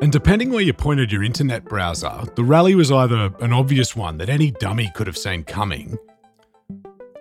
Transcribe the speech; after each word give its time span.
And 0.00 0.10
depending 0.10 0.50
where 0.50 0.62
you 0.62 0.72
pointed 0.72 1.12
your 1.12 1.22
internet 1.22 1.66
browser, 1.66 2.22
the 2.34 2.44
rally 2.44 2.74
was 2.74 2.90
either 2.90 3.34
an 3.40 3.52
obvious 3.52 3.94
one 3.94 4.16
that 4.16 4.30
any 4.30 4.50
dummy 4.50 4.90
could 4.94 5.06
have 5.06 5.18
seen 5.18 5.44
coming, 5.44 5.98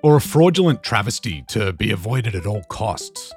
or 0.02 0.16
a 0.16 0.22
fraudulent 0.22 0.82
travesty 0.82 1.44
to 1.50 1.74
be 1.74 1.92
avoided 1.92 2.36
at 2.36 2.46
all 2.46 2.64
costs. 2.70 3.34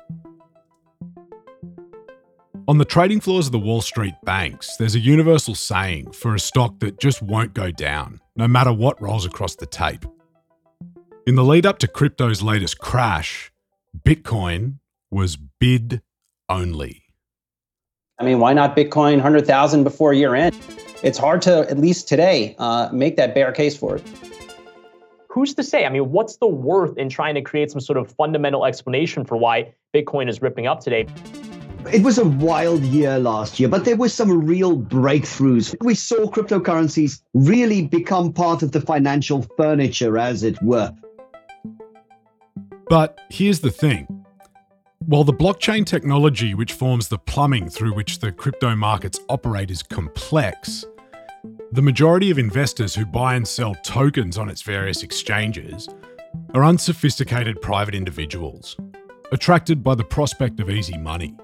On 2.69 2.77
the 2.77 2.85
trading 2.85 3.19
floors 3.19 3.47
of 3.47 3.53
the 3.53 3.59
Wall 3.59 3.81
Street 3.81 4.13
banks, 4.25 4.77
there's 4.77 4.95
a 4.95 4.99
universal 4.99 5.55
saying 5.55 6.13
for 6.13 6.35
a 6.35 6.39
stock 6.39 6.81
that 6.81 7.01
just 7.01 7.23
won't 7.23 7.55
go 7.55 7.71
down, 7.71 8.21
no 8.37 8.47
matter 8.47 8.75
what 8.75 9.01
rolls 9.01 9.25
across 9.25 9.57
the 9.57 9.65
tape. 9.65 10.05
In 11.27 11.35
the 11.35 11.43
lead 11.43 11.65
up 11.65 11.79
to 11.79 11.89
crypto's 11.89 12.43
latest 12.43 12.79
crash, 12.79 13.51
Bitcoin 13.99 14.81
was 15.11 15.39
bid 15.39 16.03
only. 16.51 17.05
I 18.19 18.25
mean, 18.25 18.39
why 18.39 18.53
not 18.53 18.77
Bitcoin 18.77 19.15
100,000 19.15 19.83
before 19.83 20.13
year 20.13 20.35
end? 20.35 20.55
It's 21.03 21.17
hard 21.17 21.41
to, 21.43 21.61
at 21.71 21.79
least 21.79 22.07
today, 22.07 22.55
uh, 22.59 22.91
make 22.93 23.17
that 23.17 23.35
bear 23.35 23.51
case 23.51 23.79
for 23.79 23.97
it. 23.97 24.03
Who's 25.31 25.55
to 25.55 25.63
say? 25.63 25.87
I 25.87 25.89
mean, 25.89 26.13
what's 26.13 26.37
the 26.37 26.49
worth 26.49 26.99
in 26.99 27.09
trying 27.09 27.35
to 27.37 27.41
create 27.41 27.71
some 27.71 27.81
sort 27.81 27.97
of 27.97 28.13
fundamental 28.13 28.67
explanation 28.67 29.25
for 29.25 29.39
why 29.39 29.73
Bitcoin 29.95 30.29
is 30.29 30.43
ripping 30.43 30.67
up 30.67 30.81
today? 30.81 31.07
It 31.91 32.03
was 32.03 32.19
a 32.19 32.25
wild 32.25 32.83
year 32.83 33.19
last 33.19 33.59
year, 33.59 33.69
but 33.69 33.87
there 33.87 33.97
were 33.97 34.11
some 34.11 34.45
real 34.45 34.77
breakthroughs. 34.77 35.75
We 35.83 35.95
saw 35.95 36.31
cryptocurrencies 36.31 37.23
really 37.33 37.87
become 37.87 38.33
part 38.33 38.63
of 38.63 38.73
the 38.73 38.81
financial 38.81 39.47
furniture, 39.57 40.19
as 40.19 40.43
it 40.43 40.61
were. 40.63 40.93
But 42.91 43.19
here's 43.31 43.61
the 43.61 43.71
thing 43.71 44.07
while 45.07 45.25
the 45.25 45.33
blockchain 45.33 45.87
technology, 45.87 46.53
which 46.53 46.75
forms 46.75 47.09
the 47.09 47.17
plumbing 47.17 47.71
through 47.71 47.95
which 47.95 48.19
the 48.19 48.33
crypto 48.33 48.77
markets 48.77 49.19
operate, 49.31 49.71
is 49.71 49.83
complex, 49.83 50.85
the 51.73 51.81
majority 51.81 52.31
of 52.31 52.39
investors 52.39 52.95
who 52.95 53.07
buy 53.07 53.35
and 53.35 53.49
sell 53.49 53.75
tokens 53.77 54.37
on 54.37 54.51
its 54.51 54.61
various 54.61 55.03
exchanges 55.03 55.89
are 56.53 56.65
unsophisticated 56.65 57.63
private 57.63 57.95
individuals, 57.95 58.77
attracted 59.33 59.83
by 59.83 59.95
the 59.95 60.05
prospect 60.05 60.61
of 60.61 60.69
easy 60.69 60.99
money. 60.99 61.35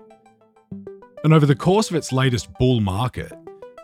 And 1.25 1.33
over 1.33 1.47
the 1.47 1.57
course 1.57 1.89
of 1.89 1.97
its 1.97 2.13
latest 2.13 2.53
bull 2.59 2.81
market, 2.81 3.33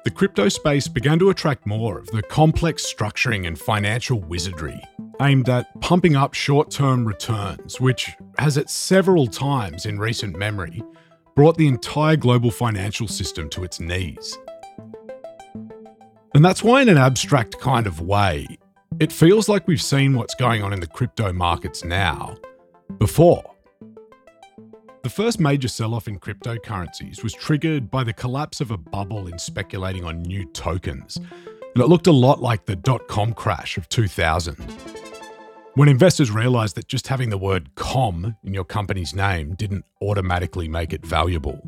the 0.05 0.11
crypto 0.11 0.51
space 0.51 0.87
began 0.87 1.19
to 1.19 1.31
attract 1.31 1.67
more 1.67 1.99
of 1.99 2.07
the 2.09 2.23
complex 2.23 2.85
structuring 2.85 3.47
and 3.47 3.59
financial 3.59 4.21
wizardry 4.21 4.79
aimed 5.23 5.49
at 5.49 5.69
pumping 5.81 6.17
up 6.17 6.35
short 6.35 6.71
term 6.71 7.07
returns, 7.07 7.81
which 7.81 8.11
has 8.39 8.59
at 8.59 8.69
several 8.69 9.27
times 9.27 9.87
in 9.87 9.99
recent 9.99 10.37
memory 10.37 10.83
brought 11.35 11.57
the 11.57 11.67
entire 11.67 12.17
global 12.17 12.51
financial 12.51 13.09
system 13.09 13.49
to 13.49 13.65
its 13.65 13.81
knees. 13.81 14.39
And 16.35 16.45
that's 16.45 16.63
why, 16.63 16.83
in 16.83 16.91
an 16.91 16.99
abstract 16.99 17.59
kind 17.59 17.87
of 17.87 18.03
way, 18.03 18.47
it 19.01 19.11
feels 19.11 19.49
like 19.49 19.67
we've 19.67 19.81
seen 19.81 20.15
what's 20.15 20.35
going 20.35 20.63
on 20.63 20.75
in 20.75 20.81
the 20.81 20.87
crypto 20.87 21.33
markets 21.33 21.85
now 21.85 22.37
before. 22.99 23.50
The 25.03 25.09
first 25.09 25.41
major 25.41 25.69
sell 25.69 25.95
off 25.95 26.09
in 26.09 26.21
cryptocurrencies 26.21 27.23
was 27.23 27.33
triggered 27.33 27.91
by 27.91 28.05
the 28.05 28.13
collapse 28.13 28.61
of 28.61 28.71
a 28.71 28.77
bubble 28.77 29.29
in 29.29 29.39
speculating 29.39 30.05
on 30.05 30.21
new 30.21 30.45
tokens, 30.53 31.17
and 31.17 31.83
it 31.83 31.87
looked 31.87 32.07
a 32.07 32.13
lot 32.13 32.43
like 32.43 32.67
the 32.67 32.77
dot 32.77 33.09
com 33.09 33.33
crash 33.33 33.79
of 33.79 33.89
2000. 33.89 34.57
When 35.75 35.89
investors 35.89 36.31
realized 36.31 36.77
that 36.77 36.87
just 36.87 37.09
having 37.09 37.31
the 37.31 37.39
word 37.39 37.75
com 37.77 38.37
in 38.45 38.53
your 38.53 38.67
company's 38.67 39.15
name 39.15 39.55
didn't 39.55 39.87
automatically 40.03 40.69
make 40.69 40.93
it 40.93 41.07
valuable. 41.07 41.63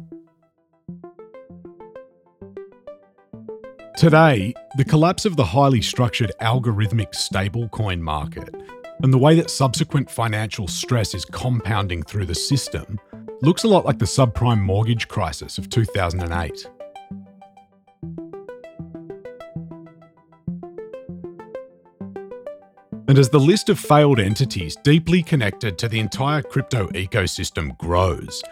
Today, 3.97 4.53
the 4.77 4.85
collapse 4.85 5.25
of 5.25 5.37
the 5.37 5.45
highly 5.45 5.81
structured 5.81 6.33
algorithmic 6.43 7.15
stablecoin 7.15 8.01
market 8.01 8.55
and 9.03 9.11
the 9.11 9.19
way 9.19 9.35
that 9.37 9.49
subsequent 9.49 10.11
financial 10.11 10.69
stress 10.69 11.15
is 11.15 11.25
compounding 11.25 12.03
through 12.03 12.27
the 12.27 12.35
system 12.35 12.99
looks 13.43 13.65
a 13.65 13.69
lot 13.69 13.85
like 13.85 13.99
the 13.99 14.05
subprime 14.05 14.61
mortgage 14.61 15.09
crisis 15.09 15.59
of 15.59 15.69
2008. 15.69 16.71
And 23.09 23.19
as 23.19 23.29
the 23.29 23.41
list 23.41 23.69
of 23.69 23.81
failed 23.81 24.21
entities 24.21 24.77
deeply 24.85 25.23
connected 25.23 25.77
to 25.79 25.89
the 25.89 25.99
entire 25.99 26.41
crypto 26.41 26.87
ecosystem 26.91 27.77
grows, 27.77 28.43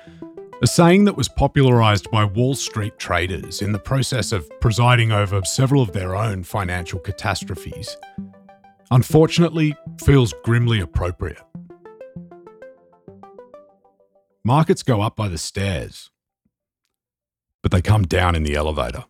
a 0.60 0.66
saying 0.66 1.04
that 1.04 1.16
was 1.16 1.28
popularized 1.28 2.10
by 2.10 2.24
Wall 2.24 2.54
Street 2.54 2.98
traders 2.98 3.62
in 3.62 3.72
the 3.72 3.78
process 3.78 4.32
of 4.32 4.50
presiding 4.60 5.12
over 5.12 5.40
several 5.44 5.82
of 5.82 5.92
their 5.92 6.16
own 6.16 6.42
financial 6.42 6.98
catastrophes, 6.98 7.96
unfortunately 8.90 9.74
feels 10.04 10.34
grimly 10.44 10.80
appropriate. 10.80 11.40
Markets 14.44 14.82
go 14.82 15.02
up 15.02 15.16
by 15.16 15.28
the 15.28 15.36
stairs, 15.36 16.10
but 17.62 17.70
they 17.72 17.82
come 17.82 18.04
down 18.04 18.34
in 18.34 18.42
the 18.42 18.54
elevator 18.54 19.04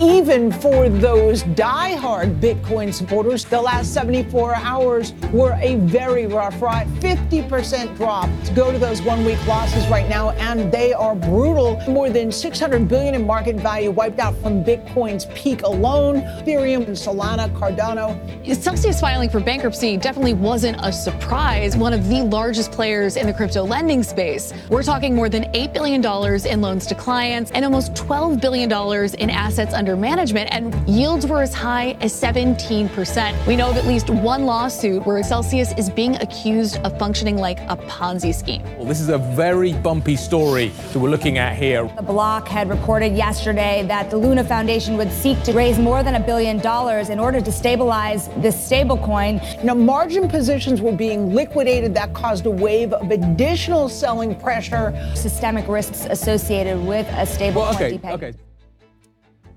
even 0.00 0.52
for 0.52 0.88
those 0.88 1.42
die-hard 1.54 2.40
Bitcoin 2.40 2.92
supporters, 2.92 3.44
the 3.44 3.60
last 3.60 3.94
74 3.94 4.54
hours 4.56 5.12
were 5.32 5.56
a 5.60 5.76
very 5.76 6.26
rough 6.26 6.60
ride. 6.60 6.86
50% 7.00 7.96
drop 7.96 8.28
go 8.54 8.70
to 8.70 8.78
those 8.78 9.00
one-week 9.02 9.44
losses 9.46 9.86
right 9.88 10.08
now, 10.08 10.30
and 10.32 10.70
they 10.72 10.92
are 10.92 11.14
brutal. 11.14 11.80
More 11.88 12.10
than 12.10 12.30
600 12.30 12.88
billion 12.88 13.14
in 13.14 13.26
market 13.26 13.56
value 13.56 13.90
wiped 13.90 14.18
out 14.18 14.36
from 14.42 14.62
Bitcoin's 14.64 15.26
peak 15.34 15.62
alone. 15.62 16.16
Ethereum, 16.42 16.86
and 16.86 16.96
Solana, 16.96 17.48
Cardano. 17.56 18.16
Celsius 18.54 19.00
filing 19.00 19.30
for 19.30 19.40
bankruptcy 19.40 19.96
definitely 19.96 20.34
wasn't 20.34 20.76
a 20.82 20.92
surprise. 20.92 21.76
One 21.76 21.92
of 21.92 22.08
the 22.08 22.22
largest 22.22 22.72
players 22.72 23.16
in 23.16 23.26
the 23.26 23.32
crypto 23.32 23.64
lending 23.64 24.02
space. 24.02 24.52
We're 24.68 24.82
talking 24.82 25.14
more 25.14 25.28
than 25.28 25.44
$8 25.52 25.72
billion 25.72 26.04
in 26.46 26.60
loans 26.60 26.86
to 26.86 26.94
clients 26.94 27.50
and 27.52 27.64
almost 27.64 27.94
$12 27.94 28.40
billion 28.40 28.70
in 29.18 29.30
assets 29.30 29.72
under 29.74 29.85
under 29.86 29.96
management, 29.96 30.48
and 30.52 30.74
yields 30.88 31.28
were 31.28 31.42
as 31.42 31.54
high 31.54 31.92
as 32.00 32.12
17%. 32.12 33.46
We 33.46 33.54
know 33.54 33.70
of 33.70 33.76
at 33.76 33.86
least 33.86 34.10
one 34.10 34.44
lawsuit 34.44 35.06
where 35.06 35.22
Celsius 35.22 35.72
is 35.78 35.88
being 35.88 36.16
accused 36.16 36.78
of 36.78 36.98
functioning 36.98 37.36
like 37.36 37.60
a 37.68 37.76
Ponzi 37.76 38.34
scheme. 38.34 38.64
Well, 38.76 38.84
this 38.84 39.00
is 39.00 39.10
a 39.10 39.18
very 39.18 39.74
bumpy 39.74 40.16
story 40.16 40.70
that 40.92 40.98
we're 40.98 41.08
looking 41.08 41.38
at 41.38 41.54
here. 41.56 41.88
The 41.94 42.02
block 42.02 42.48
had 42.48 42.68
reported 42.68 43.14
yesterday 43.14 43.84
that 43.86 44.10
the 44.10 44.16
Luna 44.16 44.42
Foundation 44.42 44.96
would 44.96 45.12
seek 45.12 45.40
to 45.44 45.52
raise 45.52 45.78
more 45.78 46.02
than 46.02 46.16
a 46.16 46.20
billion 46.20 46.58
dollars 46.58 47.08
in 47.08 47.20
order 47.20 47.40
to 47.40 47.52
stabilize 47.52 48.26
this 48.38 48.56
stablecoin. 48.56 49.62
Now, 49.62 49.74
margin 49.74 50.28
positions 50.28 50.80
were 50.80 50.90
being 50.90 51.32
liquidated. 51.32 51.94
That 51.94 52.12
caused 52.12 52.44
a 52.46 52.50
wave 52.50 52.92
of 52.92 53.12
additional 53.12 53.88
selling 53.88 54.34
pressure. 54.34 54.92
Systemic 55.14 55.68
risks 55.68 56.06
associated 56.10 56.84
with 56.84 57.06
a 57.10 57.24
stablecoin. 57.24 57.54
Well, 57.54 57.74
okay, 57.76 58.00
okay. 58.04 58.32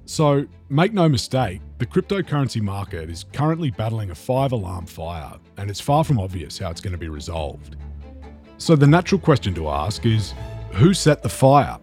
So, 0.10 0.48
make 0.70 0.92
no 0.92 1.08
mistake, 1.08 1.62
the 1.78 1.86
cryptocurrency 1.86 2.64
market 2.64 3.12
is 3.12 3.26
currently 3.32 3.70
battling 3.70 4.10
a 4.10 4.16
five 4.16 4.54
alarm 4.54 4.88
fire, 4.88 5.34
and 5.58 5.70
it's 5.70 5.80
far 5.80 6.04
from 6.04 6.18
obvious 6.18 6.58
how 6.58 6.72
it's 6.72 6.82
going 6.82 6.94
to 6.94 6.98
be 6.98 7.10
resolved. 7.10 7.76
So, 8.58 8.76
the 8.76 8.88
natural 8.88 9.22
question 9.22 9.54
to 9.54 9.70
ask 9.70 10.08
is 10.08 10.34
who 10.72 10.96
set 10.96 11.22
the 11.22 11.30
fire? 11.30 11.78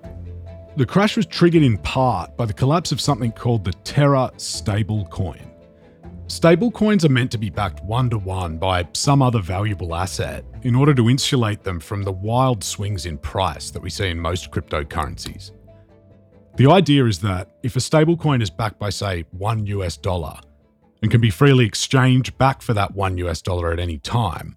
The 0.74 0.84
crash 0.84 1.16
was 1.16 1.26
triggered 1.26 1.62
in 1.62 1.78
part 1.78 2.36
by 2.36 2.46
the 2.46 2.52
collapse 2.52 2.90
of 2.90 3.00
something 3.00 3.30
called 3.30 3.64
the 3.64 3.74
Terra 3.84 4.32
stablecoin. 4.38 5.48
Stablecoins 6.26 7.04
are 7.04 7.08
meant 7.08 7.30
to 7.30 7.38
be 7.38 7.48
backed 7.48 7.84
one 7.84 8.10
to 8.10 8.18
one 8.18 8.58
by 8.58 8.88
some 8.92 9.22
other 9.22 9.40
valuable 9.40 9.94
asset 9.94 10.44
in 10.62 10.74
order 10.74 10.94
to 10.94 11.08
insulate 11.08 11.62
them 11.62 11.78
from 11.78 12.02
the 12.02 12.10
wild 12.10 12.64
swings 12.64 13.06
in 13.06 13.18
price 13.18 13.70
that 13.70 13.80
we 13.80 13.88
see 13.88 14.10
in 14.10 14.18
most 14.18 14.50
cryptocurrencies. 14.50 15.52
The 16.56 16.70
idea 16.70 17.04
is 17.04 17.20
that 17.20 17.50
if 17.62 17.76
a 17.76 17.80
stablecoin 17.80 18.42
is 18.42 18.50
backed 18.50 18.78
by, 18.78 18.90
say, 18.90 19.24
one 19.30 19.66
US 19.66 19.96
dollar, 19.96 20.38
and 21.02 21.10
can 21.10 21.20
be 21.20 21.30
freely 21.30 21.66
exchanged 21.66 22.36
back 22.38 22.62
for 22.62 22.74
that 22.74 22.94
1 22.94 23.18
US 23.18 23.42
dollar 23.42 23.72
at 23.72 23.78
any 23.78 23.98
time, 23.98 24.56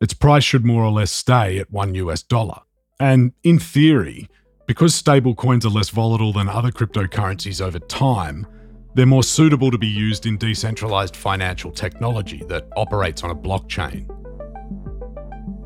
its 0.00 0.12
price 0.12 0.44
should 0.44 0.64
more 0.64 0.84
or 0.84 0.90
less 0.90 1.10
stay 1.10 1.58
at 1.58 1.70
1 1.70 1.94
US 1.94 2.22
dollar. 2.22 2.60
And 3.00 3.32
in 3.44 3.58
theory, 3.58 4.28
because 4.66 5.00
stablecoins 5.00 5.64
are 5.64 5.70
less 5.70 5.90
volatile 5.90 6.32
than 6.32 6.48
other 6.48 6.70
cryptocurrencies 6.70 7.64
over 7.64 7.78
time, 7.78 8.46
they're 8.94 9.06
more 9.06 9.22
suitable 9.22 9.70
to 9.70 9.78
be 9.78 9.86
used 9.86 10.26
in 10.26 10.38
decentralized 10.38 11.14
financial 11.14 11.70
technology 11.70 12.42
that 12.48 12.66
operates 12.76 13.22
on 13.22 13.30
a 13.30 13.34
blockchain. 13.34 14.06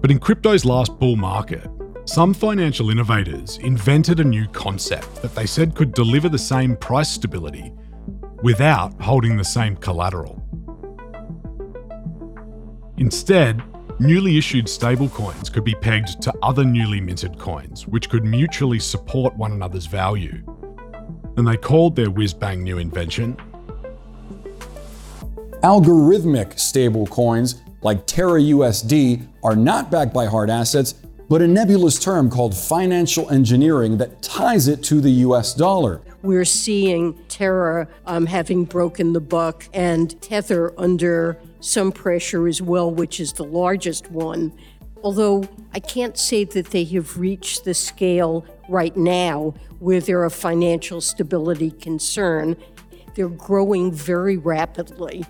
But 0.00 0.10
in 0.10 0.18
crypto's 0.18 0.64
last 0.64 0.98
bull 0.98 1.16
market, 1.16 1.66
some 2.04 2.34
financial 2.34 2.90
innovators 2.90 3.58
invented 3.58 4.20
a 4.20 4.24
new 4.24 4.46
concept 4.48 5.22
that 5.22 5.34
they 5.34 5.46
said 5.46 5.74
could 5.74 5.94
deliver 5.94 6.28
the 6.28 6.38
same 6.38 6.76
price 6.76 7.08
stability 7.08 7.72
without 8.42 9.00
holding 9.00 9.36
the 9.36 9.44
same 9.44 9.76
collateral. 9.76 10.42
Instead, 12.98 13.62
newly 14.00 14.36
issued 14.36 14.66
stablecoins 14.66 15.52
could 15.52 15.64
be 15.64 15.74
pegged 15.76 16.20
to 16.22 16.34
other 16.42 16.64
newly 16.64 17.00
minted 17.00 17.38
coins, 17.38 17.86
which 17.86 18.10
could 18.10 18.24
mutually 18.24 18.78
support 18.78 19.36
one 19.36 19.52
another's 19.52 19.86
value. 19.86 20.42
And 21.36 21.46
they 21.46 21.56
called 21.56 21.96
their 21.96 22.10
whiz 22.10 22.34
bang 22.34 22.62
new 22.62 22.78
invention 22.78 23.36
Algorithmic 25.62 26.54
stablecoins 26.54 27.60
like 27.82 28.04
Terra 28.04 28.40
USD 28.40 29.24
are 29.44 29.54
not 29.54 29.92
backed 29.92 30.12
by 30.12 30.26
hard 30.26 30.50
assets, 30.50 30.96
but 31.28 31.42
a 31.42 31.48
nebulous 31.48 31.98
term 31.98 32.28
called 32.30 32.56
financial 32.56 33.28
engineering 33.30 33.98
that 33.98 34.22
ties 34.22 34.68
it 34.68 34.82
to 34.84 35.00
the 35.00 35.10
US 35.10 35.54
dollar. 35.54 36.00
We're 36.22 36.44
seeing 36.44 37.18
Terra 37.28 37.88
um, 38.06 38.26
having 38.26 38.64
broken 38.64 39.12
the 39.12 39.20
buck 39.20 39.68
and 39.72 40.20
Tether 40.22 40.72
under 40.78 41.38
some 41.60 41.92
pressure 41.92 42.46
as 42.48 42.60
well, 42.60 42.90
which 42.90 43.20
is 43.20 43.32
the 43.32 43.44
largest 43.44 44.10
one. 44.10 44.52
Although 45.02 45.44
I 45.74 45.80
can't 45.80 46.16
say 46.16 46.44
that 46.44 46.66
they 46.66 46.84
have 46.84 47.18
reached 47.18 47.64
the 47.64 47.74
scale 47.74 48.46
right 48.68 48.96
now 48.96 49.54
where 49.80 50.00
they're 50.00 50.24
a 50.24 50.30
financial 50.30 51.00
stability 51.00 51.72
concern. 51.72 52.56
They're 53.14 53.28
growing 53.28 53.92
very 53.92 54.36
rapidly. 54.36 55.24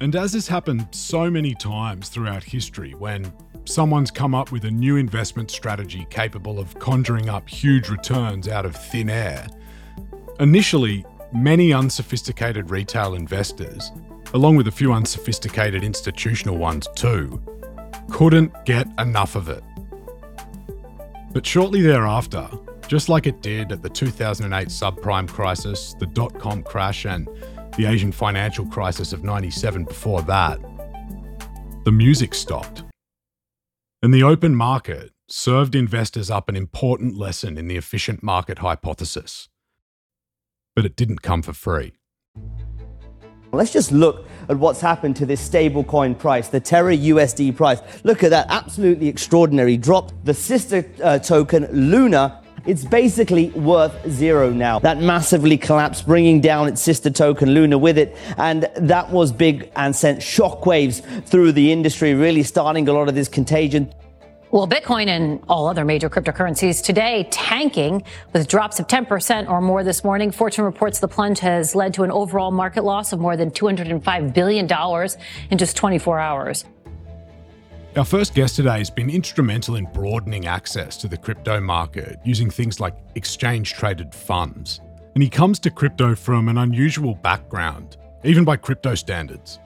And 0.00 0.14
as 0.14 0.32
has 0.34 0.46
happened 0.46 0.86
so 0.92 1.30
many 1.30 1.54
times 1.54 2.08
throughout 2.08 2.44
history, 2.44 2.94
when 2.94 3.32
someone's 3.64 4.10
come 4.10 4.34
up 4.34 4.52
with 4.52 4.64
a 4.64 4.70
new 4.70 4.96
investment 4.96 5.50
strategy 5.50 6.06
capable 6.10 6.58
of 6.58 6.78
conjuring 6.78 7.28
up 7.28 7.48
huge 7.48 7.88
returns 7.88 8.48
out 8.48 8.66
of 8.66 8.76
thin 8.76 9.08
air, 9.08 9.46
initially, 10.40 11.04
many 11.32 11.72
unsophisticated 11.72 12.70
retail 12.70 13.14
investors, 13.14 13.92
along 14.34 14.56
with 14.56 14.68
a 14.68 14.72
few 14.72 14.92
unsophisticated 14.92 15.82
institutional 15.82 16.56
ones 16.56 16.86
too, 16.94 17.40
couldn't 18.10 18.52
get 18.64 18.86
enough 18.98 19.34
of 19.34 19.48
it. 19.48 19.62
But 21.32 21.44
shortly 21.44 21.82
thereafter, 21.82 22.48
just 22.86 23.08
like 23.08 23.26
it 23.26 23.42
did 23.42 23.72
at 23.72 23.82
the 23.82 23.88
2008 23.88 24.68
subprime 24.68 25.28
crisis, 25.28 25.94
the 25.98 26.06
dot 26.06 26.38
com 26.38 26.62
crash, 26.62 27.06
and 27.06 27.28
the 27.76 27.86
Asian 27.86 28.12
financial 28.12 28.66
crisis 28.66 29.12
of 29.12 29.24
97 29.24 29.84
before 29.84 30.22
that, 30.22 30.60
the 31.84 31.90
music 31.92 32.34
stopped. 32.34 32.84
And 34.04 34.12
the 34.12 34.22
open 34.22 34.54
market 34.54 35.12
served 35.28 35.74
investors 35.74 36.30
up 36.30 36.50
an 36.50 36.56
important 36.56 37.16
lesson 37.16 37.56
in 37.56 37.68
the 37.68 37.78
efficient 37.78 38.22
market 38.22 38.58
hypothesis. 38.58 39.48
But 40.76 40.84
it 40.84 40.94
didn't 40.94 41.22
come 41.22 41.40
for 41.40 41.54
free. 41.54 41.94
Let's 43.50 43.72
just 43.72 43.92
look 43.92 44.26
at 44.50 44.58
what's 44.58 44.82
happened 44.82 45.16
to 45.16 45.24
this 45.24 45.48
stablecoin 45.48 46.18
price, 46.18 46.48
the 46.48 46.60
Terra 46.60 46.94
USD 46.94 47.56
price. 47.56 47.80
Look 48.04 48.22
at 48.22 48.28
that 48.28 48.48
absolutely 48.50 49.08
extraordinary 49.08 49.78
drop. 49.78 50.12
The 50.24 50.34
sister 50.34 50.84
uh, 51.02 51.18
token, 51.18 51.66
Luna, 51.72 52.42
it's 52.66 52.84
basically 52.84 53.50
worth 53.50 53.94
zero 54.10 54.50
now. 54.50 54.78
That 54.78 55.00
massively 55.00 55.58
collapsed, 55.58 56.06
bringing 56.06 56.40
down 56.40 56.68
its 56.68 56.80
sister 56.80 57.10
token 57.10 57.50
Luna 57.50 57.76
with 57.78 57.98
it. 57.98 58.16
And 58.38 58.68
that 58.76 59.10
was 59.10 59.32
big 59.32 59.70
and 59.76 59.94
sent 59.94 60.20
shockwaves 60.20 61.02
through 61.26 61.52
the 61.52 61.72
industry, 61.72 62.14
really 62.14 62.42
starting 62.42 62.88
a 62.88 62.92
lot 62.92 63.08
of 63.08 63.14
this 63.14 63.28
contagion. 63.28 63.92
Well, 64.50 64.68
Bitcoin 64.68 65.08
and 65.08 65.42
all 65.48 65.66
other 65.66 65.84
major 65.84 66.08
cryptocurrencies 66.08 66.80
today 66.80 67.26
tanking 67.32 68.04
with 68.32 68.46
drops 68.46 68.78
of 68.78 68.86
10% 68.86 69.50
or 69.50 69.60
more 69.60 69.82
this 69.82 70.04
morning. 70.04 70.30
Fortune 70.30 70.64
reports 70.64 71.00
the 71.00 71.08
plunge 71.08 71.40
has 71.40 71.74
led 71.74 71.92
to 71.94 72.04
an 72.04 72.12
overall 72.12 72.52
market 72.52 72.84
loss 72.84 73.12
of 73.12 73.18
more 73.18 73.36
than 73.36 73.50
$205 73.50 74.32
billion 74.32 74.68
in 75.50 75.58
just 75.58 75.76
24 75.76 76.20
hours. 76.20 76.64
Our 77.96 78.04
first 78.04 78.34
guest 78.34 78.56
today 78.56 78.78
has 78.78 78.90
been 78.90 79.08
instrumental 79.08 79.76
in 79.76 79.84
broadening 79.84 80.46
access 80.48 80.96
to 80.96 81.06
the 81.06 81.16
crypto 81.16 81.60
market 81.60 82.18
using 82.24 82.50
things 82.50 82.80
like 82.80 82.96
exchange 83.14 83.74
traded 83.74 84.12
funds. 84.12 84.80
And 85.14 85.22
he 85.22 85.30
comes 85.30 85.60
to 85.60 85.70
crypto 85.70 86.16
from 86.16 86.48
an 86.48 86.58
unusual 86.58 87.14
background, 87.14 87.96
even 88.24 88.44
by 88.44 88.56
crypto 88.56 88.96
standards. 88.96 89.60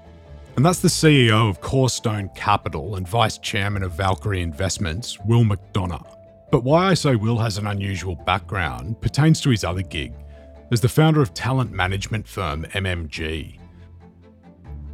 And 0.57 0.67
that's 0.67 0.81
the 0.81 0.89
CEO 0.89 1.49
of 1.49 1.63
Corestone 1.63 2.29
Capital 2.35 2.97
and 2.97 3.09
Vice 3.09 3.39
Chairman 3.39 3.83
of 3.83 3.93
Valkyrie 3.93 4.43
Investments, 4.43 5.19
Will 5.21 5.45
McDonough. 5.45 6.15
But 6.51 6.65
why 6.65 6.89
I 6.89 6.95
say 6.95 7.17
Will 7.17 7.39
has 7.39 7.57
an 7.57 7.67
unusual 7.67 8.15
background 8.15 9.01
pertains 9.01 9.41
to 9.41 9.51
his 9.51 9.65
other 9.65 9.81
gig 9.81 10.13
as 10.71 10.83
the 10.83 10.89
founder 10.91 11.23
of 11.23 11.33
talent 11.33 11.73
management 11.73 12.29
firm 12.29 12.65
MMG. 12.75 13.59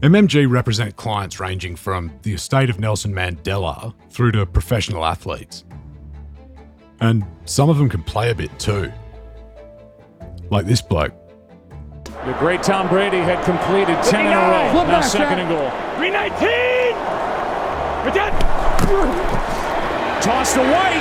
MMG 0.04 0.46
represent 0.50 0.96
clients 0.96 1.40
ranging 1.40 1.76
from 1.76 2.12
the 2.24 2.34
estate 2.34 2.68
of 2.68 2.78
Nelson 2.78 3.14
Mandela 3.14 3.94
through 4.10 4.32
to 4.32 4.44
professional 4.44 5.02
athletes. 5.02 5.64
And 7.00 7.24
some 7.46 7.70
of 7.70 7.78
them 7.78 7.88
can 7.88 8.02
play 8.02 8.30
a 8.30 8.34
bit 8.34 8.50
too. 8.58 8.92
Like 10.50 10.66
this 10.66 10.82
bloke. 10.82 11.14
The 12.04 12.36
great 12.38 12.62
Tom 12.62 12.86
Brady 12.88 13.16
had 13.16 13.42
completed 13.46 13.96
10 14.04 14.26
in 14.26 14.32
a 14.34 14.36
row. 14.36 14.84
Now 14.84 15.00
second 15.00 15.38
and 15.38 15.48
goal. 15.48 15.70
319! 15.96 16.92
Toss 20.20 20.52
to 20.52 20.60
White. 20.60 21.00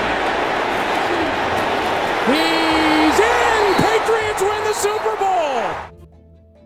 He's 2.32 3.20
in! 3.20 3.76
Patriots 3.84 4.42
win 4.42 4.64
the 4.64 4.74
Super 4.74 5.18
Bowl! 5.18 5.23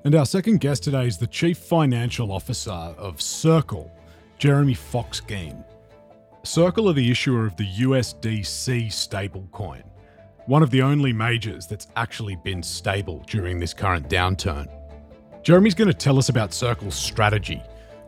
And 0.08 0.16
our 0.16 0.26
second 0.26 0.62
guest 0.62 0.84
today 0.84 1.06
is 1.06 1.18
the 1.18 1.28
Chief 1.28 1.58
Financial 1.58 2.32
Officer 2.32 2.72
of 2.72 3.22
Circle, 3.22 3.92
Jeremy 4.38 4.74
Fox-Geen. 4.74 5.66
Circle 6.44 6.90
are 6.90 6.94
the 6.94 7.12
issuer 7.12 7.46
of 7.46 7.58
the 7.58 7.68
USDC 7.68 8.88
stablecoin, 8.88 9.84
one 10.46 10.64
of 10.64 10.72
the 10.72 10.82
only 10.82 11.12
majors 11.12 11.68
that's 11.68 11.90
actually 11.98 12.38
been 12.38 12.64
stable 12.64 13.22
during 13.28 13.60
this 13.60 13.74
current 13.74 14.08
downturn. 14.08 14.70
Jeremy's 15.44 15.76
going 15.76 15.90
to 15.90 15.94
tell 15.94 16.18
us 16.18 16.30
about 16.30 16.54
Circle's 16.54 16.96
strategy, 16.96 17.62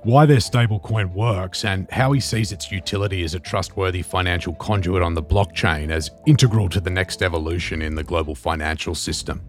why 0.03 0.25
their 0.25 0.37
stablecoin 0.37 1.11
works, 1.11 1.65
and 1.65 1.85
how 1.91 2.13
he 2.13 2.21
sees 2.21 2.53
its 2.53 2.71
utility 2.71 3.25
as 3.25 3.33
a 3.33 3.41
trustworthy 3.41 4.03
financial 4.03 4.53
conduit 4.53 5.03
on 5.03 5.15
the 5.15 5.21
blockchain 5.21 5.91
as 5.91 6.11
integral 6.25 6.69
to 6.69 6.79
the 6.79 6.89
next 6.89 7.21
evolution 7.21 7.81
in 7.81 7.93
the 7.93 8.05
global 8.05 8.35
financial 8.35 8.95
system. 8.95 9.41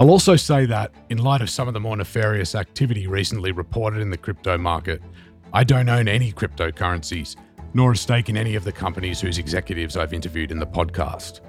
I'll 0.00 0.08
also 0.08 0.34
say 0.34 0.64
that, 0.64 0.92
in 1.10 1.18
light 1.18 1.42
of 1.42 1.50
some 1.50 1.68
of 1.68 1.74
the 1.74 1.80
more 1.80 1.94
nefarious 1.94 2.54
activity 2.54 3.06
recently 3.06 3.52
reported 3.52 4.00
in 4.00 4.08
the 4.08 4.16
crypto 4.16 4.56
market, 4.56 5.02
I 5.52 5.62
don't 5.62 5.90
own 5.90 6.08
any 6.08 6.32
cryptocurrencies, 6.32 7.36
nor 7.74 7.92
a 7.92 7.96
stake 7.96 8.30
in 8.30 8.36
any 8.38 8.54
of 8.54 8.64
the 8.64 8.72
companies 8.72 9.20
whose 9.20 9.36
executives 9.36 9.98
I've 9.98 10.14
interviewed 10.14 10.52
in 10.52 10.58
the 10.58 10.66
podcast. 10.66 11.40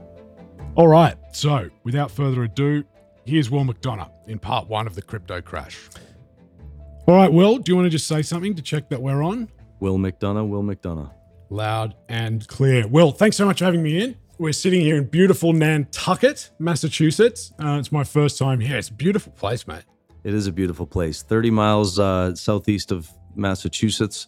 All 0.76 0.90
right, 0.90 1.16
so 1.32 1.70
without 1.86 2.12
further 2.12 2.44
ado, 2.44 2.84
here's 3.24 3.50
Will 3.50 3.64
McDonough 3.64 4.12
in 4.28 4.38
part 4.38 4.68
one 4.68 4.86
of 4.86 4.96
the 4.96 5.02
crypto 5.02 5.40
crash. 5.40 5.80
All 7.08 7.16
right, 7.16 7.32
Will, 7.32 7.58
do 7.58 7.72
you 7.72 7.78
want 7.78 7.86
to 7.86 7.90
just 7.90 8.06
say 8.06 8.22
something 8.22 8.54
to 8.56 8.62
check 8.62 8.90
that 8.90 9.02
we're 9.02 9.24
on? 9.24 9.50
Will 9.80 9.98
McDonough, 9.98 10.50
Will 10.50 10.62
McDonough. 10.62 11.14
Loud 11.50 11.96
and 12.10 12.46
clear. 12.50 12.86
Will, 12.86 13.14
thanks 13.14 13.38
so 13.38 13.46
much 13.46 13.60
for 13.60 13.66
having 13.66 13.82
me 13.82 14.04
in. 14.04 14.18
We're 14.42 14.54
sitting 14.54 14.82
here 14.82 14.98
in 14.98 15.04
beautiful 15.04 15.54
Nantucket, 15.54 16.50
Massachusetts. 16.58 17.54
Uh, 17.64 17.78
it's 17.80 17.92
my 17.92 18.04
first 18.04 18.40
time 18.40 18.60
here. 18.60 18.76
It's 18.76 18.90
a 18.90 18.94
beautiful 18.94 19.32
place, 19.34 19.68
mate. 19.68 19.84
It 20.24 20.34
is 20.34 20.48
a 20.48 20.52
beautiful 20.52 20.88
place. 20.88 21.22
30 21.22 21.52
miles 21.52 22.00
uh, 22.00 22.34
southeast 22.34 22.92
of 22.92 23.08
Massachusetts. 23.36 24.26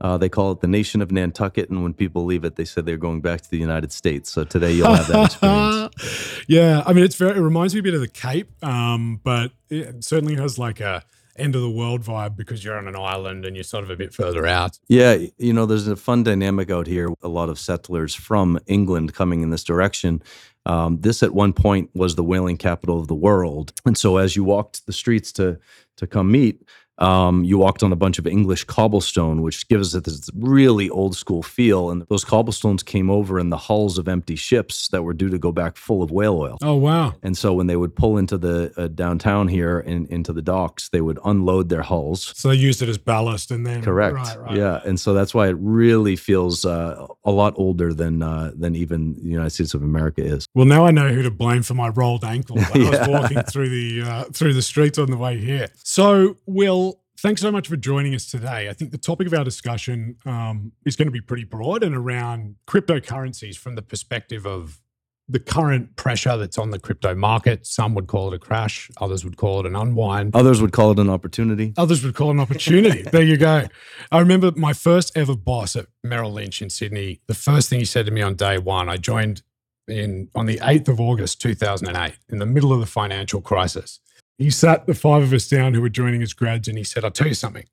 Uh, 0.00 0.16
they 0.18 0.28
call 0.28 0.52
it 0.52 0.60
the 0.60 0.68
nation 0.68 1.02
of 1.02 1.10
Nantucket, 1.10 1.68
and 1.68 1.82
when 1.82 1.94
people 1.94 2.24
leave 2.24 2.44
it, 2.44 2.54
they 2.54 2.64
say 2.64 2.80
they're 2.80 2.96
going 2.96 3.20
back 3.20 3.40
to 3.40 3.50
the 3.50 3.58
United 3.58 3.90
States. 3.90 4.30
So 4.30 4.44
today 4.44 4.70
you'll 4.70 4.94
have 4.94 5.08
that 5.08 5.24
experience. 5.24 6.44
yeah, 6.46 6.84
I 6.86 6.92
mean, 6.92 7.02
it's 7.02 7.16
very. 7.16 7.36
It 7.36 7.42
reminds 7.42 7.74
me 7.74 7.80
a 7.80 7.82
bit 7.82 7.94
of 7.94 8.00
the 8.00 8.06
Cape, 8.06 8.52
um, 8.64 9.20
but 9.24 9.50
it 9.68 10.04
certainly 10.04 10.36
has 10.36 10.60
like 10.60 10.78
a 10.78 11.02
end 11.38 11.54
of 11.54 11.62
the 11.62 11.70
world 11.70 12.02
vibe 12.02 12.36
because 12.36 12.64
you're 12.64 12.76
on 12.76 12.88
an 12.88 12.96
island 12.96 13.44
and 13.44 13.56
you're 13.56 13.64
sort 13.64 13.84
of 13.84 13.90
a 13.90 13.96
bit 13.96 14.12
further 14.12 14.46
out. 14.46 14.78
Yeah, 14.88 15.18
you 15.38 15.52
know, 15.52 15.66
there's 15.66 15.88
a 15.88 15.96
fun 15.96 16.22
dynamic 16.22 16.70
out 16.70 16.86
here. 16.86 17.08
A 17.22 17.28
lot 17.28 17.48
of 17.48 17.58
settlers 17.58 18.14
from 18.14 18.58
England 18.66 19.14
coming 19.14 19.42
in 19.42 19.50
this 19.50 19.64
direction. 19.64 20.22
Um, 20.64 21.00
this 21.00 21.22
at 21.22 21.32
one 21.32 21.52
point 21.52 21.90
was 21.94 22.16
the 22.16 22.24
whaling 22.24 22.56
capital 22.56 22.98
of 22.98 23.06
the 23.06 23.14
world, 23.14 23.72
and 23.84 23.96
so 23.96 24.16
as 24.16 24.34
you 24.34 24.42
walked 24.42 24.86
the 24.86 24.92
streets 24.92 25.30
to 25.32 25.58
to 25.96 26.06
come 26.06 26.30
meet, 26.30 26.62
um, 26.98 27.44
you 27.44 27.58
walked 27.58 27.82
on 27.82 27.92
a 27.92 27.96
bunch 27.96 28.18
of 28.18 28.26
English 28.26 28.64
cobblestone, 28.64 29.42
which 29.42 29.68
gives 29.68 29.94
it 29.94 30.04
this 30.04 30.30
really 30.34 30.88
old 30.90 31.16
school 31.16 31.42
feel. 31.42 31.90
And 31.90 32.06
those 32.08 32.24
cobblestones 32.24 32.82
came 32.82 33.10
over 33.10 33.38
in 33.38 33.50
the 33.50 33.56
hulls 33.56 33.98
of 33.98 34.08
empty 34.08 34.36
ships 34.36 34.88
that 34.88 35.02
were 35.02 35.14
due 35.14 35.28
to 35.28 35.38
go 35.38 35.52
back 35.52 35.76
full 35.76 36.02
of 36.02 36.10
whale 36.10 36.38
oil. 36.38 36.58
Oh, 36.62 36.76
wow. 36.76 37.14
And 37.22 37.36
so 37.36 37.52
when 37.52 37.66
they 37.66 37.76
would 37.76 37.94
pull 37.94 38.18
into 38.18 38.38
the 38.38 38.72
uh, 38.76 38.88
downtown 38.88 39.48
here 39.48 39.80
and 39.80 40.08
into 40.08 40.32
the 40.32 40.42
docks, 40.42 40.88
they 40.88 41.00
would 41.00 41.18
unload 41.24 41.68
their 41.68 41.82
hulls. 41.82 42.32
So 42.36 42.48
they 42.48 42.54
used 42.54 42.82
it 42.82 42.88
as 42.88 42.98
ballast 42.98 43.50
and 43.50 43.66
then. 43.66 43.82
Correct. 43.82 44.16
Right, 44.16 44.40
right. 44.40 44.56
Yeah, 44.56 44.80
and 44.84 44.98
so 44.98 45.12
that's 45.14 45.34
why 45.34 45.48
it 45.48 45.56
really 45.58 46.16
feels 46.16 46.64
uh, 46.64 47.06
a 47.24 47.30
lot 47.30 47.54
older 47.56 47.92
than 47.92 48.22
uh, 48.22 48.52
than 48.54 48.74
even 48.74 49.14
the 49.16 49.28
United 49.28 49.50
States 49.50 49.74
of 49.74 49.82
America 49.82 50.22
is. 50.22 50.46
Well, 50.54 50.66
now 50.66 50.86
I 50.86 50.90
know 50.90 51.08
who 51.08 51.22
to 51.22 51.30
blame 51.30 51.62
for 51.62 51.74
my 51.74 51.88
rolled 51.88 52.24
ankle. 52.24 52.58
I 52.58 52.78
was 52.78 53.08
walking 53.08 53.42
through 53.42 53.68
the 53.68 54.02
uh, 54.02 54.24
through 54.32 54.54
the 54.54 54.62
streets 54.62 54.98
on 54.98 55.10
the 55.10 55.16
way 55.16 55.38
here. 55.38 55.68
So, 55.84 56.36
Will, 56.46 56.85
thanks 57.26 57.42
so 57.42 57.50
much 57.50 57.66
for 57.66 57.76
joining 57.76 58.14
us 58.14 58.24
today. 58.24 58.68
I 58.68 58.72
think 58.72 58.92
the 58.92 58.98
topic 58.98 59.26
of 59.26 59.34
our 59.34 59.42
discussion 59.42 60.16
um, 60.24 60.70
is 60.84 60.94
going 60.94 61.08
to 61.08 61.12
be 61.12 61.20
pretty 61.20 61.42
broad 61.42 61.82
and 61.82 61.92
around 61.92 62.54
cryptocurrencies 62.68 63.56
from 63.58 63.74
the 63.74 63.82
perspective 63.82 64.46
of 64.46 64.80
the 65.28 65.40
current 65.40 65.96
pressure 65.96 66.36
that's 66.36 66.56
on 66.56 66.70
the 66.70 66.78
crypto 66.78 67.16
market. 67.16 67.66
Some 67.66 67.96
would 67.96 68.06
call 68.06 68.32
it 68.32 68.36
a 68.36 68.38
crash, 68.38 68.92
others 69.00 69.24
would 69.24 69.36
call 69.36 69.58
it 69.58 69.66
an 69.66 69.74
unwind. 69.74 70.36
Others 70.36 70.62
would 70.62 70.72
call 70.72 70.92
it 70.92 71.00
an 71.00 71.10
opportunity. 71.10 71.74
Others 71.76 72.04
would 72.04 72.14
call 72.14 72.28
it 72.28 72.34
an 72.34 72.40
opportunity. 72.40 73.02
there 73.12 73.22
you 73.22 73.36
go. 73.36 73.66
I 74.12 74.20
remember 74.20 74.52
my 74.54 74.72
first 74.72 75.16
ever 75.16 75.34
boss 75.34 75.74
at 75.74 75.86
Merrill 76.04 76.32
Lynch 76.32 76.62
in 76.62 76.70
Sydney. 76.70 77.22
The 77.26 77.34
first 77.34 77.68
thing 77.68 77.80
he 77.80 77.86
said 77.86 78.06
to 78.06 78.12
me 78.12 78.22
on 78.22 78.36
day 78.36 78.56
one, 78.56 78.88
I 78.88 78.98
joined 78.98 79.42
in 79.88 80.28
on 80.36 80.46
the 80.46 80.58
8th 80.58 80.86
of 80.86 81.00
August 81.00 81.42
2008, 81.42 82.18
in 82.28 82.38
the 82.38 82.46
middle 82.46 82.72
of 82.72 82.78
the 82.78 82.86
financial 82.86 83.40
crisis. 83.40 83.98
He 84.38 84.50
sat 84.50 84.86
the 84.86 84.94
five 84.94 85.22
of 85.22 85.32
us 85.32 85.48
down 85.48 85.74
who 85.74 85.80
were 85.80 85.88
joining 85.88 86.22
as 86.22 86.32
grads 86.32 86.68
and 86.68 86.76
he 86.76 86.84
said, 86.84 87.04
I'll 87.04 87.10
tell 87.10 87.28
you 87.28 87.34
something. 87.34 87.64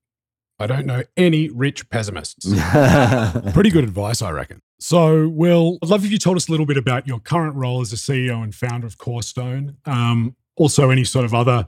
I 0.59 0.67
don't 0.67 0.85
know 0.85 1.03
any 1.17 1.49
rich 1.49 1.89
pessimists. 1.89 2.45
Pretty 3.53 3.69
good 3.69 3.83
advice, 3.83 4.21
I 4.21 4.31
reckon. 4.31 4.61
So, 4.79 5.27
Will, 5.27 5.77
I'd 5.81 5.89
love 5.89 6.05
if 6.05 6.11
you 6.11 6.17
told 6.17 6.37
us 6.37 6.47
a 6.47 6.51
little 6.51 6.65
bit 6.65 6.77
about 6.77 7.07
your 7.07 7.19
current 7.19 7.55
role 7.55 7.81
as 7.81 7.91
a 7.91 7.95
CEO 7.95 8.43
and 8.43 8.53
founder 8.53 8.85
of 8.85 8.97
Corestone. 8.97 9.77
Um, 9.85 10.35
also, 10.55 10.89
any 10.89 11.03
sort 11.03 11.25
of 11.25 11.33
other 11.33 11.65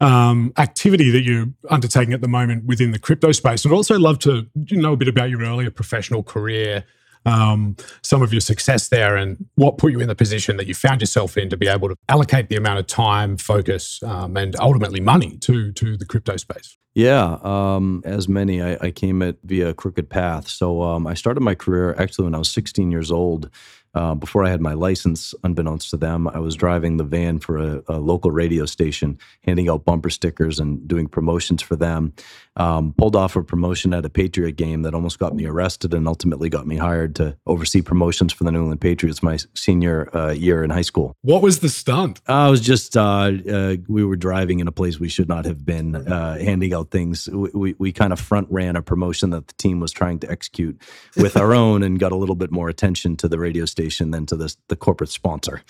um, 0.00 0.52
activity 0.58 1.10
that 1.10 1.22
you're 1.22 1.46
undertaking 1.70 2.12
at 2.12 2.20
the 2.20 2.28
moment 2.28 2.64
within 2.64 2.90
the 2.92 2.98
crypto 2.98 3.32
space. 3.32 3.64
I'd 3.64 3.72
also 3.72 3.98
love 3.98 4.18
to 4.20 4.46
know 4.70 4.92
a 4.92 4.96
bit 4.96 5.08
about 5.08 5.30
your 5.30 5.42
earlier 5.42 5.70
professional 5.70 6.22
career, 6.22 6.84
um, 7.28 7.76
some 8.02 8.22
of 8.22 8.32
your 8.32 8.40
success 8.40 8.88
there, 8.88 9.16
and 9.16 9.46
what 9.56 9.78
put 9.78 9.92
you 9.92 10.00
in 10.00 10.08
the 10.08 10.14
position 10.14 10.56
that 10.56 10.66
you 10.66 10.74
found 10.74 11.00
yourself 11.00 11.36
in 11.36 11.48
to 11.50 11.56
be 11.56 11.68
able 11.68 11.88
to 11.88 11.96
allocate 12.08 12.48
the 12.48 12.56
amount 12.56 12.78
of 12.78 12.86
time, 12.86 13.36
focus, 13.36 14.02
um, 14.02 14.36
and 14.36 14.56
ultimately 14.60 15.00
money 15.00 15.36
to 15.38 15.72
to 15.72 15.96
the 15.96 16.06
crypto 16.06 16.36
space. 16.36 16.76
Yeah, 16.94 17.38
um, 17.42 18.02
as 18.04 18.28
many, 18.28 18.60
I, 18.60 18.76
I 18.80 18.90
came 18.90 19.22
at 19.22 19.36
via 19.44 19.68
a 19.68 19.74
crooked 19.74 20.10
path. 20.10 20.48
So 20.48 20.82
um, 20.82 21.06
I 21.06 21.14
started 21.14 21.42
my 21.42 21.54
career 21.54 21.94
actually 21.96 22.24
when 22.24 22.34
I 22.34 22.38
was 22.38 22.50
16 22.50 22.90
years 22.90 23.12
old. 23.12 23.50
Uh, 23.94 24.14
before 24.14 24.44
I 24.44 24.50
had 24.50 24.60
my 24.60 24.74
license, 24.74 25.34
unbeknownst 25.42 25.90
to 25.90 25.96
them, 25.96 26.28
I 26.28 26.38
was 26.38 26.54
driving 26.56 26.96
the 26.96 27.04
van 27.04 27.38
for 27.38 27.58
a, 27.58 27.82
a 27.88 27.98
local 27.98 28.30
radio 28.30 28.66
station, 28.66 29.18
handing 29.42 29.68
out 29.68 29.84
bumper 29.84 30.10
stickers 30.10 30.58
and 30.60 30.86
doing 30.86 31.08
promotions 31.08 31.62
for 31.62 31.76
them. 31.76 32.12
Um, 32.56 32.92
pulled 32.98 33.14
off 33.14 33.36
a 33.36 33.42
promotion 33.42 33.94
at 33.94 34.04
a 34.04 34.10
Patriot 34.10 34.56
game 34.56 34.82
that 34.82 34.92
almost 34.92 35.20
got 35.20 35.34
me 35.34 35.46
arrested 35.46 35.94
and 35.94 36.08
ultimately 36.08 36.48
got 36.48 36.66
me 36.66 36.76
hired 36.76 37.14
to 37.16 37.36
oversee 37.46 37.82
promotions 37.82 38.32
for 38.32 38.42
the 38.42 38.50
New 38.50 38.62
England 38.62 38.80
Patriots 38.80 39.22
my 39.22 39.38
senior 39.54 40.14
uh, 40.14 40.32
year 40.32 40.64
in 40.64 40.70
high 40.70 40.82
school. 40.82 41.14
What 41.22 41.40
was 41.40 41.60
the 41.60 41.68
stunt? 41.68 42.20
I 42.26 42.50
was 42.50 42.60
just 42.60 42.96
uh, 42.96 43.30
uh, 43.48 43.76
we 43.86 44.04
were 44.04 44.16
driving 44.16 44.58
in 44.58 44.66
a 44.66 44.72
place 44.72 44.98
we 44.98 45.08
should 45.08 45.28
not 45.28 45.44
have 45.44 45.64
been, 45.64 45.94
uh, 45.94 46.38
handing 46.38 46.74
out 46.74 46.90
things. 46.90 47.28
We, 47.28 47.50
we, 47.54 47.74
we 47.78 47.92
kind 47.92 48.12
of 48.12 48.18
front 48.18 48.48
ran 48.50 48.74
a 48.74 48.82
promotion 48.82 49.30
that 49.30 49.46
the 49.46 49.54
team 49.54 49.78
was 49.78 49.92
trying 49.92 50.18
to 50.20 50.30
execute 50.30 50.82
with 51.16 51.36
our 51.36 51.54
own, 51.64 51.84
and 51.84 52.00
got 52.00 52.10
a 52.10 52.16
little 52.16 52.34
bit 52.34 52.50
more 52.50 52.68
attention 52.68 53.16
to 53.18 53.28
the 53.28 53.38
radio 53.38 53.64
station 53.66 53.77
than 54.10 54.26
to 54.26 54.36
this 54.36 54.56
the 54.68 54.76
corporate 54.76 55.10
sponsor. 55.10 55.62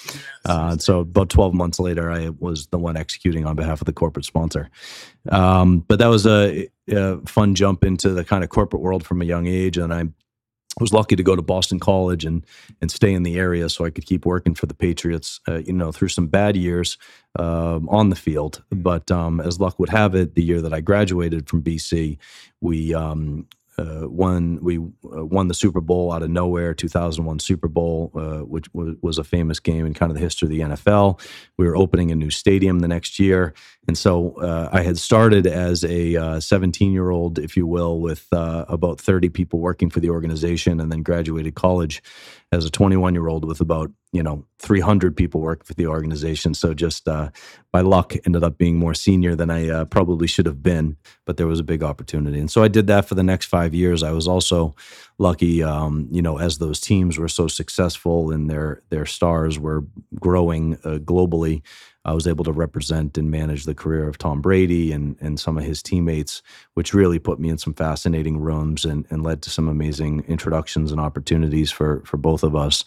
Uh, 0.44 0.76
so 0.78 1.00
about 1.00 1.28
twelve 1.28 1.54
months 1.54 1.78
later, 1.78 2.10
I 2.10 2.30
was 2.38 2.66
the 2.68 2.78
one 2.78 2.96
executing 2.96 3.46
on 3.46 3.56
behalf 3.56 3.80
of 3.80 3.86
the 3.86 3.92
corporate 3.92 4.24
sponsor. 4.24 4.70
Um, 5.30 5.80
but 5.80 5.98
that 5.98 6.08
was 6.08 6.26
a, 6.26 6.68
a 6.88 7.18
fun 7.26 7.54
jump 7.54 7.84
into 7.84 8.10
the 8.10 8.24
kind 8.24 8.42
of 8.44 8.50
corporate 8.50 8.82
world 8.82 9.06
from 9.06 9.22
a 9.22 9.24
young 9.24 9.46
age, 9.46 9.78
and 9.78 9.92
I 9.92 10.04
was 10.80 10.92
lucky 10.92 11.16
to 11.16 11.22
go 11.22 11.34
to 11.34 11.42
Boston 11.42 11.80
College 11.80 12.24
and 12.24 12.44
and 12.80 12.90
stay 12.90 13.12
in 13.12 13.22
the 13.22 13.38
area 13.38 13.68
so 13.68 13.84
I 13.84 13.90
could 13.90 14.06
keep 14.06 14.24
working 14.24 14.54
for 14.54 14.66
the 14.66 14.74
Patriots. 14.74 15.40
Uh, 15.48 15.58
you 15.58 15.72
know, 15.72 15.92
through 15.92 16.08
some 16.08 16.26
bad 16.26 16.56
years 16.56 16.98
um, 17.38 17.88
on 17.88 18.10
the 18.10 18.16
field, 18.16 18.62
but 18.70 19.10
um, 19.10 19.40
as 19.40 19.60
luck 19.60 19.78
would 19.78 19.90
have 19.90 20.14
it, 20.14 20.34
the 20.34 20.42
year 20.42 20.60
that 20.60 20.72
I 20.72 20.80
graduated 20.80 21.48
from 21.48 21.62
BC, 21.62 22.18
we. 22.60 22.94
Um, 22.94 23.46
uh, 23.78 24.08
won 24.08 24.58
we 24.60 24.78
uh, 24.78 25.24
won 25.24 25.48
the 25.48 25.54
Super 25.54 25.80
Bowl 25.80 26.12
out 26.12 26.22
of 26.22 26.30
nowhere, 26.30 26.74
2001 26.74 27.38
Super 27.38 27.68
Bowl, 27.68 28.10
uh, 28.14 28.38
which 28.38 28.66
was, 28.74 28.96
was 29.00 29.18
a 29.18 29.24
famous 29.24 29.60
game 29.60 29.86
in 29.86 29.94
kind 29.94 30.10
of 30.10 30.16
the 30.16 30.22
history 30.22 30.46
of 30.46 30.50
the 30.50 30.60
NFL. 30.74 31.20
We 31.56 31.66
were 31.66 31.76
opening 31.76 32.10
a 32.10 32.14
new 32.14 32.30
stadium 32.30 32.80
the 32.80 32.88
next 32.88 33.18
year, 33.18 33.54
and 33.86 33.96
so 33.96 34.32
uh, 34.40 34.68
I 34.72 34.82
had 34.82 34.98
started 34.98 35.46
as 35.46 35.84
a 35.84 36.40
17 36.40 36.92
year 36.92 37.10
old, 37.10 37.38
if 37.38 37.56
you 37.56 37.66
will, 37.66 38.00
with 38.00 38.26
uh, 38.32 38.64
about 38.68 39.00
30 39.00 39.28
people 39.28 39.60
working 39.60 39.90
for 39.90 40.00
the 40.00 40.10
organization, 40.10 40.80
and 40.80 40.90
then 40.90 41.02
graduated 41.02 41.54
college 41.54 42.02
as 42.50 42.64
a 42.64 42.70
21 42.70 43.14
year 43.14 43.28
old 43.28 43.44
with 43.44 43.60
about 43.60 43.90
you 44.12 44.22
know 44.22 44.44
300 44.58 45.16
people 45.16 45.40
working 45.40 45.64
for 45.64 45.74
the 45.74 45.86
organization. 45.86 46.52
So 46.54 46.74
just 46.74 47.06
uh, 47.06 47.30
by 47.72 47.80
luck, 47.80 48.14
ended 48.26 48.42
up 48.42 48.58
being 48.58 48.76
more 48.76 48.94
senior 48.94 49.36
than 49.36 49.50
I 49.50 49.68
uh, 49.68 49.84
probably 49.84 50.26
should 50.26 50.46
have 50.46 50.62
been. 50.62 50.96
But 51.24 51.36
there 51.36 51.46
was 51.46 51.60
a 51.60 51.64
big 51.64 51.82
opportunity, 51.82 52.40
and 52.40 52.50
so 52.50 52.62
I 52.62 52.68
did 52.68 52.86
that 52.88 53.04
for 53.04 53.14
the 53.14 53.22
next 53.22 53.46
five 53.46 53.74
years. 53.74 54.02
I 54.02 54.12
was 54.12 54.26
also 54.26 54.74
lucky, 55.18 55.62
um, 55.62 56.08
you 56.10 56.22
know, 56.22 56.38
as 56.38 56.58
those 56.58 56.80
teams 56.80 57.18
were 57.18 57.28
so 57.28 57.48
successful 57.48 58.30
and 58.30 58.48
their 58.48 58.82
their 58.90 59.06
stars 59.06 59.58
were 59.58 59.84
growing 60.18 60.74
uh, 60.84 60.98
globally. 60.98 61.62
I 62.04 62.14
was 62.14 62.26
able 62.26 62.44
to 62.44 62.52
represent 62.52 63.18
and 63.18 63.30
manage 63.30 63.64
the 63.64 63.74
career 63.74 64.08
of 64.08 64.16
Tom 64.16 64.40
Brady 64.40 64.92
and 64.92 65.16
and 65.20 65.38
some 65.38 65.58
of 65.58 65.64
his 65.64 65.82
teammates, 65.82 66.42
which 66.74 66.94
really 66.94 67.18
put 67.18 67.38
me 67.38 67.50
in 67.50 67.58
some 67.58 67.74
fascinating 67.74 68.38
rooms 68.38 68.84
and, 68.84 69.04
and 69.10 69.22
led 69.22 69.42
to 69.42 69.50
some 69.50 69.68
amazing 69.68 70.24
introductions 70.26 70.90
and 70.90 71.00
opportunities 71.00 71.70
for 71.70 72.02
for 72.06 72.16
both 72.16 72.42
of 72.42 72.56
us. 72.56 72.84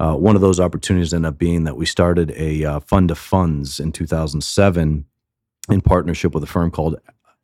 Uh, 0.00 0.14
one 0.14 0.34
of 0.34 0.40
those 0.40 0.58
opportunities 0.58 1.12
ended 1.14 1.28
up 1.28 1.38
being 1.38 1.64
that 1.64 1.76
we 1.76 1.86
started 1.86 2.32
a 2.36 2.64
uh, 2.64 2.80
fund 2.80 3.10
of 3.10 3.18
funds 3.18 3.80
in 3.80 3.92
2007 3.92 5.04
in 5.70 5.80
partnership 5.80 6.34
with 6.34 6.42
a 6.42 6.46
firm 6.46 6.70
called 6.70 6.96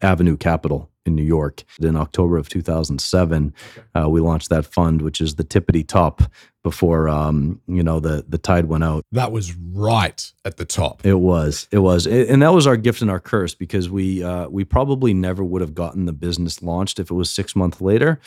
Avenue 0.02 0.36
Capital 0.36 0.90
in 1.06 1.14
New 1.14 1.22
York. 1.22 1.62
In 1.80 1.96
October 1.96 2.36
of 2.36 2.48
2007, 2.50 3.54
uh, 3.94 4.08
we 4.08 4.20
launched 4.20 4.50
that 4.50 4.66
fund, 4.66 5.00
which 5.02 5.20
is 5.20 5.36
the 5.36 5.44
tippity 5.44 5.86
top 5.86 6.22
before 6.62 7.08
um, 7.08 7.58
you 7.66 7.82
know 7.82 8.00
the 8.00 8.22
the 8.28 8.36
tide 8.36 8.66
went 8.66 8.84
out. 8.84 9.02
That 9.12 9.32
was 9.32 9.54
right 9.56 10.30
at 10.44 10.58
the 10.58 10.66
top. 10.66 11.06
It 11.06 11.14
was, 11.14 11.66
it 11.70 11.78
was, 11.78 12.06
It- 12.06 12.28
and 12.28 12.42
that 12.42 12.52
was 12.52 12.66
our 12.66 12.76
gift 12.76 13.00
and 13.00 13.10
our 13.10 13.20
curse 13.20 13.54
because 13.54 13.88
we 13.88 14.22
uh, 14.22 14.48
we 14.48 14.64
probably 14.64 15.14
never 15.14 15.42
would 15.42 15.62
have 15.62 15.74
gotten 15.74 16.04
the 16.04 16.12
business 16.12 16.62
launched 16.62 16.98
if 16.98 17.10
it 17.10 17.14
was 17.14 17.30
six 17.30 17.56
months 17.56 17.80
later. 17.80 18.20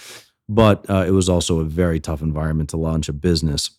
But 0.50 0.89
uh, 0.89 1.05
it 1.07 1.12
was 1.12 1.29
also 1.29 1.59
a 1.59 1.63
very 1.63 2.00
tough 2.00 2.21
environment 2.21 2.69
to 2.71 2.77
launch 2.77 3.07
a 3.07 3.13
business. 3.13 3.69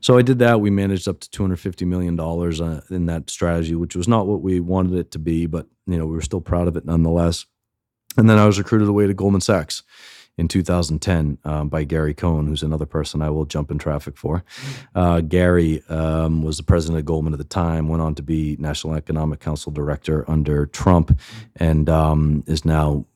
So 0.00 0.18
I 0.18 0.22
did 0.22 0.40
that. 0.40 0.60
We 0.60 0.70
managed 0.70 1.08
up 1.08 1.20
to 1.20 1.30
two 1.30 1.42
hundred 1.42 1.60
fifty 1.60 1.84
million 1.84 2.16
dollars 2.16 2.60
uh, 2.60 2.80
in 2.90 3.06
that 3.06 3.30
strategy, 3.30 3.74
which 3.74 3.96
was 3.96 4.08
not 4.08 4.26
what 4.26 4.42
we 4.42 4.60
wanted 4.60 4.94
it 4.94 5.10
to 5.12 5.18
be, 5.18 5.46
but 5.46 5.66
you 5.86 5.96
know 5.96 6.06
we 6.06 6.14
were 6.14 6.22
still 6.22 6.40
proud 6.40 6.68
of 6.68 6.76
it 6.76 6.84
nonetheless. 6.84 7.46
And 8.16 8.28
then 8.28 8.38
I 8.38 8.46
was 8.46 8.58
recruited 8.58 8.88
away 8.88 9.06
to 9.06 9.14
Goldman 9.14 9.40
Sachs 9.40 9.82
in 10.36 10.48
2010 10.48 11.38
um, 11.44 11.68
by 11.68 11.84
Gary 11.84 12.14
Cohn, 12.14 12.46
who's 12.46 12.62
another 12.62 12.86
person 12.86 13.22
I 13.22 13.30
will 13.30 13.44
jump 13.44 13.70
in 13.70 13.78
traffic 13.78 14.16
for. 14.16 14.44
Uh, 14.94 15.20
Gary 15.20 15.82
um, 15.88 16.42
was 16.42 16.56
the 16.56 16.64
president 16.64 16.98
of 16.98 17.04
Goldman 17.04 17.32
at 17.32 17.38
the 17.38 17.44
time, 17.44 17.88
went 17.88 18.02
on 18.02 18.14
to 18.16 18.22
be 18.22 18.56
National 18.58 18.94
Economic 18.94 19.40
Council 19.40 19.70
director 19.70 20.28
under 20.28 20.66
Trump, 20.66 21.18
and 21.56 21.88
um, 21.88 22.42
is 22.46 22.64
now 22.64 23.06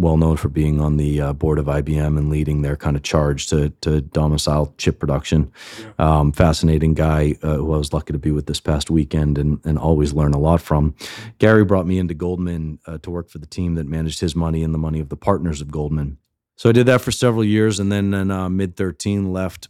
well 0.00 0.16
known 0.16 0.36
for 0.36 0.48
being 0.48 0.80
on 0.80 0.96
the 0.96 1.20
uh, 1.20 1.32
board 1.34 1.58
of 1.58 1.66
IBM 1.66 2.16
and 2.18 2.30
leading 2.30 2.62
their 2.62 2.76
kind 2.76 2.96
of 2.96 3.02
charge 3.02 3.46
to 3.48 3.70
to 3.82 4.00
domicile 4.00 4.74
chip 4.78 4.98
production. 4.98 5.52
Um, 5.98 6.32
fascinating 6.32 6.94
guy 6.94 7.36
uh, 7.42 7.56
who 7.56 7.74
I 7.74 7.76
was 7.76 7.92
lucky 7.92 8.12
to 8.12 8.18
be 8.18 8.30
with 8.30 8.46
this 8.46 8.60
past 8.60 8.90
weekend 8.90 9.38
and 9.38 9.60
and 9.64 9.78
always 9.78 10.12
learn 10.12 10.32
a 10.32 10.38
lot 10.38 10.60
from. 10.60 10.94
Gary 11.38 11.64
brought 11.64 11.86
me 11.86 11.98
into 11.98 12.14
Goldman 12.14 12.78
uh, 12.86 12.98
to 12.98 13.10
work 13.10 13.28
for 13.28 13.38
the 13.38 13.46
team 13.46 13.74
that 13.74 13.86
managed 13.86 14.20
his 14.20 14.34
money 14.34 14.62
and 14.62 14.72
the 14.72 14.78
money 14.78 15.00
of 15.00 15.10
the 15.10 15.16
partners 15.16 15.60
of 15.60 15.70
Goldman. 15.70 16.18
So 16.56 16.68
I 16.68 16.72
did 16.72 16.86
that 16.86 17.00
for 17.00 17.10
several 17.10 17.44
years, 17.44 17.78
and 17.78 17.92
then 17.92 18.14
in 18.14 18.30
uh, 18.30 18.48
mid 18.48 18.76
thirteen 18.76 19.32
left 19.32 19.68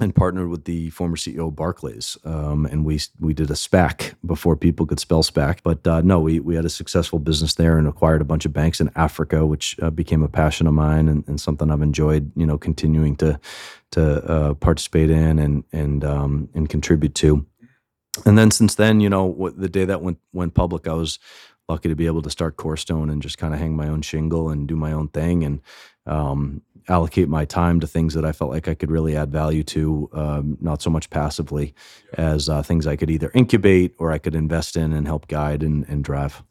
and 0.00 0.14
partnered 0.14 0.48
with 0.48 0.64
the 0.64 0.90
former 0.90 1.16
CEO 1.16 1.48
of 1.48 1.56
Barclays, 1.56 2.16
um, 2.24 2.66
and 2.66 2.84
we 2.84 2.98
we 3.18 3.34
did 3.34 3.50
a 3.50 3.54
SPAC 3.54 4.14
before 4.24 4.56
people 4.56 4.86
could 4.86 4.98
spell 4.98 5.22
SPAC. 5.22 5.58
But 5.62 5.86
uh, 5.86 6.00
no, 6.00 6.20
we 6.20 6.40
we 6.40 6.54
had 6.54 6.64
a 6.64 6.70
successful 6.70 7.18
business 7.18 7.54
there 7.54 7.78
and 7.78 7.86
acquired 7.86 8.22
a 8.22 8.24
bunch 8.24 8.46
of 8.46 8.52
banks 8.52 8.80
in 8.80 8.90
Africa, 8.96 9.46
which 9.46 9.76
uh, 9.82 9.90
became 9.90 10.22
a 10.22 10.28
passion 10.28 10.66
of 10.66 10.74
mine 10.74 11.08
and, 11.08 11.24
and, 11.28 11.40
something 11.40 11.70
I've 11.70 11.82
enjoyed, 11.82 12.32
you 12.34 12.46
know, 12.46 12.58
continuing 12.58 13.16
to 13.16 13.38
to 13.92 14.24
uh, 14.24 14.54
participate 14.54 15.10
in 15.10 15.38
and 15.38 15.64
and 15.72 16.04
um, 16.04 16.48
and 16.54 16.68
contribute 16.68 17.14
to. 17.16 17.46
And 18.26 18.36
then 18.36 18.50
since 18.50 18.74
then, 18.74 19.00
you 19.00 19.08
know, 19.08 19.52
the 19.56 19.68
day 19.68 19.84
that 19.84 20.02
went 20.02 20.18
went 20.32 20.54
public, 20.54 20.88
I 20.88 20.94
was 20.94 21.18
lucky 21.68 21.88
to 21.88 21.94
be 21.94 22.06
able 22.06 22.22
to 22.22 22.30
start 22.30 22.56
Corestone 22.56 23.10
and 23.10 23.22
just 23.22 23.38
kind 23.38 23.54
of 23.54 23.60
hang 23.60 23.76
my 23.76 23.86
own 23.86 24.02
shingle 24.02 24.50
and 24.50 24.66
do 24.66 24.74
my 24.74 24.92
own 24.92 25.08
thing 25.08 25.44
and 25.44 25.60
um, 26.06 26.62
allocate 26.88 27.28
my 27.28 27.44
time 27.44 27.80
to 27.80 27.86
things 27.86 28.14
that 28.14 28.24
I 28.24 28.32
felt 28.32 28.50
like 28.50 28.68
I 28.68 28.74
could 28.74 28.90
really 28.90 29.16
add 29.16 29.30
value 29.30 29.62
to, 29.64 30.08
um, 30.12 30.58
not 30.60 30.82
so 30.82 30.90
much 30.90 31.10
passively 31.10 31.74
as 32.14 32.48
uh, 32.48 32.62
things 32.62 32.86
I 32.86 32.96
could 32.96 33.10
either 33.10 33.30
incubate 33.34 33.94
or 33.98 34.12
I 34.12 34.18
could 34.18 34.34
invest 34.34 34.76
in 34.76 34.92
and 34.92 35.06
help 35.06 35.28
guide 35.28 35.62
and, 35.62 35.86
and 35.88 36.04
drive. 36.04 36.42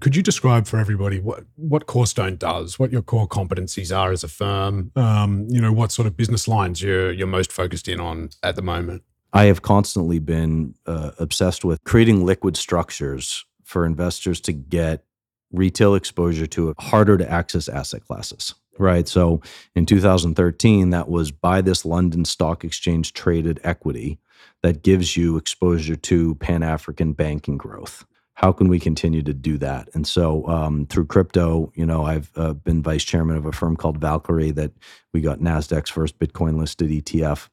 Could 0.00 0.16
you 0.16 0.22
describe 0.22 0.66
for 0.66 0.78
everybody 0.78 1.20
what, 1.20 1.44
what 1.54 1.86
Corestone 1.86 2.36
does, 2.36 2.78
what 2.78 2.90
your 2.90 3.02
core 3.02 3.28
competencies 3.28 3.96
are 3.96 4.10
as 4.10 4.24
a 4.24 4.28
firm, 4.28 4.90
um, 4.96 5.46
you 5.48 5.60
know, 5.60 5.72
what 5.72 5.92
sort 5.92 6.06
of 6.06 6.16
business 6.16 6.48
lines 6.48 6.82
you're, 6.82 7.12
you're 7.12 7.28
most 7.28 7.52
focused 7.52 7.86
in 7.86 8.00
on 8.00 8.30
at 8.42 8.56
the 8.56 8.62
moment? 8.62 9.02
I 9.32 9.44
have 9.44 9.62
constantly 9.62 10.18
been 10.18 10.74
uh, 10.86 11.12
obsessed 11.18 11.64
with 11.64 11.82
creating 11.84 12.26
liquid 12.26 12.56
structures 12.56 13.44
for 13.64 13.86
investors 13.86 14.40
to 14.42 14.52
get 14.52 15.04
retail 15.52 15.94
exposure 15.94 16.46
to 16.46 16.74
harder 16.78 17.16
to 17.16 17.30
access 17.30 17.68
asset 17.68 18.04
classes 18.04 18.54
right? 18.82 19.08
So 19.08 19.40
in 19.74 19.86
2013, 19.86 20.90
that 20.90 21.08
was 21.08 21.30
buy 21.30 21.60
this 21.62 21.84
London 21.84 22.24
Stock 22.24 22.64
Exchange 22.64 23.12
traded 23.12 23.60
equity 23.64 24.18
that 24.62 24.82
gives 24.82 25.16
you 25.16 25.36
exposure 25.36 25.96
to 25.96 26.34
Pan 26.36 26.62
African 26.62 27.12
banking 27.12 27.56
growth. 27.56 28.04
How 28.34 28.50
can 28.50 28.68
we 28.68 28.80
continue 28.80 29.22
to 29.22 29.34
do 29.34 29.58
that? 29.58 29.88
And 29.94 30.06
so 30.06 30.46
um, 30.48 30.86
through 30.86 31.06
crypto, 31.06 31.70
you 31.74 31.86
know, 31.86 32.04
I've 32.04 32.30
uh, 32.36 32.54
been 32.54 32.82
vice 32.82 33.04
chairman 33.04 33.36
of 33.36 33.46
a 33.46 33.52
firm 33.52 33.76
called 33.76 33.98
Valkyrie 33.98 34.50
that 34.52 34.72
we 35.12 35.20
got 35.20 35.38
NASDAQ's 35.38 35.90
first 35.90 36.18
Bitcoin 36.18 36.58
listed 36.58 36.90
ETF 36.90 37.48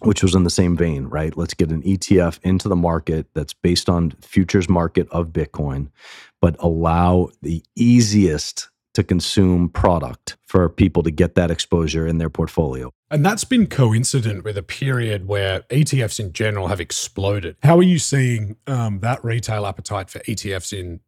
which 0.00 0.22
was 0.22 0.34
in 0.34 0.44
the 0.44 0.50
same 0.50 0.76
vein, 0.76 1.06
right? 1.06 1.36
Let's 1.36 1.54
get 1.54 1.70
an 1.70 1.82
ETF 1.82 2.38
into 2.42 2.68
the 2.68 2.76
market 2.76 3.26
that's 3.34 3.52
based 3.52 3.88
on 3.88 4.12
futures 4.22 4.68
market 4.68 5.08
of 5.10 5.28
Bitcoin, 5.28 5.90
but 6.40 6.56
allow 6.60 7.30
the 7.42 7.64
easiest 7.74 8.68
to 8.98 9.04
consume 9.04 9.68
product 9.68 10.36
for 10.44 10.68
people 10.68 11.04
to 11.04 11.10
get 11.12 11.36
that 11.36 11.52
exposure 11.52 12.04
in 12.04 12.18
their 12.18 12.28
portfolio. 12.28 12.90
And 13.12 13.24
that's 13.24 13.44
been 13.44 13.68
coincident 13.68 14.42
with 14.42 14.58
a 14.58 14.62
period 14.64 15.28
where 15.28 15.60
ETFs 15.70 16.18
in 16.18 16.32
general 16.32 16.66
have 16.66 16.80
exploded. 16.80 17.54
How 17.62 17.78
are 17.78 17.84
you 17.84 18.00
seeing 18.00 18.56
um, 18.66 18.98
that 18.98 19.24
retail 19.24 19.66
appetite 19.66 20.10
for 20.10 20.18
ETFs 20.20 20.76
in 20.76 20.98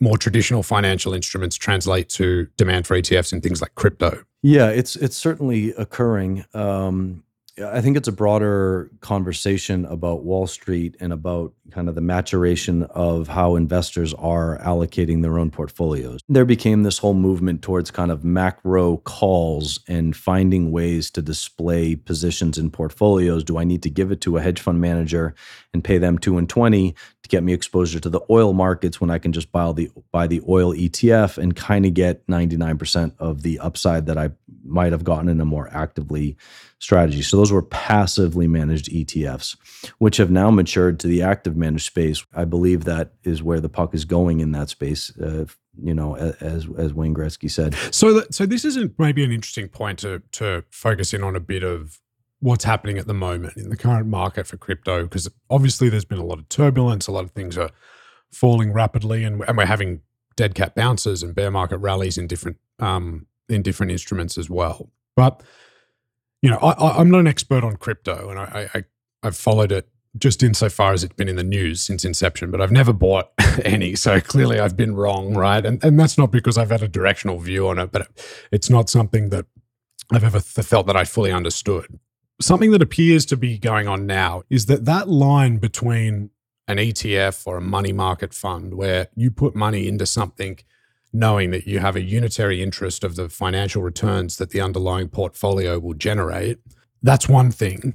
more 0.00 0.16
traditional 0.16 0.62
financial 0.62 1.12
instruments 1.12 1.56
translate 1.56 2.08
to 2.10 2.46
demand 2.56 2.86
for 2.86 2.98
ETFs 2.98 3.30
in 3.30 3.42
things 3.42 3.60
like 3.60 3.74
crypto? 3.74 4.24
Yeah, 4.40 4.70
it's 4.70 4.96
it's 4.96 5.16
certainly 5.18 5.74
occurring. 5.74 6.46
Um, 6.54 7.24
I 7.62 7.82
think 7.82 7.98
it's 7.98 8.08
a 8.08 8.12
broader 8.12 8.90
conversation 9.00 9.84
about 9.84 10.24
Wall 10.24 10.46
Street 10.46 10.96
and 10.98 11.12
about 11.12 11.52
kind 11.74 11.88
of 11.88 11.96
the 11.96 12.00
maturation 12.00 12.84
of 12.84 13.26
how 13.26 13.56
investors 13.56 14.14
are 14.14 14.58
allocating 14.60 15.22
their 15.22 15.40
own 15.40 15.50
portfolios. 15.50 16.20
There 16.28 16.44
became 16.44 16.84
this 16.84 16.98
whole 16.98 17.14
movement 17.14 17.62
towards 17.62 17.90
kind 17.90 18.12
of 18.12 18.24
macro 18.24 18.98
calls 18.98 19.80
and 19.88 20.14
finding 20.14 20.70
ways 20.70 21.10
to 21.10 21.22
display 21.22 21.96
positions 21.96 22.58
in 22.58 22.70
portfolios. 22.70 23.42
Do 23.42 23.58
I 23.58 23.64
need 23.64 23.82
to 23.82 23.90
give 23.90 24.12
it 24.12 24.20
to 24.20 24.36
a 24.36 24.40
hedge 24.40 24.60
fund 24.60 24.80
manager 24.80 25.34
and 25.72 25.82
pay 25.82 25.98
them 25.98 26.16
2 26.16 26.38
and 26.38 26.48
20 26.48 26.94
to 27.24 27.28
get 27.28 27.42
me 27.42 27.52
exposure 27.52 27.98
to 27.98 28.08
the 28.08 28.20
oil 28.30 28.52
markets 28.52 29.00
when 29.00 29.10
I 29.10 29.18
can 29.18 29.32
just 29.32 29.50
buy 29.50 29.72
the 29.72 29.90
buy 30.12 30.28
the 30.28 30.42
oil 30.48 30.72
ETF 30.72 31.38
and 31.38 31.56
kind 31.56 31.86
of 31.86 31.94
get 31.94 32.24
99% 32.28 33.14
of 33.18 33.42
the 33.42 33.58
upside 33.58 34.06
that 34.06 34.18
I 34.18 34.30
might 34.62 34.92
have 34.92 35.04
gotten 35.04 35.28
in 35.28 35.40
a 35.40 35.44
more 35.44 35.68
actively 35.72 36.36
strategy. 36.78 37.22
So 37.22 37.38
those 37.38 37.50
were 37.50 37.62
passively 37.62 38.46
managed 38.46 38.90
ETFs, 38.90 39.56
which 39.98 40.18
have 40.18 40.30
now 40.30 40.50
matured 40.50 41.00
to 41.00 41.06
the 41.06 41.22
active 41.22 41.56
managed 41.64 41.86
space. 41.86 42.24
I 42.34 42.44
believe 42.44 42.84
that 42.84 43.12
is 43.22 43.42
where 43.42 43.60
the 43.60 43.68
puck 43.68 43.94
is 43.94 44.04
going 44.04 44.40
in 44.40 44.52
that 44.52 44.68
space. 44.68 45.16
Uh, 45.18 45.46
you 45.82 45.94
know, 45.94 46.16
as 46.16 46.68
as 46.78 46.94
Wayne 46.94 47.14
Gretzky 47.14 47.50
said. 47.50 47.74
So, 47.90 48.14
that, 48.14 48.34
so 48.34 48.46
this 48.46 48.64
isn't 48.64 48.98
maybe 48.98 49.24
an 49.24 49.32
interesting 49.32 49.68
point 49.68 49.98
to 50.00 50.22
to 50.32 50.64
focus 50.70 51.12
in 51.12 51.22
on 51.22 51.34
a 51.34 51.40
bit 51.40 51.62
of 51.62 52.00
what's 52.40 52.64
happening 52.64 52.98
at 52.98 53.06
the 53.06 53.14
moment 53.14 53.56
in 53.56 53.70
the 53.70 53.76
current 53.76 54.06
market 54.06 54.46
for 54.46 54.56
crypto, 54.56 55.04
because 55.04 55.28
obviously 55.48 55.88
there's 55.88 56.04
been 56.04 56.18
a 56.18 56.24
lot 56.24 56.38
of 56.38 56.48
turbulence, 56.48 57.06
a 57.06 57.12
lot 57.12 57.24
of 57.24 57.30
things 57.30 57.56
are 57.56 57.70
falling 58.30 58.72
rapidly, 58.72 59.24
and, 59.24 59.42
and 59.48 59.56
we're 59.56 59.64
having 59.66 60.02
dead 60.36 60.54
cat 60.54 60.74
bounces 60.74 61.22
and 61.22 61.34
bear 61.34 61.50
market 61.50 61.78
rallies 61.78 62.18
in 62.18 62.26
different 62.26 62.58
um, 62.78 63.26
in 63.48 63.62
different 63.62 63.92
instruments 63.92 64.36
as 64.38 64.50
well. 64.50 64.90
But 65.16 65.42
you 66.42 66.50
know, 66.50 66.58
I, 66.58 67.00
am 67.00 67.10
not 67.10 67.20
an 67.20 67.26
expert 67.26 67.64
on 67.64 67.76
crypto, 67.76 68.28
and 68.28 68.38
I, 68.38 68.68
I 68.74 68.84
I've 69.22 69.36
followed 69.36 69.72
it 69.72 69.88
just 70.16 70.42
insofar 70.42 70.92
as 70.92 71.02
it's 71.02 71.14
been 71.14 71.28
in 71.28 71.36
the 71.36 71.44
news 71.44 71.80
since 71.80 72.04
inception, 72.04 72.50
but 72.50 72.60
I've 72.60 72.72
never 72.72 72.92
bought 72.92 73.30
any. 73.64 73.94
So 73.96 74.20
clearly 74.20 74.60
I've 74.60 74.76
been 74.76 74.94
wrong, 74.94 75.34
right? 75.34 75.64
And 75.64 75.82
and 75.84 75.98
that's 75.98 76.18
not 76.18 76.30
because 76.30 76.56
I've 76.56 76.70
had 76.70 76.82
a 76.82 76.88
directional 76.88 77.38
view 77.38 77.68
on 77.68 77.78
it, 77.78 77.92
but 77.92 78.08
it's 78.52 78.70
not 78.70 78.88
something 78.88 79.30
that 79.30 79.46
I've 80.12 80.24
ever 80.24 80.40
th- 80.40 80.66
felt 80.66 80.86
that 80.86 80.96
I 80.96 81.04
fully 81.04 81.32
understood. 81.32 81.98
Something 82.40 82.72
that 82.72 82.82
appears 82.82 83.24
to 83.26 83.36
be 83.36 83.58
going 83.58 83.88
on 83.88 84.06
now 84.06 84.42
is 84.50 84.66
that 84.66 84.84
that 84.84 85.08
line 85.08 85.58
between 85.58 86.30
an 86.66 86.78
ETF 86.78 87.46
or 87.46 87.56
a 87.58 87.62
money 87.62 87.92
market 87.92 88.34
fund 88.34 88.74
where 88.74 89.08
you 89.14 89.30
put 89.30 89.54
money 89.54 89.86
into 89.86 90.06
something 90.06 90.58
knowing 91.14 91.52
that 91.52 91.66
you 91.66 91.78
have 91.78 91.94
a 91.94 92.02
unitary 92.02 92.60
interest 92.60 93.04
of 93.04 93.14
the 93.14 93.28
financial 93.28 93.82
returns 93.82 94.36
that 94.36 94.50
the 94.50 94.60
underlying 94.60 95.08
portfolio 95.08 95.78
will 95.78 95.94
generate, 95.94 96.58
that's 97.02 97.28
one 97.28 97.52
thing. 97.52 97.94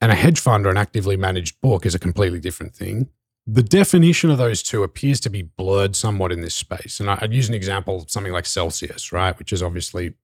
And 0.00 0.12
a 0.12 0.14
hedge 0.14 0.38
fund 0.38 0.66
or 0.66 0.70
an 0.70 0.76
actively 0.76 1.16
managed 1.16 1.60
book 1.60 1.84
is 1.84 1.94
a 1.94 1.98
completely 1.98 2.40
different 2.40 2.74
thing. 2.74 3.08
The 3.46 3.62
definition 3.62 4.30
of 4.30 4.38
those 4.38 4.62
two 4.62 4.82
appears 4.82 5.20
to 5.20 5.30
be 5.30 5.42
blurred 5.42 5.96
somewhat 5.96 6.32
in 6.32 6.40
this 6.40 6.54
space. 6.54 7.00
And 7.00 7.10
I'd 7.10 7.32
use 7.32 7.48
an 7.48 7.54
example, 7.54 8.04
something 8.06 8.32
like 8.32 8.46
Celsius, 8.46 9.12
right, 9.12 9.36
which 9.38 9.52
is 9.52 9.62
obviously 9.62 10.14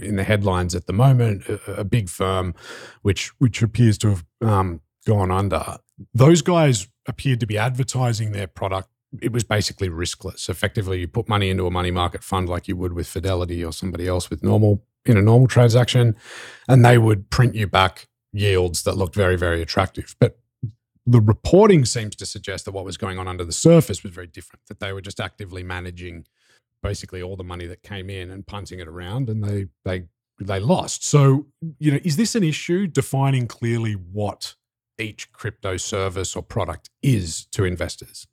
in 0.00 0.16
the 0.16 0.24
headlines 0.24 0.74
at 0.74 0.86
the 0.86 0.92
moment, 0.92 1.44
a, 1.66 1.84
big 1.84 2.08
firm 2.08 2.54
which 3.02 3.28
which 3.38 3.62
appears 3.62 3.98
to 3.98 4.08
have 4.10 4.24
um, 4.40 4.80
gone 5.06 5.30
under. 5.30 5.78
Those 6.14 6.40
guys 6.40 6.88
appeared 7.06 7.40
to 7.40 7.46
be 7.46 7.58
advertising 7.58 8.32
their 8.32 8.46
product 8.46 8.88
it 9.20 9.32
was 9.32 9.44
basically 9.44 9.88
riskless. 9.88 10.48
Effectively, 10.48 11.00
you 11.00 11.08
put 11.08 11.28
money 11.28 11.50
into 11.50 11.66
a 11.66 11.70
money 11.70 11.90
market 11.90 12.22
fund 12.22 12.48
like 12.48 12.68
you 12.68 12.76
would 12.76 12.92
with 12.92 13.06
Fidelity 13.06 13.64
or 13.64 13.72
somebody 13.72 14.08
else 14.08 14.30
with 14.30 14.42
normal 14.42 14.84
in 15.04 15.16
a 15.16 15.22
normal 15.22 15.48
transaction, 15.48 16.14
and 16.68 16.84
they 16.84 16.96
would 16.96 17.28
print 17.28 17.56
you 17.56 17.66
back 17.66 18.06
yields 18.32 18.82
that 18.82 18.96
looked 18.96 19.14
very, 19.14 19.36
very 19.36 19.62
attractive. 19.62 20.16
But 20.18 20.38
the 21.04 21.20
reporting 21.20 21.84
seems 21.84 22.16
to 22.16 22.26
suggest 22.26 22.64
that 22.64 22.72
what 22.72 22.84
was 22.84 22.96
going 22.96 23.18
on 23.18 23.28
under 23.28 23.44
the 23.44 23.52
surface 23.52 24.02
was 24.02 24.12
very 24.12 24.26
different, 24.26 24.62
that 24.68 24.80
they 24.80 24.92
were 24.92 25.00
just 25.00 25.20
actively 25.20 25.62
managing 25.62 26.26
basically 26.82 27.22
all 27.22 27.36
the 27.36 27.44
money 27.44 27.66
that 27.66 27.82
came 27.82 28.10
in 28.10 28.30
and 28.30 28.46
punting 28.46 28.80
it 28.80 28.88
around 28.88 29.28
and 29.28 29.42
they 29.42 29.66
they 29.84 30.04
they 30.40 30.58
lost. 30.58 31.04
So, 31.04 31.46
you 31.78 31.92
know, 31.92 31.98
is 32.04 32.16
this 32.16 32.34
an 32.34 32.42
issue 32.42 32.86
defining 32.86 33.46
clearly 33.46 33.92
what 33.92 34.54
each 34.98 35.32
crypto 35.32 35.76
service 35.76 36.34
or 36.34 36.42
product 36.42 36.90
is 37.02 37.46
to 37.52 37.64
investors? 37.64 38.26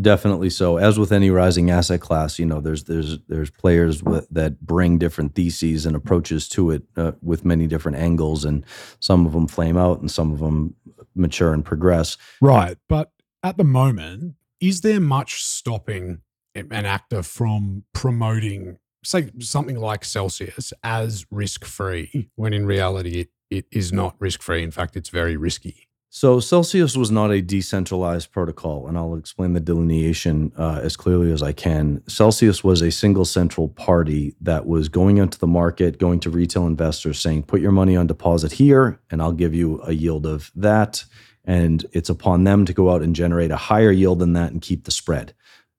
Definitely 0.00 0.50
so. 0.50 0.76
As 0.76 0.98
with 0.98 1.10
any 1.10 1.30
rising 1.30 1.70
asset 1.70 2.00
class, 2.00 2.38
you 2.38 2.46
know, 2.46 2.60
there's 2.60 2.84
there's 2.84 3.18
there's 3.28 3.50
players 3.50 4.02
with, 4.02 4.28
that 4.30 4.60
bring 4.60 4.98
different 4.98 5.34
theses 5.34 5.84
and 5.86 5.96
approaches 5.96 6.48
to 6.50 6.70
it 6.70 6.82
uh, 6.96 7.12
with 7.22 7.44
many 7.44 7.66
different 7.66 7.98
angles, 7.98 8.44
and 8.44 8.64
some 9.00 9.26
of 9.26 9.32
them 9.32 9.48
flame 9.48 9.76
out, 9.76 10.00
and 10.00 10.10
some 10.10 10.32
of 10.32 10.38
them 10.38 10.74
mature 11.14 11.52
and 11.52 11.64
progress. 11.64 12.16
Right, 12.40 12.76
but 12.88 13.10
at 13.42 13.56
the 13.56 13.64
moment, 13.64 14.34
is 14.60 14.82
there 14.82 15.00
much 15.00 15.42
stopping 15.42 16.20
an 16.54 16.86
actor 16.86 17.22
from 17.22 17.84
promoting, 17.92 18.78
say, 19.04 19.30
something 19.40 19.78
like 19.78 20.04
Celsius 20.04 20.72
as 20.82 21.26
risk 21.30 21.64
free, 21.64 22.30
when 22.36 22.52
in 22.52 22.64
reality 22.64 23.20
it, 23.20 23.28
it 23.50 23.66
is 23.72 23.92
not 23.92 24.14
risk 24.20 24.40
free. 24.40 24.62
In 24.62 24.70
fact, 24.70 24.96
it's 24.96 25.08
very 25.08 25.36
risky. 25.36 25.83
So 26.16 26.38
Celsius 26.38 26.96
was 26.96 27.10
not 27.10 27.32
a 27.32 27.42
decentralized 27.42 28.30
protocol, 28.30 28.86
and 28.86 28.96
I'll 28.96 29.16
explain 29.16 29.52
the 29.52 29.58
delineation 29.58 30.52
uh, 30.56 30.78
as 30.80 30.94
clearly 30.96 31.32
as 31.32 31.42
I 31.42 31.50
can. 31.50 32.04
Celsius 32.06 32.62
was 32.62 32.82
a 32.82 32.92
single 32.92 33.24
central 33.24 33.66
party 33.66 34.36
that 34.40 34.64
was 34.64 34.88
going 34.88 35.16
into 35.16 35.40
the 35.40 35.48
market, 35.48 35.98
going 35.98 36.20
to 36.20 36.30
retail 36.30 36.68
investors, 36.68 37.18
saying, 37.18 37.42
"Put 37.42 37.60
your 37.60 37.72
money 37.72 37.96
on 37.96 38.06
deposit 38.06 38.52
here, 38.52 39.00
and 39.10 39.20
I'll 39.20 39.32
give 39.32 39.56
you 39.56 39.82
a 39.82 39.90
yield 39.90 40.24
of 40.24 40.52
that." 40.54 41.04
And 41.44 41.84
it's 41.90 42.10
upon 42.10 42.44
them 42.44 42.64
to 42.66 42.72
go 42.72 42.90
out 42.90 43.02
and 43.02 43.16
generate 43.16 43.50
a 43.50 43.56
higher 43.56 43.90
yield 43.90 44.20
than 44.20 44.34
that 44.34 44.52
and 44.52 44.62
keep 44.62 44.84
the 44.84 44.92
spread. 44.92 45.34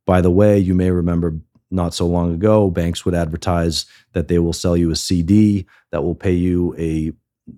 By 0.06 0.19
the 0.19 0.32
way, 0.32 0.60
you 0.60 0.76
may 0.76 0.91
remember 0.91 1.39
not 1.71 1.93
so 1.93 2.08
long 2.08 2.34
ago, 2.34 2.69
banks 2.69 3.06
would 3.06 3.15
advertise 3.15 3.86
that 4.12 4.28
they 4.28 4.39
will 4.39 4.52
sell 4.52 4.76
you 4.76 4.91
a 4.91 4.98
CD 4.98 5.65
that 5.91 6.04
will 6.04 6.13
pay 6.13 6.34
you 6.34 6.76
a 6.78 7.13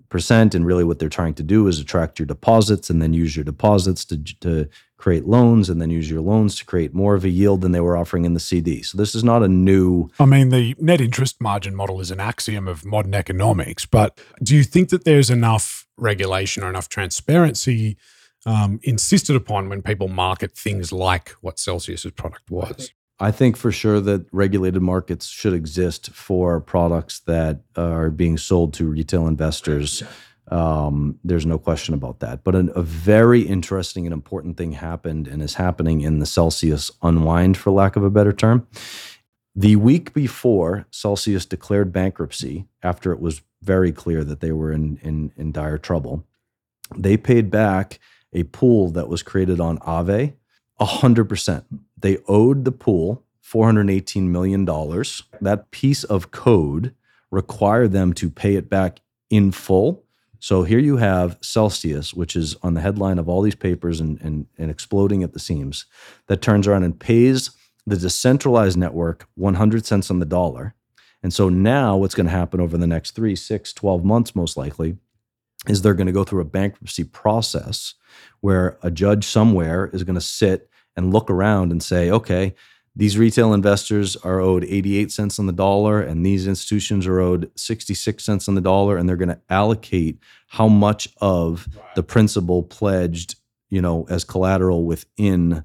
percent, 0.08 0.54
and 0.54 0.66
really 0.66 0.84
what 0.84 0.98
they're 0.98 1.08
trying 1.08 1.34
to 1.34 1.42
do 1.42 1.66
is 1.66 1.78
attract 1.78 2.18
your 2.18 2.26
deposits 2.26 2.90
and 2.90 3.00
then 3.00 3.12
use 3.12 3.36
your 3.36 3.44
deposits 3.44 4.04
to 4.06 4.18
to 4.40 4.68
create 4.98 5.26
loans 5.26 5.70
and 5.70 5.80
then 5.80 5.90
use 5.90 6.10
your 6.10 6.20
loans 6.20 6.56
to 6.56 6.64
create 6.64 6.92
more 6.92 7.14
of 7.14 7.24
a 7.24 7.28
yield 7.28 7.60
than 7.60 7.72
they 7.72 7.80
were 7.80 7.96
offering 7.96 8.24
in 8.24 8.34
the 8.34 8.40
CD. 8.40 8.82
So 8.82 8.98
this 8.98 9.14
is 9.14 9.22
not 9.22 9.42
a 9.42 9.48
new. 9.48 10.10
I 10.18 10.26
mean, 10.26 10.50
the 10.50 10.74
net 10.78 11.00
interest 11.00 11.40
margin 11.40 11.74
model 11.74 12.00
is 12.00 12.10
an 12.10 12.20
axiom 12.20 12.68
of 12.68 12.84
modern 12.84 13.14
economics, 13.14 13.86
but 13.86 14.20
do 14.42 14.56
you 14.56 14.64
think 14.64 14.90
that 14.90 15.04
there's 15.04 15.30
enough 15.30 15.86
regulation 15.96 16.62
or 16.64 16.68
enough 16.68 16.88
transparency 16.88 17.96
um, 18.44 18.80
insisted 18.82 19.36
upon 19.36 19.68
when 19.68 19.82
people 19.82 20.08
market 20.08 20.52
things 20.52 20.92
like 20.92 21.30
what 21.40 21.58
Celsius's 21.58 22.12
product 22.12 22.50
was? 22.50 22.92
I 23.20 23.32
think 23.32 23.56
for 23.56 23.72
sure 23.72 24.00
that 24.00 24.26
regulated 24.30 24.80
markets 24.80 25.26
should 25.26 25.52
exist 25.52 26.10
for 26.10 26.60
products 26.60 27.20
that 27.20 27.62
are 27.76 28.10
being 28.10 28.38
sold 28.38 28.74
to 28.74 28.86
retail 28.86 29.26
investors. 29.26 30.04
Um, 30.50 31.18
there's 31.24 31.44
no 31.44 31.58
question 31.58 31.94
about 31.94 32.20
that. 32.20 32.44
But 32.44 32.54
an, 32.54 32.70
a 32.76 32.82
very 32.82 33.42
interesting 33.42 34.06
and 34.06 34.12
important 34.12 34.56
thing 34.56 34.72
happened 34.72 35.26
and 35.26 35.42
is 35.42 35.54
happening 35.54 36.00
in 36.00 36.20
the 36.20 36.26
Celsius 36.26 36.90
unwind, 37.02 37.56
for 37.56 37.70
lack 37.70 37.96
of 37.96 38.04
a 38.04 38.10
better 38.10 38.32
term. 38.32 38.66
The 39.54 39.76
week 39.76 40.14
before 40.14 40.86
Celsius 40.90 41.44
declared 41.44 41.92
bankruptcy, 41.92 42.66
after 42.82 43.10
it 43.12 43.20
was 43.20 43.42
very 43.62 43.90
clear 43.90 44.22
that 44.22 44.40
they 44.40 44.52
were 44.52 44.72
in, 44.72 44.98
in, 45.02 45.32
in 45.36 45.50
dire 45.50 45.78
trouble, 45.78 46.24
they 46.96 47.16
paid 47.16 47.50
back 47.50 47.98
a 48.32 48.44
pool 48.44 48.90
that 48.90 49.08
was 49.08 49.22
created 49.22 49.58
on 49.58 49.78
Aave 49.78 50.34
100%. 50.80 51.64
They 52.00 52.18
owed 52.28 52.64
the 52.64 52.72
pool 52.72 53.24
$418 53.44 54.22
million. 54.24 54.64
That 54.64 55.70
piece 55.70 56.04
of 56.04 56.30
code 56.30 56.94
required 57.30 57.92
them 57.92 58.12
to 58.14 58.30
pay 58.30 58.56
it 58.56 58.68
back 58.68 59.00
in 59.30 59.52
full. 59.52 60.04
So 60.38 60.62
here 60.62 60.78
you 60.78 60.98
have 60.98 61.38
Celsius, 61.40 62.14
which 62.14 62.36
is 62.36 62.56
on 62.62 62.74
the 62.74 62.80
headline 62.80 63.18
of 63.18 63.28
all 63.28 63.42
these 63.42 63.54
papers 63.54 64.00
and, 64.00 64.20
and, 64.20 64.46
and 64.56 64.70
exploding 64.70 65.22
at 65.22 65.32
the 65.32 65.40
seams, 65.40 65.86
that 66.26 66.42
turns 66.42 66.66
around 66.66 66.84
and 66.84 66.98
pays 66.98 67.50
the 67.86 67.96
decentralized 67.96 68.76
network 68.76 69.26
100 69.34 69.84
cents 69.84 70.10
on 70.10 70.18
the 70.18 70.26
dollar. 70.26 70.74
And 71.22 71.32
so 71.32 71.48
now 71.48 71.96
what's 71.96 72.14
going 72.14 72.26
to 72.26 72.32
happen 72.32 72.60
over 72.60 72.76
the 72.76 72.86
next 72.86 73.12
three, 73.12 73.34
six, 73.34 73.72
12 73.72 74.04
months, 74.04 74.36
most 74.36 74.56
likely, 74.56 74.96
is 75.66 75.82
they're 75.82 75.94
going 75.94 76.06
to 76.06 76.12
go 76.12 76.22
through 76.22 76.42
a 76.42 76.44
bankruptcy 76.44 77.02
process 77.02 77.94
where 78.40 78.78
a 78.82 78.90
judge 78.90 79.24
somewhere 79.24 79.90
is 79.92 80.04
going 80.04 80.14
to 80.14 80.20
sit 80.20 80.67
and 80.98 81.12
look 81.12 81.30
around 81.30 81.70
and 81.70 81.80
say, 81.80 82.10
okay, 82.10 82.54
these 82.96 83.16
retail 83.16 83.54
investors 83.54 84.16
are 84.16 84.40
owed 84.40 84.64
88 84.64 85.12
cents 85.12 85.38
on 85.38 85.46
the 85.46 85.52
dollar 85.52 86.02
and 86.02 86.26
these 86.26 86.48
institutions 86.48 87.06
are 87.06 87.20
owed 87.20 87.48
66 87.54 88.24
cents 88.24 88.48
on 88.48 88.56
the 88.56 88.60
dollar 88.60 88.96
and 88.96 89.08
they're 89.08 89.16
going 89.16 89.28
to 89.28 89.40
allocate 89.48 90.18
how 90.48 90.66
much 90.66 91.08
of 91.20 91.68
the 91.94 92.02
principal 92.02 92.64
pledged 92.64 93.36
you 93.70 93.80
know 93.80 94.06
as 94.10 94.24
collateral 94.24 94.84
within 94.84 95.62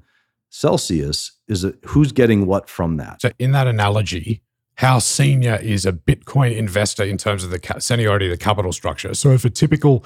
celsius 0.50 1.32
is 1.48 1.64
it 1.64 1.76
who's 1.86 2.12
getting 2.12 2.46
what 2.46 2.70
from 2.70 2.98
that? 2.98 3.20
So 3.20 3.32
in 3.40 3.50
that 3.50 3.66
analogy 3.66 4.40
how 4.76 5.00
senior 5.00 5.58
is 5.60 5.84
a 5.84 5.92
bitcoin 5.92 6.56
investor 6.56 7.02
in 7.02 7.16
terms 7.16 7.42
of 7.44 7.50
the 7.50 7.76
seniority 7.78 8.26
of 8.26 8.30
the 8.30 8.44
capital 8.44 8.72
structure? 8.72 9.14
So 9.14 9.30
if 9.30 9.44
a 9.44 9.50
typical 9.50 10.04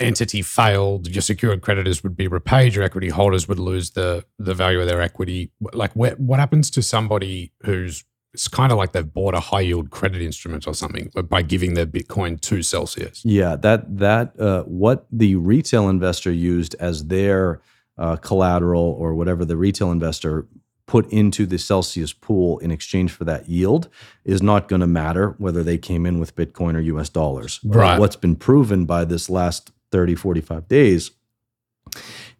entity 0.00 0.42
failed, 0.42 1.08
your 1.08 1.22
secured 1.22 1.62
creditors 1.62 2.02
would 2.02 2.16
be 2.16 2.28
repaid, 2.28 2.74
your 2.74 2.84
equity 2.84 3.08
holders 3.08 3.48
would 3.48 3.58
lose 3.58 3.92
the 3.92 4.24
the 4.38 4.54
value 4.54 4.80
of 4.80 4.88
their 4.88 5.00
equity. 5.00 5.50
Like, 5.72 5.92
where, 5.92 6.14
what 6.16 6.40
happens 6.40 6.70
to 6.70 6.82
somebody 6.82 7.52
who's 7.62 8.04
it's 8.32 8.48
kind 8.48 8.72
of 8.72 8.78
like 8.78 8.90
they've 8.90 9.12
bought 9.12 9.34
a 9.34 9.40
high 9.40 9.60
yield 9.60 9.90
credit 9.90 10.20
instrument 10.20 10.66
or 10.66 10.74
something 10.74 11.10
by 11.28 11.40
giving 11.40 11.74
their 11.74 11.86
Bitcoin 11.86 12.40
to 12.40 12.62
Celsius. 12.62 13.22
Yeah, 13.24 13.54
that 13.56 13.96
that 13.98 14.38
uh, 14.40 14.64
what 14.64 15.06
the 15.10 15.36
retail 15.36 15.88
investor 15.88 16.32
used 16.32 16.74
as 16.80 17.06
their 17.06 17.60
uh, 17.96 18.16
collateral 18.16 18.96
or 18.98 19.14
whatever 19.14 19.44
the 19.44 19.56
retail 19.56 19.92
investor 19.92 20.48
put 20.86 21.10
into 21.10 21.46
the 21.46 21.58
Celsius 21.58 22.12
pool 22.12 22.58
in 22.58 22.70
exchange 22.70 23.12
for 23.12 23.24
that 23.24 23.48
yield 23.48 23.88
is 24.24 24.42
not 24.42 24.68
going 24.68 24.80
to 24.80 24.86
matter 24.86 25.34
whether 25.38 25.62
they 25.62 25.78
came 25.78 26.04
in 26.04 26.18
with 26.18 26.34
Bitcoin 26.36 26.74
or 26.74 26.80
US 26.80 27.08
dollars. 27.08 27.60
Right. 27.64 27.98
What's 27.98 28.16
been 28.16 28.36
proven 28.36 28.84
by 28.84 29.04
this 29.04 29.30
last 29.30 29.70
30, 29.94 30.16
45 30.16 30.66
days 30.66 31.12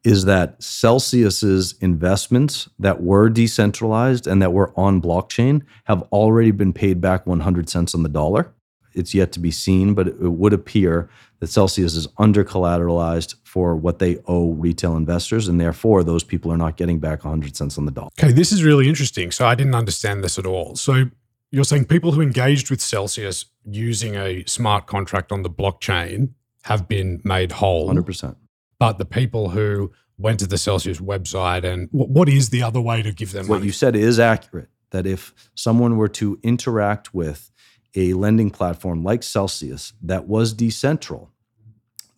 is 0.03 0.25
that 0.25 0.61
Celsius's 0.61 1.77
investments 1.81 2.69
that 2.81 3.01
were 3.01 3.29
decentralized 3.29 4.27
and 4.27 4.43
that 4.43 4.53
were 4.53 4.73
on 4.77 5.01
blockchain 5.01 5.63
have 5.85 6.03
already 6.11 6.51
been 6.51 6.73
paid 6.73 7.01
back 7.01 7.29
100 7.29 7.69
cents 7.69 7.95
on 7.95 8.03
the 8.03 8.09
dollar. 8.09 8.53
It's 8.93 9.15
yet 9.15 9.31
to 9.33 9.41
be 9.41 9.53
seen, 9.53 9.95
but 9.95 10.09
it 10.09 10.19
would 10.19 10.53
appear 10.53 11.09
that 11.39 11.47
Celsius 11.47 11.95
is 11.95 12.09
under 12.19 12.45
collateralized 12.45 13.37
for 13.45 13.77
what 13.77 14.01
they 14.01 14.19
owe 14.27 14.51
retail 14.51 14.97
investors, 14.97 15.47
and 15.47 15.61
therefore 15.61 16.03
those 16.03 16.25
people 16.25 16.51
are 16.51 16.57
not 16.57 16.77
getting 16.77 16.99
back 16.99 17.25
100 17.25 17.55
cents 17.55 17.79
on 17.79 17.87
the 17.87 17.93
dollar. 17.93 18.11
Okay, 18.19 18.33
this 18.33 18.51
is 18.51 18.65
really 18.65 18.89
interesting. 18.89 19.31
So 19.31 19.47
I 19.47 19.55
didn't 19.55 19.77
understand 19.77 20.25
this 20.25 20.41
at 20.41 20.47
all. 20.47 20.75
So 20.75 21.05
you're 21.53 21.63
saying 21.63 21.85
people 21.85 22.11
who 22.11 22.21
engaged 22.21 22.69
with 22.69 22.81
Celsius 22.81 23.45
using 23.65 24.17
a 24.17 24.45
smart 24.45 24.87
contract 24.87 25.31
on 25.31 25.43
the 25.43 25.51
blockchain 25.51 26.31
have 26.65 26.89
been 26.89 27.21
made 27.25 27.53
whole. 27.53 27.89
100%. 27.89 28.37
But 28.79 28.99
the 28.99 29.05
people 29.05 29.51
who 29.51 29.93
went 30.19 30.41
to 30.41 30.47
the 30.47 30.59
Celsius 30.59 30.99
website 31.01 31.65
and 31.65 31.89
what 31.93 32.29
is 32.29 32.51
the 32.51 32.63
other 32.63 32.81
way 32.81 33.03
to 33.03 33.13
give 33.13 33.33
them 33.33 33.47
What 33.47 33.57
money? 33.57 33.67
you 33.67 33.73
said 33.73 33.97
is 33.97 34.19
accurate 34.19 34.69
that 34.91 35.07
if 35.07 35.35
someone 35.55 35.97
were 35.97 36.09
to 36.09 36.39
interact 36.43 37.15
with 37.15 37.51
a 37.97 38.13
lending 38.15 38.51
platform 38.51 39.03
like 39.03 39.23
Celsius 39.23 39.93
that 40.03 40.27
was 40.27 40.55
decentral, 40.55 41.29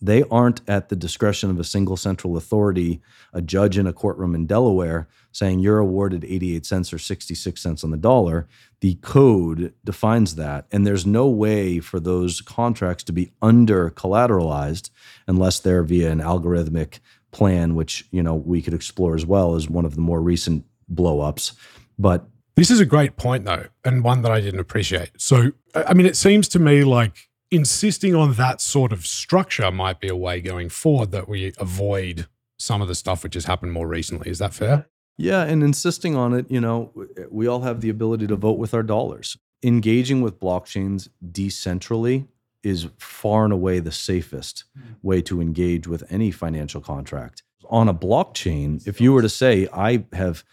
they 0.01 0.23
aren't 0.25 0.61
at 0.69 0.89
the 0.89 0.97
discretion 0.97 1.51
of 1.51 1.59
a 1.59 1.65
single 1.65 1.97
central 1.97 2.37
authority, 2.37 3.01
a 3.33 3.41
judge 3.41 3.79
in 3.79 3.87
a 3.87 3.93
courtroom 3.93 4.35
in 4.35 4.47
Delaware 4.47 5.09
saying 5.33 5.61
you're 5.61 5.79
awarded 5.79 6.25
88 6.25 6.65
cents 6.65 6.93
or 6.93 6.99
66 6.99 7.61
cents 7.61 7.85
on 7.85 7.91
the 7.91 7.97
dollar. 7.97 8.49
The 8.81 8.95
code 8.97 9.75
defines 9.85 10.37
that. 10.37 10.67
And 10.73 10.87
there's 10.87 11.07
no 11.07 11.29
way 11.29 11.81
for 11.81 12.01
those 12.01 12.41
contracts 12.41 13.05
to 13.05 13.13
be 13.13 13.33
under 13.43 13.91
collateralized 13.91 14.91
unless 15.27 15.59
they're 15.59 15.83
via 15.83 16.11
an 16.11 16.21
algorithmic 16.21 17.01
plan, 17.33 17.75
which, 17.75 18.07
you 18.11 18.23
know, 18.23 18.35
we 18.35 18.63
could 18.63 18.75
explore 18.75 19.15
as 19.15 19.27
well 19.27 19.55
as 19.55 19.69
one 19.69 19.85
of 19.85 19.95
the 19.95 20.01
more 20.01 20.23
recent 20.23 20.65
blowups. 20.93 21.53
But 21.99 22.27
This 22.55 22.71
is 22.71 22.81
a 22.81 22.87
great 22.87 23.17
point, 23.17 23.45
though, 23.45 23.67
and 23.85 24.03
one 24.03 24.23
that 24.23 24.33
I 24.33 24.41
didn't 24.41 24.61
appreciate. 24.61 25.11
So, 25.19 25.53
I 25.75 25.93
mean, 25.93 26.07
it 26.07 26.17
seems 26.17 26.49
to 26.49 26.59
me 26.59 26.85
like 26.85 27.29
insisting 27.57 28.15
on 28.15 28.35
that 28.35 28.61
sort 28.61 28.93
of 28.93 29.07
structure 29.07 29.71
might 29.71 29.99
be 29.99 30.09
a 30.09 30.15
way 30.15 30.41
going 30.41 30.69
forward 30.69 31.11
that 31.13 31.29
we 31.29 31.53
avoid 31.59 32.27
some 32.59 32.83
of 32.83 32.89
the 32.89 32.95
stuff 32.95 33.25
which 33.25 33.35
has 33.35 33.47
happened 33.47 33.73
more 33.73 33.89
recently. 33.89 34.31
Is 34.31 34.39
that 34.39 34.55
fair? 34.55 34.87
Yeah, 35.19 35.43
and 35.43 35.63
insisting 35.63 36.15
on 36.15 36.35
it, 36.35 36.51
you 36.51 36.61
know, 36.61 36.93
we 37.31 37.47
all 37.47 37.63
have 37.63 37.81
the 37.81 37.89
ability 37.89 38.27
to 38.27 38.37
vote 38.37 38.59
with 38.59 38.75
our 38.75 38.83
dollars. 38.83 39.39
Engaging 39.63 40.21
with 40.21 40.39
blockchains 40.39 41.09
decentrally 41.33 42.29
is 42.63 42.89
far 42.99 43.45
and 43.45 43.53
away 43.53 43.79
the 43.79 43.93
safest 43.93 44.65
hmm. 44.77 44.93
way 45.03 45.23
to 45.23 45.41
engage 45.41 45.87
with 45.87 46.05
any 46.11 46.31
financial 46.31 46.81
contract. 46.81 47.43
On 47.71 47.89
a 47.89 47.95
blockchain, 47.95 48.87
if 48.87 49.01
you 49.01 49.13
were 49.13 49.23
to 49.23 49.29
say, 49.29 49.67
I 49.73 50.05
have, 50.13 50.45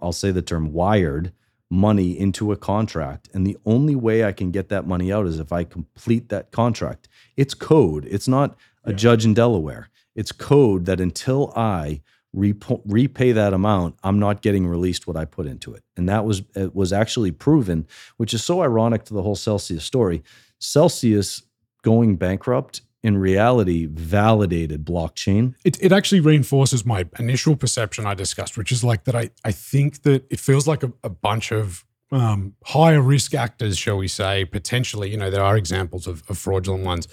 I'll 0.00 0.12
say 0.12 0.30
the 0.30 0.42
term 0.42 0.72
wired 0.72 1.32
money 1.70 2.18
into 2.18 2.52
a 2.52 2.56
contract, 2.56 3.28
and 3.34 3.46
the 3.46 3.56
only 3.66 3.96
way 3.96 4.24
I 4.24 4.32
can 4.32 4.50
get 4.50 4.68
that 4.68 4.86
money 4.86 5.12
out 5.12 5.26
is 5.26 5.40
if 5.40 5.52
I 5.52 5.64
complete 5.64 6.28
that 6.28 6.52
contract. 6.52 7.08
It's 7.36 7.54
code, 7.54 8.06
it's 8.08 8.28
not 8.28 8.56
a 8.84 8.92
judge 8.92 9.24
in 9.24 9.34
Delaware. 9.34 9.88
It's 10.14 10.30
code 10.32 10.86
that 10.86 11.00
until 11.00 11.52
I 11.56 12.02
repo- 12.34 12.82
repay 12.86 13.32
that 13.32 13.52
amount, 13.52 13.96
I'm 14.04 14.18
not 14.18 14.42
getting 14.42 14.66
released 14.66 15.06
what 15.06 15.16
I 15.16 15.24
put 15.24 15.46
into 15.46 15.74
it. 15.74 15.82
And 15.96 16.08
that 16.08 16.24
was 16.24 16.42
it 16.54 16.74
was 16.74 16.92
actually 16.92 17.32
proven, 17.32 17.86
which 18.16 18.32
is 18.32 18.44
so 18.44 18.62
ironic 18.62 19.04
to 19.04 19.14
the 19.14 19.22
whole 19.22 19.34
Celsius 19.36 19.84
story. 19.84 20.22
Celsius 20.58 21.42
going 21.82 22.16
bankrupt 22.16 22.82
in 23.06 23.16
reality 23.16 23.86
validated 23.86 24.84
blockchain. 24.84 25.54
It, 25.64 25.80
it 25.80 25.92
actually 25.92 26.20
reinforces 26.20 26.84
my 26.84 27.06
initial 27.20 27.54
perception 27.54 28.04
I 28.04 28.14
discussed, 28.14 28.58
which 28.58 28.72
is 28.72 28.82
like 28.82 29.04
that 29.04 29.14
I, 29.14 29.30
I 29.44 29.52
think 29.52 30.02
that 30.02 30.24
it 30.28 30.40
feels 30.40 30.66
like 30.66 30.82
a, 30.82 30.92
a 31.04 31.08
bunch 31.08 31.52
of 31.52 31.84
um, 32.10 32.54
higher 32.64 33.00
risk 33.00 33.32
actors, 33.32 33.78
shall 33.78 33.96
we 33.96 34.08
say, 34.08 34.44
potentially, 34.44 35.08
you 35.10 35.16
know, 35.16 35.30
there 35.30 35.42
are 35.42 35.56
examples 35.56 36.08
of, 36.08 36.24
of 36.28 36.36
fraudulent 36.36 36.84
ones, 36.84 37.06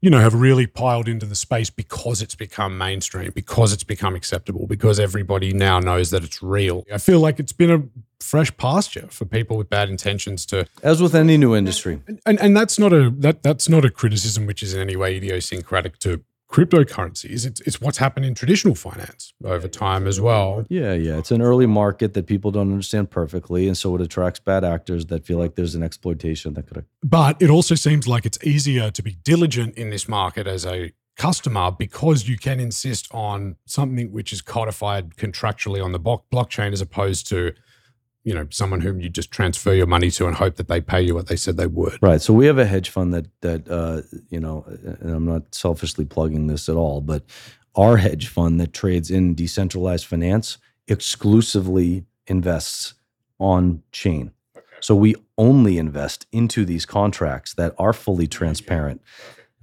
you 0.00 0.10
know, 0.10 0.20
have 0.20 0.34
really 0.34 0.66
piled 0.66 1.08
into 1.08 1.26
the 1.26 1.34
space 1.34 1.70
because 1.70 2.22
it's 2.22 2.34
become 2.34 2.76
mainstream, 2.76 3.32
because 3.34 3.72
it's 3.72 3.84
become 3.84 4.14
acceptable, 4.14 4.66
because 4.66 5.00
everybody 5.00 5.52
now 5.52 5.80
knows 5.80 6.10
that 6.10 6.22
it's 6.22 6.42
real. 6.42 6.84
I 6.92 6.98
feel 6.98 7.20
like 7.20 7.40
it's 7.40 7.52
been 7.52 7.70
a 7.70 7.82
fresh 8.20 8.54
pasture 8.56 9.06
for 9.10 9.24
people 9.24 9.56
with 9.56 9.70
bad 9.70 9.88
intentions 9.88 10.46
to 10.46 10.66
As 10.82 11.00
with 11.00 11.14
any 11.14 11.36
new 11.36 11.54
industry. 11.54 12.00
and 12.24 12.40
and 12.40 12.56
that's 12.56 12.78
not 12.78 12.92
a 12.92 13.10
that 13.18 13.42
that's 13.42 13.68
not 13.68 13.84
a 13.84 13.90
criticism 13.90 14.46
which 14.46 14.62
is 14.62 14.74
in 14.74 14.80
any 14.80 14.96
way 14.96 15.16
idiosyncratic 15.16 15.98
to 16.00 16.22
cryptocurrencies, 16.56 17.44
it's, 17.44 17.60
it's 17.60 17.82
what's 17.82 17.98
happened 17.98 18.24
in 18.24 18.34
traditional 18.34 18.74
finance 18.74 19.34
over 19.44 19.68
time 19.68 20.06
as 20.06 20.22
well. 20.22 20.64
Yeah, 20.70 20.94
yeah. 20.94 21.18
It's 21.18 21.30
an 21.30 21.42
early 21.42 21.66
market 21.66 22.14
that 22.14 22.26
people 22.26 22.50
don't 22.50 22.70
understand 22.70 23.10
perfectly. 23.10 23.66
And 23.66 23.76
so 23.76 23.94
it 23.94 24.00
attracts 24.00 24.40
bad 24.40 24.64
actors 24.64 25.06
that 25.06 25.26
feel 25.26 25.38
like 25.38 25.54
there's 25.54 25.74
an 25.74 25.82
exploitation 25.82 26.54
that 26.54 26.66
could 26.66 26.86
But 27.02 27.42
it 27.42 27.50
also 27.50 27.74
seems 27.74 28.08
like 28.08 28.24
it's 28.24 28.38
easier 28.42 28.90
to 28.90 29.02
be 29.02 29.12
diligent 29.22 29.76
in 29.76 29.90
this 29.90 30.08
market 30.08 30.46
as 30.46 30.64
a 30.64 30.92
customer 31.18 31.70
because 31.70 32.26
you 32.26 32.38
can 32.38 32.58
insist 32.58 33.06
on 33.12 33.56
something 33.66 34.10
which 34.10 34.32
is 34.32 34.40
codified 34.40 35.16
contractually 35.16 35.84
on 35.84 35.92
the 35.92 36.00
blockchain 36.00 36.72
as 36.72 36.80
opposed 36.80 37.26
to 37.28 37.52
you 38.26 38.34
know 38.34 38.46
someone 38.50 38.80
whom 38.80 39.00
you 39.00 39.08
just 39.08 39.30
transfer 39.30 39.72
your 39.72 39.86
money 39.86 40.10
to 40.10 40.26
and 40.26 40.34
hope 40.34 40.56
that 40.56 40.66
they 40.66 40.80
pay 40.80 41.00
you 41.00 41.14
what 41.14 41.28
they 41.28 41.36
said 41.36 41.56
they 41.56 41.68
would. 41.68 41.96
Right. 42.02 42.20
So 42.20 42.34
we 42.34 42.46
have 42.46 42.58
a 42.58 42.66
hedge 42.66 42.90
fund 42.90 43.14
that 43.14 43.26
that 43.40 43.70
uh, 43.70 44.02
you 44.28 44.40
know, 44.40 44.64
and 44.66 45.14
I'm 45.14 45.24
not 45.24 45.54
selfishly 45.54 46.04
plugging 46.04 46.48
this 46.48 46.68
at 46.68 46.74
all, 46.74 47.00
but 47.00 47.22
our 47.76 47.98
hedge 47.98 48.26
fund 48.26 48.60
that 48.60 48.72
trades 48.72 49.12
in 49.12 49.36
decentralized 49.36 50.06
finance 50.06 50.58
exclusively 50.88 52.04
invests 52.26 52.94
on 53.38 53.84
chain. 53.92 54.32
So 54.80 54.96
we 54.96 55.14
only 55.38 55.78
invest 55.78 56.26
into 56.32 56.64
these 56.64 56.84
contracts 56.84 57.54
that 57.54 57.74
are 57.78 57.92
fully 57.92 58.26
transparent 58.26 59.02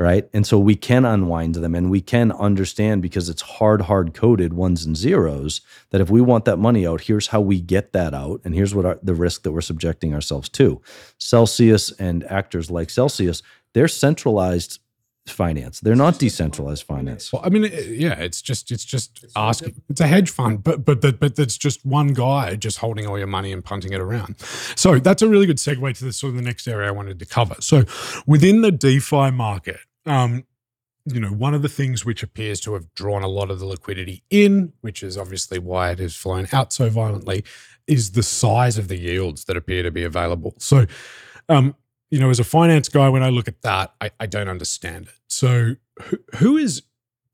right? 0.03 0.29
And 0.33 0.45
so 0.45 0.59
we 0.59 0.75
can 0.75 1.05
unwind 1.05 1.55
them 1.55 1.73
and 1.73 1.89
we 1.89 2.01
can 2.01 2.33
understand 2.33 3.01
because 3.01 3.29
it's 3.29 3.41
hard, 3.41 3.83
hard 3.83 4.13
coded 4.13 4.53
ones 4.53 4.85
and 4.85 4.97
zeros 4.97 5.61
that 5.91 6.01
if 6.01 6.09
we 6.09 6.19
want 6.19 6.43
that 6.43 6.57
money 6.57 6.85
out, 6.85 7.01
here's 7.01 7.27
how 7.27 7.39
we 7.39 7.61
get 7.61 7.93
that 7.93 8.13
out. 8.13 8.41
And 8.43 8.53
here's 8.53 8.75
what 8.75 8.85
our, 8.85 8.99
the 9.01 9.15
risk 9.15 9.43
that 9.43 9.53
we're 9.53 9.61
subjecting 9.61 10.13
ourselves 10.13 10.49
to. 10.49 10.81
Celsius 11.17 11.91
and 11.93 12.25
actors 12.25 12.69
like 12.69 12.89
Celsius, 12.89 13.41
they're 13.73 13.87
centralized 13.87 14.79
finance. 15.25 15.79
They're 15.79 15.95
not 15.95 16.19
decentralized 16.19 16.83
finance. 16.83 17.31
Well, 17.31 17.41
I 17.45 17.49
mean, 17.49 17.63
yeah, 17.63 18.19
it's 18.19 18.41
just 18.41 18.71
it's 18.71 18.83
just 18.83 19.25
asking. 19.35 19.81
It's 19.89 20.01
a 20.01 20.07
hedge 20.07 20.29
fund, 20.29 20.63
but 20.63 20.83
but 20.83 20.99
but 20.99 21.19
but 21.19 21.39
it's 21.39 21.57
just 21.57 21.85
one 21.85 22.09
guy 22.09 22.55
just 22.55 22.79
holding 22.79 23.07
all 23.07 23.17
your 23.17 23.27
money 23.27 23.53
and 23.53 23.63
punting 23.63 23.93
it 23.93 24.01
around. 24.01 24.37
So 24.75 24.99
that's 24.99 25.21
a 25.21 25.29
really 25.29 25.45
good 25.45 25.57
segue 25.57 25.97
to 25.97 26.05
the 26.05 26.13
sort 26.13 26.31
of 26.31 26.35
the 26.35 26.41
next 26.41 26.67
area 26.67 26.89
I 26.89 26.91
wanted 26.91 27.19
to 27.19 27.25
cover. 27.25 27.55
So 27.59 27.85
within 28.27 28.61
the 28.61 28.71
DeFi 28.71 29.31
market, 29.31 29.79
um, 30.05 30.45
you 31.05 31.19
know, 31.19 31.29
one 31.29 31.53
of 31.53 31.61
the 31.61 31.69
things 31.69 32.05
which 32.05 32.23
appears 32.23 32.59
to 32.61 32.73
have 32.73 32.93
drawn 32.93 33.23
a 33.23 33.27
lot 33.27 33.51
of 33.51 33.59
the 33.59 33.65
liquidity 33.65 34.23
in, 34.29 34.73
which 34.81 35.03
is 35.03 35.17
obviously 35.17 35.59
why 35.59 35.91
it 35.91 35.99
has 35.99 36.15
flown 36.15 36.47
out 36.53 36.71
so 36.71 36.89
violently, 36.89 37.43
is 37.87 38.11
the 38.11 38.23
size 38.23 38.77
of 38.77 38.87
the 38.87 38.97
yields 38.97 39.43
that 39.45 39.57
appear 39.57 39.83
to 39.83 39.91
be 39.91 40.03
available. 40.03 40.53
So, 40.59 40.85
um, 41.49 41.75
you 42.09 42.19
know, 42.19 42.29
as 42.29 42.39
a 42.39 42.45
finance 42.45 42.87
guy, 42.87 43.09
when 43.09 43.23
I 43.23 43.29
look 43.29 43.47
at 43.47 43.61
that, 43.63 43.93
I, 43.99 44.11
I 44.19 44.25
don't 44.27 44.47
understand 44.47 45.07
it. 45.07 45.15
So, 45.27 45.75
who, 46.03 46.17
who 46.37 46.57
is 46.57 46.83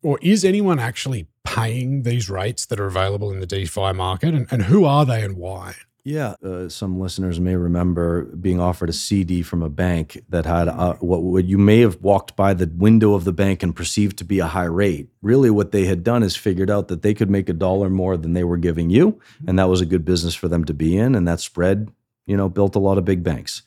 or 0.01 0.17
is 0.21 0.45
anyone 0.45 0.79
actually 0.79 1.27
paying 1.43 2.03
these 2.03 2.29
rates 2.29 2.65
that 2.67 2.79
are 2.79 2.85
available 2.85 3.31
in 3.31 3.39
the 3.39 3.45
DeFi 3.45 3.93
market, 3.93 4.33
and, 4.33 4.47
and 4.51 4.63
who 4.63 4.85
are 4.85 5.05
they 5.05 5.23
and 5.23 5.35
why? 5.35 5.75
Yeah, 6.09 6.33
uh, 6.43 6.69
some 6.69 6.99
listeners 6.99 7.39
may 7.39 7.55
remember 7.55 8.23
being 8.23 8.59
offered 8.59 8.89
a 8.89 8.93
CD 8.93 9.43
from 9.43 9.61
a 9.61 9.69
bank 9.69 10.19
that 10.29 10.43
had 10.43 10.67
uh, 10.67 10.95
what, 10.95 11.21
what 11.21 11.45
you 11.45 11.59
may 11.59 11.81
have 11.81 12.01
walked 12.01 12.35
by 12.35 12.55
the 12.55 12.65
window 12.65 13.13
of 13.13 13.25
the 13.25 13.31
bank 13.31 13.61
and 13.61 13.75
perceived 13.75 14.17
to 14.17 14.25
be 14.25 14.39
a 14.39 14.47
high 14.47 14.63
rate. 14.63 15.09
Really, 15.21 15.51
what 15.51 15.71
they 15.71 15.85
had 15.85 16.03
done 16.03 16.23
is 16.23 16.35
figured 16.35 16.71
out 16.71 16.87
that 16.87 17.03
they 17.03 17.13
could 17.13 17.29
make 17.29 17.47
a 17.47 17.53
dollar 17.53 17.91
more 17.91 18.17
than 18.17 18.33
they 18.33 18.43
were 18.43 18.57
giving 18.57 18.89
you, 18.89 19.19
and 19.45 19.59
that 19.59 19.69
was 19.69 19.81
a 19.81 19.85
good 19.85 20.03
business 20.03 20.33
for 20.33 20.47
them 20.47 20.65
to 20.65 20.73
be 20.73 20.97
in, 20.97 21.13
and 21.13 21.27
that 21.27 21.41
spread, 21.41 21.91
you 22.25 22.35
know, 22.35 22.49
built 22.49 22.75
a 22.75 22.79
lot 22.79 22.97
of 22.97 23.05
big 23.05 23.23
banks. 23.23 23.61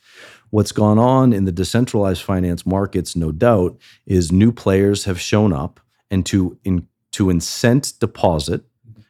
What's 0.51 0.73
gone 0.73 0.99
on 0.99 1.33
in 1.33 1.45
the 1.45 1.53
decentralized 1.53 2.23
finance 2.23 2.67
markets, 2.67 3.15
no 3.15 3.31
doubt, 3.31 3.79
is 4.05 4.33
new 4.33 4.51
players 4.51 5.05
have 5.05 5.21
shown 5.21 5.53
up, 5.53 5.79
and 6.11 6.27
to 6.27 6.59
in, 6.65 6.89
to 7.13 7.27
incent 7.27 8.01
deposit, 8.01 8.65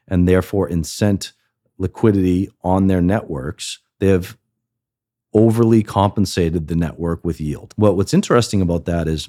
and 0.07 0.29
therefore 0.29 0.69
incent 0.69 1.33
liquidity 1.79 2.51
on 2.63 2.87
their 2.87 3.01
networks, 3.01 3.79
they 3.99 4.09
have 4.09 4.37
overly 5.35 5.83
compensated 5.83 6.69
the 6.69 6.77
network 6.77 7.25
with 7.25 7.41
yield. 7.41 7.75
Well, 7.77 7.97
what's 7.97 8.15
interesting 8.15 8.61
about 8.61 8.85
that 8.85 9.09
is 9.09 9.29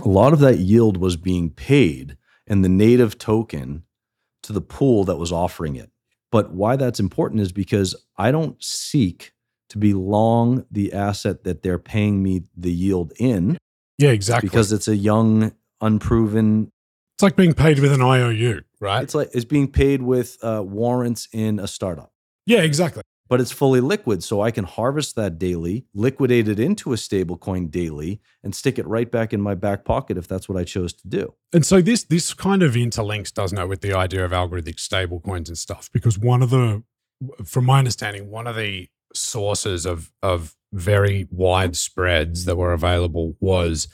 a 0.00 0.08
lot 0.08 0.32
of 0.32 0.40
that 0.40 0.58
yield 0.58 0.96
was 0.96 1.16
being 1.16 1.50
paid 1.50 2.16
in 2.46 2.62
the 2.62 2.68
native 2.68 3.16
token 3.18 3.84
to 4.42 4.52
the 4.52 4.60
pool 4.60 5.04
that 5.04 5.16
was 5.16 5.32
offering 5.32 5.76
it. 5.76 5.90
But 6.30 6.52
why 6.52 6.76
that's 6.76 7.00
important 7.00 7.40
is 7.40 7.52
because 7.52 7.94
I 8.18 8.30
don't 8.30 8.62
seek 8.62 9.32
to 9.70 9.78
be 9.78 9.94
long 9.94 10.66
the 10.70 10.92
asset 10.92 11.44
that 11.44 11.62
they're 11.62 11.78
paying 11.78 12.22
me 12.22 12.42
the 12.56 12.72
yield 12.72 13.12
in. 13.18 13.56
Yeah, 13.98 14.10
exactly. 14.10 14.48
Because 14.48 14.72
it's 14.72 14.88
a 14.88 14.96
young, 14.96 15.52
unproven 15.80 16.72
it's 17.14 17.22
like 17.22 17.36
being 17.36 17.54
paid 17.54 17.78
with 17.78 17.92
an 17.92 18.02
IOU, 18.02 18.62
right? 18.80 19.02
It's 19.02 19.14
like 19.14 19.30
it's 19.32 19.44
being 19.44 19.70
paid 19.70 20.02
with 20.02 20.36
uh, 20.42 20.62
warrants 20.64 21.28
in 21.32 21.60
a 21.60 21.68
startup. 21.68 22.12
Yeah, 22.44 22.62
exactly. 22.62 23.02
But 23.28 23.40
it's 23.40 23.52
fully 23.52 23.80
liquid, 23.80 24.22
so 24.22 24.42
I 24.42 24.50
can 24.50 24.64
harvest 24.64 25.16
that 25.16 25.38
daily, 25.38 25.86
liquidate 25.94 26.46
it 26.46 26.60
into 26.60 26.92
a 26.92 26.96
stable 26.96 27.38
coin 27.38 27.68
daily, 27.68 28.20
and 28.42 28.54
stick 28.54 28.78
it 28.78 28.86
right 28.86 29.10
back 29.10 29.32
in 29.32 29.40
my 29.40 29.54
back 29.54 29.84
pocket 29.84 30.18
if 30.18 30.28
that's 30.28 30.48
what 30.48 30.58
I 30.58 30.64
chose 30.64 30.92
to 30.92 31.08
do. 31.08 31.34
And 31.52 31.64
so 31.64 31.80
this 31.80 32.02
this 32.02 32.34
kind 32.34 32.62
of 32.62 32.74
interlinks, 32.74 33.32
doesn't 33.32 33.56
it, 33.56 33.68
with 33.68 33.80
the 33.80 33.94
idea 33.94 34.24
of 34.24 34.32
algorithmic 34.32 34.78
stable 34.78 35.20
coins 35.20 35.48
and 35.48 35.56
stuff? 35.56 35.90
Because 35.92 36.18
one 36.18 36.42
of 36.42 36.50
the, 36.50 36.82
from 37.44 37.64
my 37.64 37.78
understanding, 37.78 38.28
one 38.28 38.46
of 38.46 38.56
the 38.56 38.88
sources 39.14 39.86
of 39.86 40.12
of 40.22 40.56
very 40.72 41.28
wide 41.30 41.76
spreads 41.76 42.44
that 42.44 42.56
were 42.56 42.72
available 42.72 43.36
was 43.40 43.86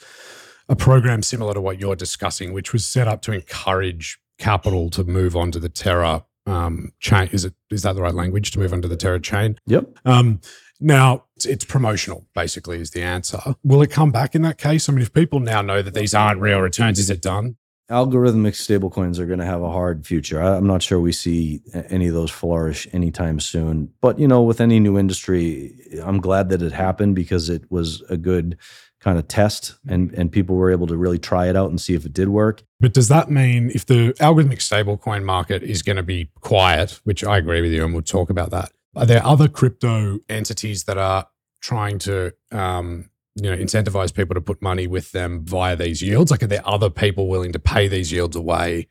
a 0.71 0.75
program 0.75 1.21
similar 1.21 1.53
to 1.53 1.59
what 1.59 1.79
you're 1.79 1.97
discussing, 1.97 2.53
which 2.53 2.71
was 2.71 2.87
set 2.87 3.05
up 3.05 3.21
to 3.23 3.33
encourage 3.33 4.17
capital 4.39 4.89
to 4.89 5.03
move 5.03 5.35
onto 5.35 5.59
the 5.59 5.67
Terra 5.67 6.25
um, 6.47 6.93
chain. 7.01 7.29
Is 7.33 7.43
it 7.43 7.53
is 7.69 7.83
that 7.83 7.93
the 7.93 8.01
right 8.01 8.15
language 8.15 8.51
to 8.51 8.59
move 8.59 8.71
onto 8.71 8.87
the 8.87 8.95
Terra 8.95 9.19
chain? 9.19 9.57
Yep. 9.67 9.89
Um, 10.05 10.39
now 10.79 11.25
it's, 11.35 11.45
it's, 11.45 11.65
promotional, 11.65 12.25
basically, 12.33 12.79
is 12.79 12.91
the 12.91 13.03
answer. 13.03 13.39
Will 13.63 13.83
it 13.83 13.91
come 13.91 14.11
back 14.11 14.33
in 14.33 14.41
that 14.43 14.57
case? 14.57 14.87
I 14.87 14.93
mean, 14.93 15.01
if 15.03 15.13
people 15.13 15.41
now 15.41 15.61
know 15.61 15.81
that 15.81 15.93
these 15.93 16.15
aren't 16.15 16.39
real 16.39 16.59
returns, 16.59 16.97
is 16.97 17.09
it 17.09 17.21
done? 17.21 17.57
Algorithmic 17.91 18.53
stablecoins 18.53 19.19
are 19.19 19.25
going 19.25 19.39
to 19.39 19.45
have 19.45 19.61
a 19.61 19.69
hard 19.69 20.07
future. 20.07 20.41
I'm 20.41 20.65
not 20.65 20.81
sure 20.81 21.01
we 21.01 21.11
see 21.11 21.61
any 21.73 22.07
of 22.07 22.13
those 22.13 22.31
flourish 22.31 22.87
anytime 22.93 23.41
soon. 23.41 23.91
But 23.99 24.17
you 24.17 24.27
know, 24.29 24.41
with 24.41 24.61
any 24.61 24.79
new 24.79 24.97
industry, 24.97 25.75
I'm 26.01 26.21
glad 26.21 26.47
that 26.49 26.61
it 26.61 26.71
happened 26.71 27.15
because 27.15 27.49
it 27.49 27.69
was 27.69 28.01
a 28.09 28.15
good 28.15 28.57
kind 29.01 29.17
of 29.17 29.27
test 29.27 29.75
and 29.87 30.13
and 30.13 30.31
people 30.31 30.55
were 30.55 30.71
able 30.71 30.87
to 30.87 30.95
really 30.95 31.17
try 31.17 31.49
it 31.49 31.55
out 31.55 31.69
and 31.69 31.81
see 31.81 31.93
if 31.93 32.05
it 32.05 32.13
did 32.13 32.29
work. 32.29 32.63
But 32.79 32.93
does 32.93 33.07
that 33.09 33.29
mean 33.29 33.71
if 33.73 33.85
the 33.85 34.13
algorithmic 34.19 34.59
stablecoin 34.59 35.23
market 35.23 35.63
is 35.63 35.81
going 35.81 35.97
to 35.97 36.03
be 36.03 36.29
quiet, 36.41 36.99
which 37.03 37.23
I 37.23 37.37
agree 37.37 37.61
with 37.61 37.71
you, 37.71 37.83
and 37.83 37.93
we'll 37.93 38.03
talk 38.03 38.29
about 38.29 38.51
that, 38.51 38.71
are 38.95 39.05
there 39.05 39.25
other 39.25 39.47
crypto 39.47 40.19
entities 40.29 40.83
that 40.85 40.97
are 40.97 41.27
trying 41.61 41.99
to 41.99 42.33
um, 42.51 43.09
you 43.35 43.49
know 43.49 43.57
incentivize 43.57 44.13
people 44.13 44.35
to 44.35 44.41
put 44.41 44.61
money 44.61 44.87
with 44.87 45.11
them 45.11 45.43
via 45.45 45.75
these 45.75 46.01
yields? 46.01 46.31
Like, 46.31 46.43
are 46.43 46.47
there 46.47 46.67
other 46.67 46.89
people 46.89 47.27
willing 47.27 47.53
to 47.53 47.59
pay 47.59 47.87
these 47.87 48.11
yields 48.11 48.35
away? 48.35 48.87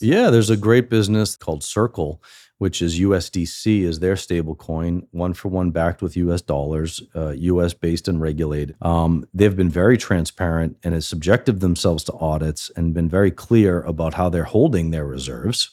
Yeah, 0.00 0.30
there's 0.30 0.50
a 0.50 0.56
great 0.56 0.90
business 0.90 1.36
called 1.36 1.62
Circle 1.62 2.22
which 2.60 2.82
is 2.82 3.00
USDC, 3.00 3.84
is 3.84 4.00
their 4.00 4.16
stable 4.16 4.54
coin, 4.54 5.06
one 5.12 5.32
for 5.32 5.48
one 5.48 5.70
backed 5.70 6.02
with 6.02 6.14
US 6.18 6.42
dollars, 6.42 7.00
uh, 7.16 7.30
US 7.30 7.72
based 7.72 8.06
and 8.06 8.20
regulated. 8.20 8.76
Um, 8.82 9.26
they've 9.32 9.56
been 9.56 9.70
very 9.70 9.96
transparent 9.96 10.76
and 10.84 10.92
has 10.92 11.08
subjected 11.08 11.60
themselves 11.60 12.04
to 12.04 12.12
audits 12.12 12.70
and 12.76 12.92
been 12.92 13.08
very 13.08 13.30
clear 13.30 13.80
about 13.84 14.12
how 14.12 14.28
they're 14.28 14.44
holding 14.44 14.90
their 14.90 15.06
reserves. 15.06 15.70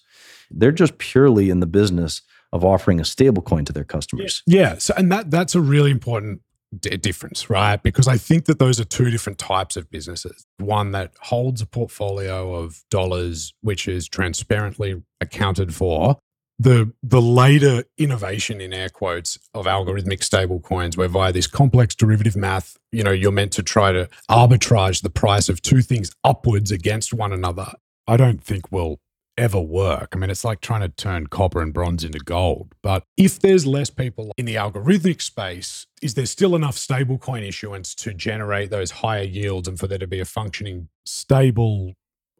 They're 0.49 0.71
just 0.71 0.97
purely 0.97 1.49
in 1.49 1.59
the 1.59 1.65
business 1.65 2.21
of 2.53 2.63
offering 2.63 3.01
a 3.01 3.05
stable 3.05 3.41
coin 3.41 3.65
to 3.65 3.73
their 3.73 3.83
customers. 3.83 4.41
Yeah. 4.45 4.77
So, 4.77 4.93
and 4.95 5.11
that 5.11 5.29
that's 5.29 5.55
a 5.55 5.61
really 5.61 5.91
important 5.91 6.39
d- 6.77 6.97
difference, 6.97 7.49
right? 7.49 7.81
Because 7.81 8.07
I 8.07 8.17
think 8.17 8.45
that 8.45 8.59
those 8.59 8.79
are 8.79 8.85
two 8.85 9.09
different 9.09 9.37
types 9.37 9.75
of 9.75 9.89
businesses. 9.89 10.45
One 10.57 10.91
that 10.91 11.11
holds 11.21 11.61
a 11.61 11.65
portfolio 11.65 12.55
of 12.55 12.83
dollars, 12.89 13.53
which 13.61 13.87
is 13.87 14.07
transparently 14.07 15.01
accounted 15.21 15.73
for, 15.73 16.17
the 16.59 16.91
the 17.03 17.21
later 17.21 17.83
innovation 17.97 18.59
in 18.59 18.73
air 18.73 18.89
quotes 18.89 19.37
of 19.53 19.65
algorithmic 19.65 20.23
stable 20.23 20.59
coins 20.59 20.97
where 20.97 21.07
via 21.07 21.31
this 21.31 21.47
complex 21.47 21.93
derivative 21.93 22.35
math 22.35 22.77
you 22.91 23.03
know 23.03 23.11
you're 23.11 23.31
meant 23.31 23.51
to 23.51 23.61
try 23.61 23.91
to 23.91 24.09
arbitrage 24.29 25.03
the 25.03 25.09
price 25.09 25.49
of 25.49 25.61
two 25.61 25.81
things 25.81 26.11
upwards 26.23 26.71
against 26.71 27.13
one 27.13 27.31
another 27.31 27.73
i 28.07 28.17
don't 28.17 28.43
think 28.43 28.71
will 28.71 28.99
ever 29.37 29.59
work 29.59 30.09
i 30.13 30.17
mean 30.17 30.29
it's 30.29 30.43
like 30.43 30.61
trying 30.61 30.81
to 30.81 30.89
turn 30.89 31.27
copper 31.27 31.61
and 31.61 31.73
bronze 31.73 32.03
into 32.03 32.19
gold 32.19 32.73
but 32.81 33.03
if 33.17 33.39
there's 33.39 33.65
less 33.65 33.89
people 33.89 34.31
in 34.37 34.45
the 34.45 34.55
algorithmic 34.55 35.21
space 35.21 35.85
is 36.01 36.13
there 36.15 36.25
still 36.25 36.55
enough 36.55 36.75
stablecoin 36.75 37.47
issuance 37.47 37.93
to 37.95 38.13
generate 38.13 38.69
those 38.69 38.91
higher 38.91 39.23
yields 39.23 39.67
and 39.67 39.79
for 39.79 39.87
there 39.87 39.97
to 39.97 40.07
be 40.07 40.19
a 40.19 40.25
functioning 40.25 40.87
stable 41.05 41.93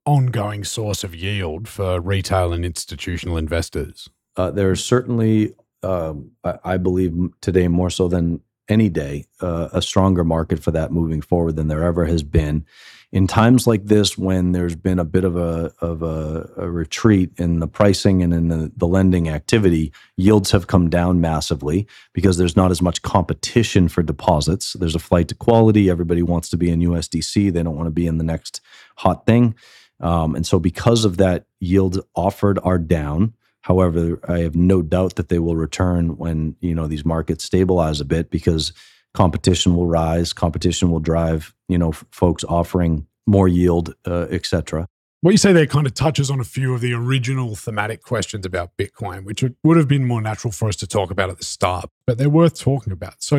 ongoing 0.07 0.63
source 0.63 1.03
of 1.03 1.13
yield 1.13 1.67
for 1.67 1.99
retail 1.99 2.53
and 2.53 2.65
institutional 2.65 3.37
investors? 3.37 4.09
Uh, 4.37 4.49
there 4.49 4.71
is 4.71 4.83
certainly, 4.83 5.53
um, 5.83 6.31
I, 6.43 6.57
I, 6.63 6.77
believe 6.77 7.13
today 7.41 7.67
more 7.67 7.89
so 7.89 8.07
than 8.07 8.39
any 8.69 8.87
day, 8.87 9.25
uh, 9.41 9.67
a 9.73 9.81
stronger 9.81 10.23
market 10.23 10.63
for 10.63 10.71
that 10.71 10.91
moving 10.91 11.21
forward 11.21 11.57
than 11.57 11.67
there 11.67 11.83
ever 11.83 12.05
has 12.05 12.23
been. 12.23 12.65
In 13.11 13.25
times 13.25 13.65
like 13.65 13.85
this, 13.85 14.17
when 14.17 14.51
there's 14.51 14.75
been 14.75 14.99
a 14.99 15.05
bit 15.05 15.23
of 15.23 15.37
a 15.37 15.71
of 15.79 16.03
a, 16.03 16.49
a 16.57 16.69
retreat 16.69 17.31
in 17.37 17.59
the 17.59 17.67
pricing 17.67 18.21
and 18.21 18.33
in 18.33 18.49
the, 18.49 18.71
the 18.75 18.87
lending 18.87 19.29
activity, 19.29 19.93
yields 20.17 20.51
have 20.51 20.67
come 20.67 20.89
down 20.89 21.21
massively 21.21 21.87
because 22.13 22.37
there's 22.37 22.57
not 22.57 22.69
as 22.69 22.81
much 22.81 23.01
competition 23.03 23.87
for 23.87 24.03
deposits. 24.03 24.73
There's 24.73 24.95
a 24.95 24.99
flight 24.99 25.29
to 25.29 25.35
quality. 25.35 25.89
Everybody 25.89 26.21
wants 26.21 26.49
to 26.49 26.57
be 26.57 26.69
in 26.69 26.81
USDC. 26.81 27.53
They 27.53 27.63
don't 27.63 27.77
want 27.77 27.87
to 27.87 27.91
be 27.91 28.07
in 28.07 28.17
the 28.17 28.25
next 28.25 28.59
hot 28.97 29.25
thing. 29.25 29.55
Um, 30.01 30.35
and 30.35 30.45
so, 30.45 30.59
because 30.59 31.05
of 31.05 31.17
that, 31.17 31.45
yields 31.61 31.99
offered 32.13 32.59
are 32.63 32.77
down. 32.77 33.33
However, 33.61 34.19
I 34.27 34.39
have 34.39 34.55
no 34.55 34.81
doubt 34.81 35.15
that 35.15 35.29
they 35.29 35.39
will 35.39 35.55
return 35.55 36.17
when 36.17 36.57
you 36.59 36.75
know 36.75 36.87
these 36.87 37.05
markets 37.05 37.45
stabilize 37.45 38.01
a 38.01 38.05
bit 38.05 38.29
because 38.29 38.73
competition 39.21 39.75
will 39.75 39.87
rise 39.87 40.29
competition 40.33 40.85
will 40.91 40.99
drive 41.11 41.41
you 41.67 41.77
know 41.81 41.89
f- 41.89 42.05
folks 42.11 42.43
offering 42.59 42.93
more 43.25 43.47
yield 43.47 43.85
uh, 44.05 44.27
etc 44.37 44.87
What 45.21 45.31
you 45.31 45.37
say 45.45 45.51
there 45.53 45.65
kind 45.77 45.87
of 45.89 45.93
touches 45.95 46.29
on 46.33 46.39
a 46.39 46.43
few 46.57 46.69
of 46.75 46.81
the 46.81 46.93
original 46.93 47.55
thematic 47.55 47.99
questions 48.11 48.45
about 48.45 48.67
Bitcoin, 48.77 49.19
which 49.25 49.41
would- 49.41 49.55
would 49.65 49.77
have 49.81 49.87
been 49.95 50.05
more 50.05 50.21
natural 50.21 50.51
for 50.59 50.67
us 50.71 50.75
to 50.83 50.87
talk 50.87 51.09
about 51.15 51.29
at 51.33 51.37
the 51.39 51.43
start, 51.57 51.85
but 52.05 52.13
they're 52.17 52.29
worth 52.41 52.57
talking 52.59 52.93
about. 52.93 53.15
So, 53.31 53.37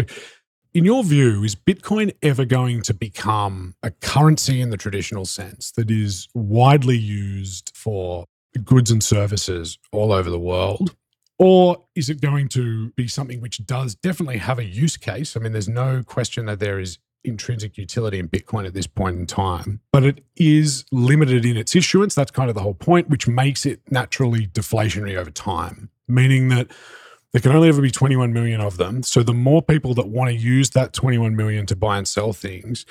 in 0.79 0.85
your 0.85 1.03
view, 1.05 1.45
is 1.45 1.55
Bitcoin 1.71 2.09
ever 2.31 2.45
going 2.45 2.83
to 2.83 2.93
become 3.09 3.75
a 3.89 3.91
currency 4.13 4.57
in 4.61 4.71
the 4.71 4.77
traditional 4.77 5.25
sense 5.25 5.71
that 5.77 5.89
is 5.91 6.29
widely 6.35 6.99
used 6.99 7.67
for 7.85 8.27
goods 8.73 8.91
and 8.91 9.03
services 9.03 9.79
all 9.93 10.11
over 10.19 10.29
the 10.31 10.45
world? 10.53 10.87
Or 11.39 11.85
is 11.95 12.11
it 12.11 12.21
going 12.21 12.49
to 12.51 12.91
be 12.91 13.07
something 13.07 13.41
which 13.41 13.65
does 13.65 13.95
definitely 13.95 14.39
have 14.39 14.59
a 14.59 14.65
use 14.65 14.97
case? 14.97 15.37
I 15.37 15.41
mean, 15.41 15.53
there's 15.53 15.69
no 15.69 16.03
question 16.03 16.47
that 16.47 16.59
there 16.59 16.81
is 16.81 16.99
intrinsic 17.25 17.77
utility 17.79 18.19
in 18.19 18.29
Bitcoin 18.29 18.67
at 18.67 18.75
this 18.75 18.87
point 18.87 19.19
in 19.19 19.27
time, 19.27 19.81
but 19.93 20.05
it 20.05 20.25
is 20.37 20.85
limited 20.91 21.45
in 21.45 21.57
its 21.57 21.77
issuance. 21.77 22.15
That's 22.15 22.31
kind 22.31 22.49
of 22.49 22.55
the 22.55 22.63
whole 22.63 22.75
point, 22.75 23.09
which 23.09 23.29
makes 23.29 23.67
it 23.67 23.81
naturally 23.91 24.47
deflationary 24.47 25.17
over 25.17 25.31
time, 25.31 25.91
meaning 26.09 26.49
that 26.49 26.69
there 27.33 27.43
can 27.43 27.53
only 27.53 27.69
ever 27.69 27.83
be 27.83 27.91
21 27.91 28.33
million 28.33 28.61
of 28.61 28.77
them. 28.77 29.03
So 29.03 29.23
the 29.23 29.35
more 29.35 29.63
people 29.63 29.95
that 29.95 30.09
want 30.09 30.31
to 30.31 30.37
use 30.37 30.71
that 30.71 30.93
21 30.93 31.37
million 31.37 31.67
to 31.67 31.77
buy 31.77 31.99
and 31.99 32.09
sell 32.09 32.33
things, 32.33 32.87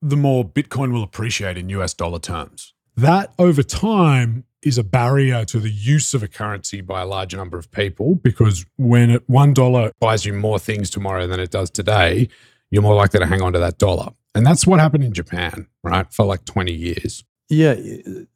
the 0.00 0.16
more 0.16 0.44
Bitcoin 0.44 0.92
will 0.92 1.02
appreciate 1.02 1.58
in 1.58 1.68
US 1.68 1.94
dollar 1.94 2.18
terms. 2.18 2.74
That 2.96 3.32
over 3.38 3.62
time 3.62 4.44
is 4.62 4.78
a 4.78 4.84
barrier 4.84 5.44
to 5.46 5.58
the 5.58 5.70
use 5.70 6.14
of 6.14 6.22
a 6.22 6.28
currency 6.28 6.80
by 6.80 7.00
a 7.02 7.06
large 7.06 7.34
number 7.34 7.58
of 7.58 7.70
people 7.70 8.14
because 8.16 8.64
when 8.76 9.18
$1 9.18 9.90
buys 9.98 10.24
you 10.24 10.32
more 10.34 10.58
things 10.58 10.88
tomorrow 10.90 11.26
than 11.26 11.40
it 11.40 11.50
does 11.50 11.70
today, 11.70 12.28
you're 12.70 12.82
more 12.82 12.94
likely 12.94 13.18
to 13.20 13.26
hang 13.26 13.42
on 13.42 13.52
to 13.54 13.58
that 13.58 13.78
dollar. 13.78 14.10
And 14.34 14.46
that's 14.46 14.66
what 14.66 14.78
happened 14.80 15.04
in 15.04 15.12
Japan, 15.12 15.66
right? 15.82 16.10
For 16.12 16.24
like 16.24 16.44
20 16.44 16.72
years. 16.72 17.24
yeah 17.50 17.74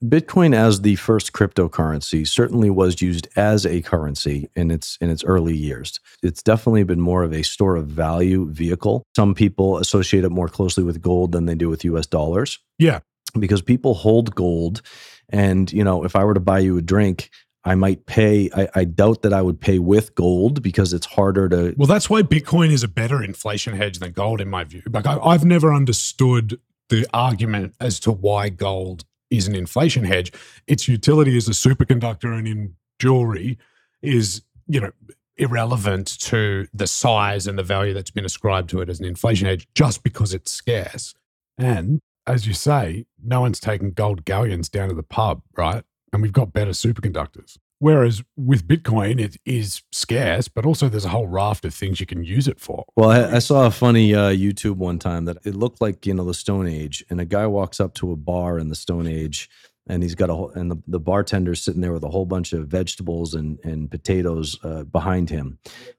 bitcoin 0.04 0.54
as 0.54 0.82
the 0.82 0.96
first 0.96 1.32
cryptocurrency 1.32 2.26
certainly 2.26 2.68
was 2.68 3.00
used 3.00 3.28
as 3.36 3.64
a 3.64 3.80
currency 3.82 4.48
in 4.54 4.70
its 4.70 4.98
in 5.00 5.08
its 5.10 5.24
early 5.24 5.56
years 5.56 6.00
it's 6.22 6.42
definitely 6.42 6.84
been 6.84 7.00
more 7.00 7.22
of 7.22 7.32
a 7.32 7.42
store 7.42 7.76
of 7.76 7.86
value 7.86 8.46
vehicle 8.50 9.02
some 9.14 9.32
people 9.32 9.78
associate 9.78 10.24
it 10.24 10.30
more 10.30 10.48
closely 10.48 10.84
with 10.84 11.00
gold 11.00 11.32
than 11.32 11.46
they 11.46 11.54
do 11.54 11.68
with 11.70 11.82
us 11.84 12.06
dollars 12.06 12.58
Yeah. 12.78 12.98
Because 13.38 13.62
people 13.62 13.94
hold 13.94 14.34
gold 14.34 14.82
and 15.28 15.72
you 15.72 15.84
know 15.84 16.04
if 16.04 16.16
i 16.16 16.24
were 16.24 16.34
to 16.34 16.40
buy 16.40 16.58
you 16.58 16.76
a 16.78 16.82
drink 16.82 17.30
i 17.64 17.74
might 17.74 18.06
pay 18.06 18.48
i, 18.56 18.68
I 18.74 18.84
doubt 18.84 19.22
that 19.22 19.32
i 19.32 19.42
would 19.42 19.60
pay 19.60 19.78
with 19.78 20.14
gold 20.14 20.62
because 20.62 20.92
it's 20.92 21.06
harder 21.06 21.48
to 21.48 21.74
Well, 21.76 21.86
that's 21.86 22.08
why 22.10 22.22
Bitcoin 22.22 22.70
is 22.70 22.82
a 22.82 22.88
better 22.88 23.22
inflation 23.22 23.76
hedge 23.76 23.98
than 23.98 24.12
gold, 24.12 24.40
in 24.40 24.48
my 24.48 24.64
view. 24.64 24.82
Like, 24.90 25.06
I, 25.06 25.18
I've 25.18 25.44
never 25.44 25.72
understood 25.72 26.60
the 26.88 27.06
argument 27.12 27.74
as 27.80 27.98
to 28.00 28.12
why 28.12 28.48
gold 28.48 29.04
is 29.30 29.48
an 29.48 29.54
inflation 29.54 30.04
hedge. 30.04 30.32
Its 30.66 30.88
utility 30.88 31.36
as 31.36 31.48
a 31.48 31.52
superconductor 31.52 32.36
and 32.36 32.46
in 32.46 32.74
jewelry 32.98 33.58
is, 34.02 34.42
you 34.66 34.80
know, 34.80 34.92
irrelevant 35.36 36.18
to 36.20 36.66
the 36.72 36.86
size 36.86 37.46
and 37.46 37.58
the 37.58 37.62
value 37.62 37.92
that's 37.92 38.10
been 38.10 38.24
ascribed 38.24 38.70
to 38.70 38.80
it 38.80 38.88
as 38.88 39.00
an 39.00 39.04
inflation 39.04 39.46
hedge 39.46 39.68
just 39.74 40.02
because 40.02 40.32
it's 40.32 40.52
scarce. 40.52 41.14
And 41.58 42.00
as 42.26 42.46
you 42.46 42.54
say, 42.54 43.06
no 43.22 43.40
one's 43.40 43.60
taking 43.60 43.92
gold 43.92 44.24
galleons 44.24 44.68
down 44.68 44.88
to 44.88 44.94
the 44.94 45.02
pub, 45.02 45.42
right? 45.56 45.84
And 46.12 46.22
we've 46.22 46.32
got 46.32 46.52
better 46.52 46.72
superconductors. 46.72 47.58
Whereas 47.78 48.22
with 48.36 48.66
Bitcoin, 48.66 49.20
it 49.20 49.36
is 49.44 49.82
scarce, 49.92 50.48
but 50.48 50.64
also 50.64 50.88
there's 50.88 51.04
a 51.04 51.10
whole 51.10 51.26
raft 51.26 51.64
of 51.66 51.74
things 51.74 52.00
you 52.00 52.06
can 52.06 52.24
use 52.24 52.48
it 52.48 52.58
for. 52.58 52.86
Well, 52.96 53.10
I, 53.10 53.36
I 53.36 53.38
saw 53.38 53.66
a 53.66 53.70
funny 53.70 54.14
uh, 54.14 54.30
YouTube 54.30 54.76
one 54.76 54.98
time 54.98 55.26
that 55.26 55.38
it 55.44 55.54
looked 55.54 55.82
like 55.82 56.06
you 56.06 56.14
know 56.14 56.24
the 56.24 56.32
Stone 56.32 56.68
Age, 56.68 57.04
and 57.10 57.20
a 57.20 57.26
guy 57.26 57.46
walks 57.46 57.78
up 57.78 57.92
to 57.94 58.12
a 58.12 58.16
bar 58.16 58.58
in 58.58 58.68
the 58.68 58.74
Stone 58.74 59.06
Age, 59.06 59.50
and 59.86 60.02
he's 60.02 60.14
got 60.14 60.30
a 60.30 60.34
whole, 60.34 60.50
and 60.52 60.70
the, 60.70 60.82
the 60.86 61.00
bartender's 61.00 61.62
sitting 61.62 61.82
there 61.82 61.92
with 61.92 62.02
a 62.02 62.08
whole 62.08 62.24
bunch 62.24 62.54
of 62.54 62.66
vegetables 62.66 63.34
and 63.34 63.58
and 63.62 63.90
potatoes 63.90 64.58
uh, 64.64 64.84
behind 64.84 65.28
him, 65.28 65.58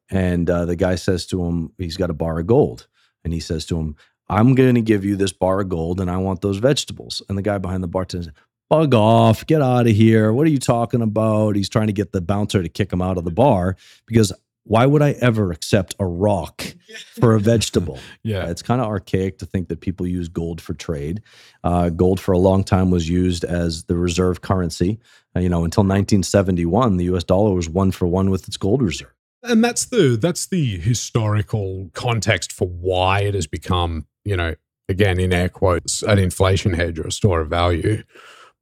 and 0.10 0.50
uh, 0.50 0.66
the 0.66 0.76
guy 0.76 0.96
says 0.96 1.28
to 1.28 1.46
him, 1.46 1.74
he's 1.78 1.98
got 1.98 2.10
a 2.10 2.16
bar 2.16 2.40
of 2.40 2.48
gold, 2.48 2.88
and 3.24 3.34
he 3.34 3.40
says 3.40 3.68
to 3.68 3.78
him, 3.78 3.96
"I'm 4.30 4.56
going 4.56 4.76
to 4.76 4.82
give 4.82 5.06
you 5.06 5.16
this 5.16 5.32
bar 5.32 5.62
of 5.62 5.70
gold, 5.70 6.00
and 6.00 6.10
I 6.10 6.18
want 6.18 6.42
those 6.42 6.58
vegetables." 6.58 7.22
And 7.30 7.38
the 7.38 7.42
guy 7.42 7.58
behind 7.58 7.84
the 7.84 7.88
bartender 7.88 8.26
says, 8.26 8.34
bug 8.70 8.94
off, 8.94 9.46
get 9.46 9.62
out 9.62 9.88
of 9.88 9.96
here. 9.96 10.34
What 10.34 10.46
are 10.46 10.50
you 10.50 10.60
talking 10.60 11.02
about? 11.02 11.56
He's 11.56 11.70
trying 11.70 11.88
to 11.88 11.94
get 11.94 12.12
the 12.12 12.22
bouncer 12.22 12.62
to 12.62 12.70
kick 12.70 12.92
him 12.92 13.02
out 13.02 13.18
of 13.18 13.24
the 13.24 13.32
bar 13.32 13.78
because 14.06 14.34
why 14.68 14.86
would 14.86 15.02
I 15.02 15.12
ever 15.22 15.52
accept 15.52 15.96
a 15.98 16.06
rock 16.06 16.62
for 17.20 17.36
a 17.36 17.40
vegetable? 17.40 18.00
Yeah. 18.24 18.40
Uh, 18.40 18.50
it's 18.50 18.62
kind 18.62 18.82
of 18.82 18.88
archaic 18.88 19.38
to 19.40 19.46
think 19.46 19.70
that 19.70 19.80
people 19.80 20.06
use 20.06 20.28
gold 20.28 20.60
for 20.60 20.74
trade. 20.74 21.22
Uh, 21.64 21.88
gold 21.90 22.20
for 22.20 22.34
a 22.34 22.38
long 22.38 22.66
time 22.66 22.92
was 22.92 23.08
used 23.08 23.46
as 23.46 23.86
the 23.86 23.96
reserve 23.96 24.42
currency. 24.42 25.00
Uh, 25.34 25.40
you 25.40 25.48
know, 25.48 25.64
until 25.64 25.84
1971, 25.84 26.98
the 26.98 27.06
US 27.06 27.24
dollar 27.24 27.54
was 27.54 27.70
one 27.70 27.92
for 27.92 28.06
one 28.06 28.30
with 28.30 28.50
its 28.50 28.58
gold 28.58 28.82
reserve. 28.82 29.14
And 29.44 29.64
that's 29.64 29.86
the 29.86 30.18
that's 30.20 30.48
the 30.48 30.78
historical 30.78 31.90
context 31.94 32.52
for 32.52 32.68
why 32.68 33.22
it 33.22 33.34
has 33.34 33.48
become, 33.48 34.08
you 34.28 34.36
know, 34.36 34.56
again 34.90 35.20
in 35.20 35.34
air 35.34 35.50
quotes, 35.50 36.04
an 36.04 36.20
inflation 36.20 36.74
hedge 36.74 37.00
or 37.00 37.08
a 37.08 37.12
store 37.12 37.42
of 37.42 37.50
value. 37.50 38.04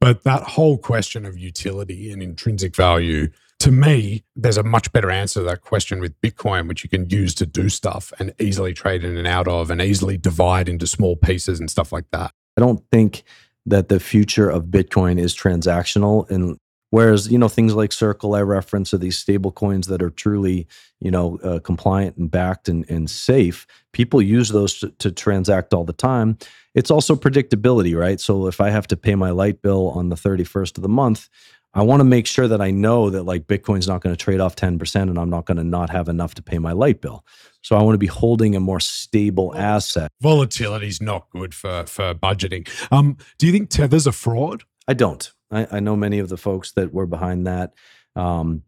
But 0.02 0.24
that 0.24 0.44
whole 0.44 0.78
question 0.78 1.26
of 1.26 1.38
utility 1.38 2.12
and 2.12 2.22
intrinsic 2.22 2.76
value, 2.76 3.30
to 3.60 3.72
me, 3.72 4.24
there's 4.36 4.58
a 4.58 4.64
much 4.64 4.92
better 4.92 5.10
answer 5.10 5.40
to 5.40 5.46
that 5.46 5.62
question 5.62 6.00
with 6.00 6.20
Bitcoin, 6.22 6.68
which 6.68 6.84
you 6.84 6.90
can 6.90 7.10
use 7.10 7.34
to 7.36 7.46
do 7.46 7.70
stuff 7.70 8.12
and 8.20 8.34
easily 8.40 8.74
trade 8.74 9.04
in 9.04 9.18
and 9.18 9.28
out 9.28 9.48
of 9.48 9.72
and 9.72 9.82
easily 9.82 10.18
divide 10.18 10.68
into 10.68 10.86
small 10.86 11.16
pieces 11.16 11.60
and 11.60 11.72
stuff 11.72 11.92
like 11.92 12.06
that. 12.12 12.32
I 12.58 12.62
don't 12.62 12.84
think 12.92 13.24
that 13.66 13.90
the 13.90 14.00
future 14.00 14.50
of 14.50 14.66
Bitcoin 14.66 15.20
is 15.20 15.36
transactional. 15.36 16.30
And 16.30 16.58
whereas, 16.90 17.32
you 17.32 17.38
know, 17.38 17.48
things 17.48 17.74
like 17.74 17.92
Circle 17.92 18.36
I 18.36 18.42
reference 18.42 18.94
are 18.94 18.98
these 18.98 19.18
stable 19.18 19.52
coins 19.52 19.88
that 19.88 20.02
are 20.02 20.10
truly, 20.10 20.68
you 21.00 21.12
know, 21.12 21.38
uh, 21.44 21.60
compliant 21.60 22.18
and 22.18 22.30
backed 22.30 22.70
and, 22.70 22.90
and 22.90 23.10
safe, 23.10 23.68
people 23.92 24.22
use 24.22 24.50
those 24.50 24.80
to, 24.80 24.90
to 24.90 25.12
transact 25.12 25.74
all 25.74 25.84
the 25.84 25.94
time. 25.94 26.38
It's 26.74 26.92
also 26.92 27.16
predictability, 27.16 27.98
right? 27.98 28.20
So 28.20 28.48
if 28.48 28.60
I 28.60 28.70
have 28.70 28.88
to 28.88 28.98
pay 28.98 29.16
my 29.16 29.32
light 29.32 29.62
bill 29.62 29.90
on 29.90 30.10
the 30.10 30.16
31st 30.16 30.78
of 30.78 30.84
the 30.84 30.90
month, 30.90 31.30
I 31.76 31.82
want 31.82 32.00
to 32.00 32.06
make 32.06 32.26
sure 32.26 32.48
that 32.48 32.62
I 32.62 32.72
know 32.72 33.10
that 33.10 33.24
like 33.24 33.48
Bitcoin's 33.48 33.88
not 33.88 34.02
going 34.02 34.16
to 34.16 34.22
trade 34.22 34.40
off 34.40 34.56
10% 34.56 34.96
and 35.02 35.20
I'm 35.20 35.30
not 35.30 35.46
going 35.46 35.58
to 35.58 35.64
not 35.64 35.90
have 35.90 36.08
enough 36.08 36.34
to 36.36 36.42
pay 36.42 36.58
my 36.58 36.72
light 36.72 37.02
bill. 37.02 37.26
So 37.62 37.76
I 37.76 37.84
want 37.84 37.96
to 37.96 38.00
be 38.00 38.08
holding 38.08 38.56
a 38.56 38.62
more 38.62 38.80
stable 38.80 39.54
asset. 39.56 40.10
Volatility 40.22 40.88
is 40.88 41.02
not 41.02 41.30
good 41.32 41.54
for 41.54 41.86
for 41.86 42.14
budgeting. 42.14 42.70
Um, 42.92 43.18
do 43.38 43.46
you 43.46 43.52
think 43.52 43.70
Tether's 43.70 44.08
a 44.08 44.14
fraud? 44.14 44.64
I 44.88 44.94
don't. 44.94 45.34
I, 45.56 45.78
I 45.78 45.80
know 45.80 45.96
many 45.96 46.20
of 46.20 46.30
the 46.30 46.38
folks 46.38 46.72
that 46.74 46.94
were 46.94 47.06
behind 47.08 47.48
that. 47.48 47.74
Um, 48.16 48.64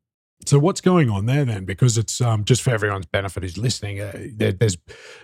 So 0.45 0.59
what's 0.59 0.81
going 0.81 1.09
on 1.09 1.25
there 1.25 1.45
then? 1.45 1.65
Because 1.65 1.97
it's 1.97 2.21
um, 2.21 2.45
just 2.45 2.61
for 2.61 2.69
everyone's 2.71 3.07
benefit 3.07 3.43
who's 3.43 3.57
listening. 3.57 3.99
Uh, 4.01 4.11
there, 4.35 4.51
there's 4.51 4.77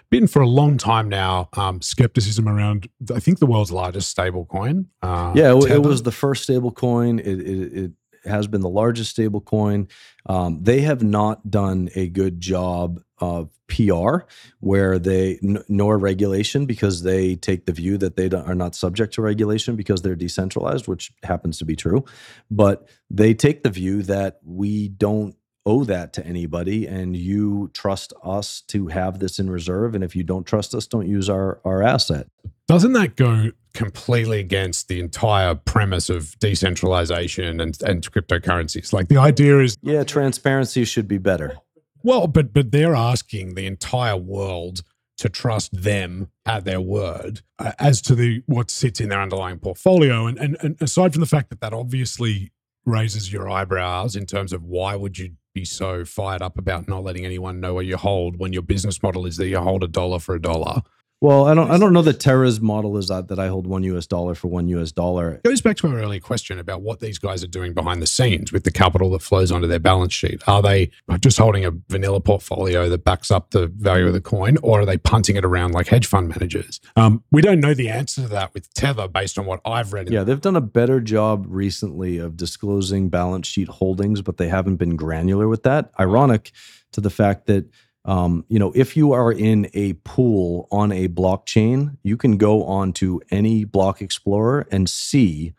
been 0.10 0.28
for 0.28 0.42
a 0.42 0.48
long 0.48 0.78
time 0.78 1.08
now 1.08 1.50
um, 1.54 1.82
skepticism 1.82 2.48
around. 2.48 2.88
I 3.14 3.20
think 3.20 3.40
the 3.40 3.46
world's 3.46 3.72
largest 3.72 4.10
stable 4.10 4.46
coin. 4.46 4.88
Uh, 5.02 5.32
yeah, 5.36 5.56
it, 5.56 5.72
it 5.72 5.84
was 5.84 6.04
the 6.04 6.12
first 6.12 6.44
stable 6.44 6.72
coin. 6.72 7.20
It, 7.20 7.40
it, 7.40 7.74
it 7.84 7.92
has 8.26 8.48
been 8.48 8.62
the 8.62 8.70
largest 8.70 9.12
stable 9.12 9.42
coin. 9.42 9.88
Um, 10.26 10.64
they 10.64 10.82
have 10.82 11.04
not 11.04 11.50
done 11.50 11.90
a 11.96 12.08
good 12.10 12.42
job 12.42 13.02
of 13.20 13.50
PR 13.74 14.26
where 14.60 15.00
they, 15.00 15.40
n- 15.44 15.64
nor 15.68 15.98
regulation, 15.98 16.66
because 16.66 17.04
they 17.04 17.36
take 17.36 17.66
the 17.66 17.72
view 17.72 17.98
that 17.98 18.16
they 18.16 18.30
are 18.30 18.56
not 18.56 18.76
subject 18.76 19.14
to 19.16 19.22
regulation 19.22 19.76
because 19.76 20.02
they're 20.02 20.16
decentralized, 20.16 20.88
which 20.88 21.12
happens 21.24 21.58
to 21.58 21.66
be 21.66 21.76
true. 21.76 22.06
But 22.52 22.88
they 23.10 23.34
take 23.34 23.64
the 23.64 23.70
view 23.70 24.04
that 24.04 24.40
we 24.44 24.90
don't 24.90 25.36
owe 25.66 25.86
that 25.86 26.12
to 26.14 26.26
anybody 26.26 26.86
and 26.86 27.16
you 27.16 27.72
trust 27.74 28.12
us 28.24 28.62
to 28.68 28.88
have 28.88 29.20
this 29.20 29.40
in 29.40 29.50
reserve. 29.50 29.96
And 29.96 30.04
if 30.04 30.16
you 30.16 30.24
don't 30.24 30.46
trust 30.46 30.76
us, 30.76 30.88
don't 30.88 31.08
use 31.08 31.30
our, 31.30 31.62
our 31.64 31.82
asset. 31.82 32.28
Doesn't 32.68 32.94
that 32.94 33.16
go 33.16 33.52
completely 33.74 34.40
against 34.40 34.88
the 34.88 35.00
entire 35.00 35.56
premise 35.56 36.10
of 36.10 36.38
decentralization 36.40 37.62
and, 37.62 37.78
and 37.82 38.12
cryptocurrencies? 38.12 38.92
Like 38.94 39.08
the 39.08 39.18
idea 39.18 39.60
is, 39.60 39.78
Yeah, 39.82 40.04
transparency 40.04 40.84
should 40.86 41.08
be 41.08 41.18
better. 41.18 41.58
Well, 42.04 42.28
but 42.28 42.54
but 42.54 42.72
they're 42.72 42.96
asking 42.96 43.56
the 43.56 43.66
entire 43.66 44.18
world 44.18 44.84
to 45.18 45.30
trust 45.30 45.82
them 45.84 46.30
at 46.46 46.66
their 46.66 46.82
word 46.82 47.42
uh, 47.60 47.72
as 47.80 48.02
to 48.02 48.16
the 48.16 48.44
what 48.46 48.70
sits 48.70 49.00
in 49.00 49.10
their 49.10 49.22
underlying 49.22 49.60
portfolio. 49.60 50.28
And, 50.28 50.38
and 50.38 50.58
and 50.62 50.82
aside 50.82 51.14
from 51.14 51.22
the 51.22 51.28
fact 51.28 51.50
that 51.50 51.62
that 51.62 51.74
obviously 51.74 52.52
raises 52.86 53.32
your 53.32 53.50
eyebrows 53.50 54.16
in 54.16 54.26
terms 54.26 54.52
of 54.52 54.64
why 54.64 54.96
would 54.96 55.18
you 55.18 55.32
be 55.54 55.64
so 55.64 56.04
fired 56.04 56.42
up 56.42 56.58
about 56.58 56.88
not 56.88 57.04
letting 57.04 57.26
anyone 57.26 57.60
know 57.60 57.76
what 57.76 57.86
you 57.86 57.96
hold 57.96 58.38
when 58.40 58.54
your 58.54 58.62
business 58.62 59.02
model 59.02 59.26
is 59.26 59.38
that 59.38 59.48
you 59.48 59.60
hold 59.60 59.84
a 59.84 59.88
dollar 59.88 60.20
for 60.20 60.36
a 60.36 60.42
dollar. 60.42 60.82
Well, 61.22 61.48
I 61.48 61.54
don't. 61.54 61.72
I 61.72 61.78
don't 61.78 61.94
know 61.94 62.02
that 62.02 62.20
Terra's 62.20 62.60
model 62.60 62.98
is 62.98 63.08
that 63.08 63.30
that 63.30 63.40
I 63.40 63.48
hold 63.48 63.66
one 63.66 63.84
U.S. 63.84 64.06
dollar 64.06 64.36
for 64.36 64.50
one 64.50 64.68
U.S. 64.68 64.92
dollar. 64.92 65.32
It 65.32 65.44
goes 65.44 65.62
back 65.62 65.78
to 65.78 65.88
our 65.88 65.98
earlier 65.98 66.20
question 66.20 66.60
about 66.60 66.82
what 66.82 67.00
these 67.00 67.18
guys 67.18 67.46
are 67.46 67.48
doing 67.48 67.74
behind 67.74 68.02
the 68.02 68.08
scenes 68.08 68.52
with 68.52 68.66
the 68.66 68.72
capital 68.72 69.10
that 69.12 69.22
flows 69.22 69.50
onto 69.50 69.66
their 69.66 69.80
balance 69.80 70.12
sheet. 70.12 70.44
Are 70.48 70.62
they 70.62 70.92
just 71.22 71.38
holding 71.38 71.64
a 71.64 71.72
vanilla 71.88 72.20
portfolio 72.20 72.90
that 72.90 73.06
backs 73.06 73.32
up 73.32 73.52
the 73.52 73.68
value 73.68 74.08
of 74.08 74.12
the 74.12 74.20
coin, 74.20 74.58
or 74.62 74.82
are 74.82 74.86
they 74.86 74.98
punting 74.98 75.38
it 75.38 75.46
around 75.46 75.72
like 75.72 75.88
hedge 75.88 76.08
fund 76.08 76.28
managers? 76.28 76.82
Um, 76.98 77.24
we 77.32 77.42
don't 77.42 77.62
know 77.62 77.74
the 77.74 77.88
answer 77.88 78.24
to 78.24 78.28
that 78.28 78.54
with 78.54 78.74
Tether 78.74 79.08
based 79.08 79.40
on 79.40 79.46
what 79.46 79.62
I've 79.64 79.94
read. 79.94 80.12
Yeah, 80.12 80.26
they've 80.26 80.42
done 80.42 80.58
a 80.58 80.62
better 80.62 81.00
job 81.00 81.46
recently 81.48 82.18
of 82.18 82.36
disclosing 82.36 83.08
balance 83.08 83.48
sheet 83.48 83.70
holdings, 83.70 84.22
but 84.22 84.36
they 84.36 84.50
haven't 84.50 84.76
been 84.76 84.98
granular 84.98 85.48
with 85.48 85.64
that. 85.64 85.92
Ironic 85.98 86.52
to 86.92 87.00
the 87.00 87.10
fact 87.10 87.46
that 87.48 87.66
um, 88.06 88.46
you 88.50 88.60
know, 88.60 88.72
if 88.76 88.98
you 88.98 89.14
are 89.14 89.32
in 89.32 89.70
a 89.74 89.94
pool 89.94 90.68
on 90.72 90.92
a 90.92 91.08
blockchain, 91.08 91.98
you 92.04 92.18
can 92.18 92.38
go 92.38 92.66
on 92.66 92.92
to 92.94 93.22
any 93.32 93.64
block 93.64 94.02
explorer 94.02 94.68
and 94.72 94.90
see 94.90 95.54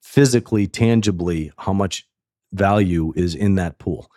physically, 0.00 0.66
tangibly, 0.66 1.52
how 1.58 1.72
much 1.72 2.08
value 2.52 3.12
is 3.16 3.34
in 3.34 3.56
that 3.56 3.78
pool. 3.78 4.10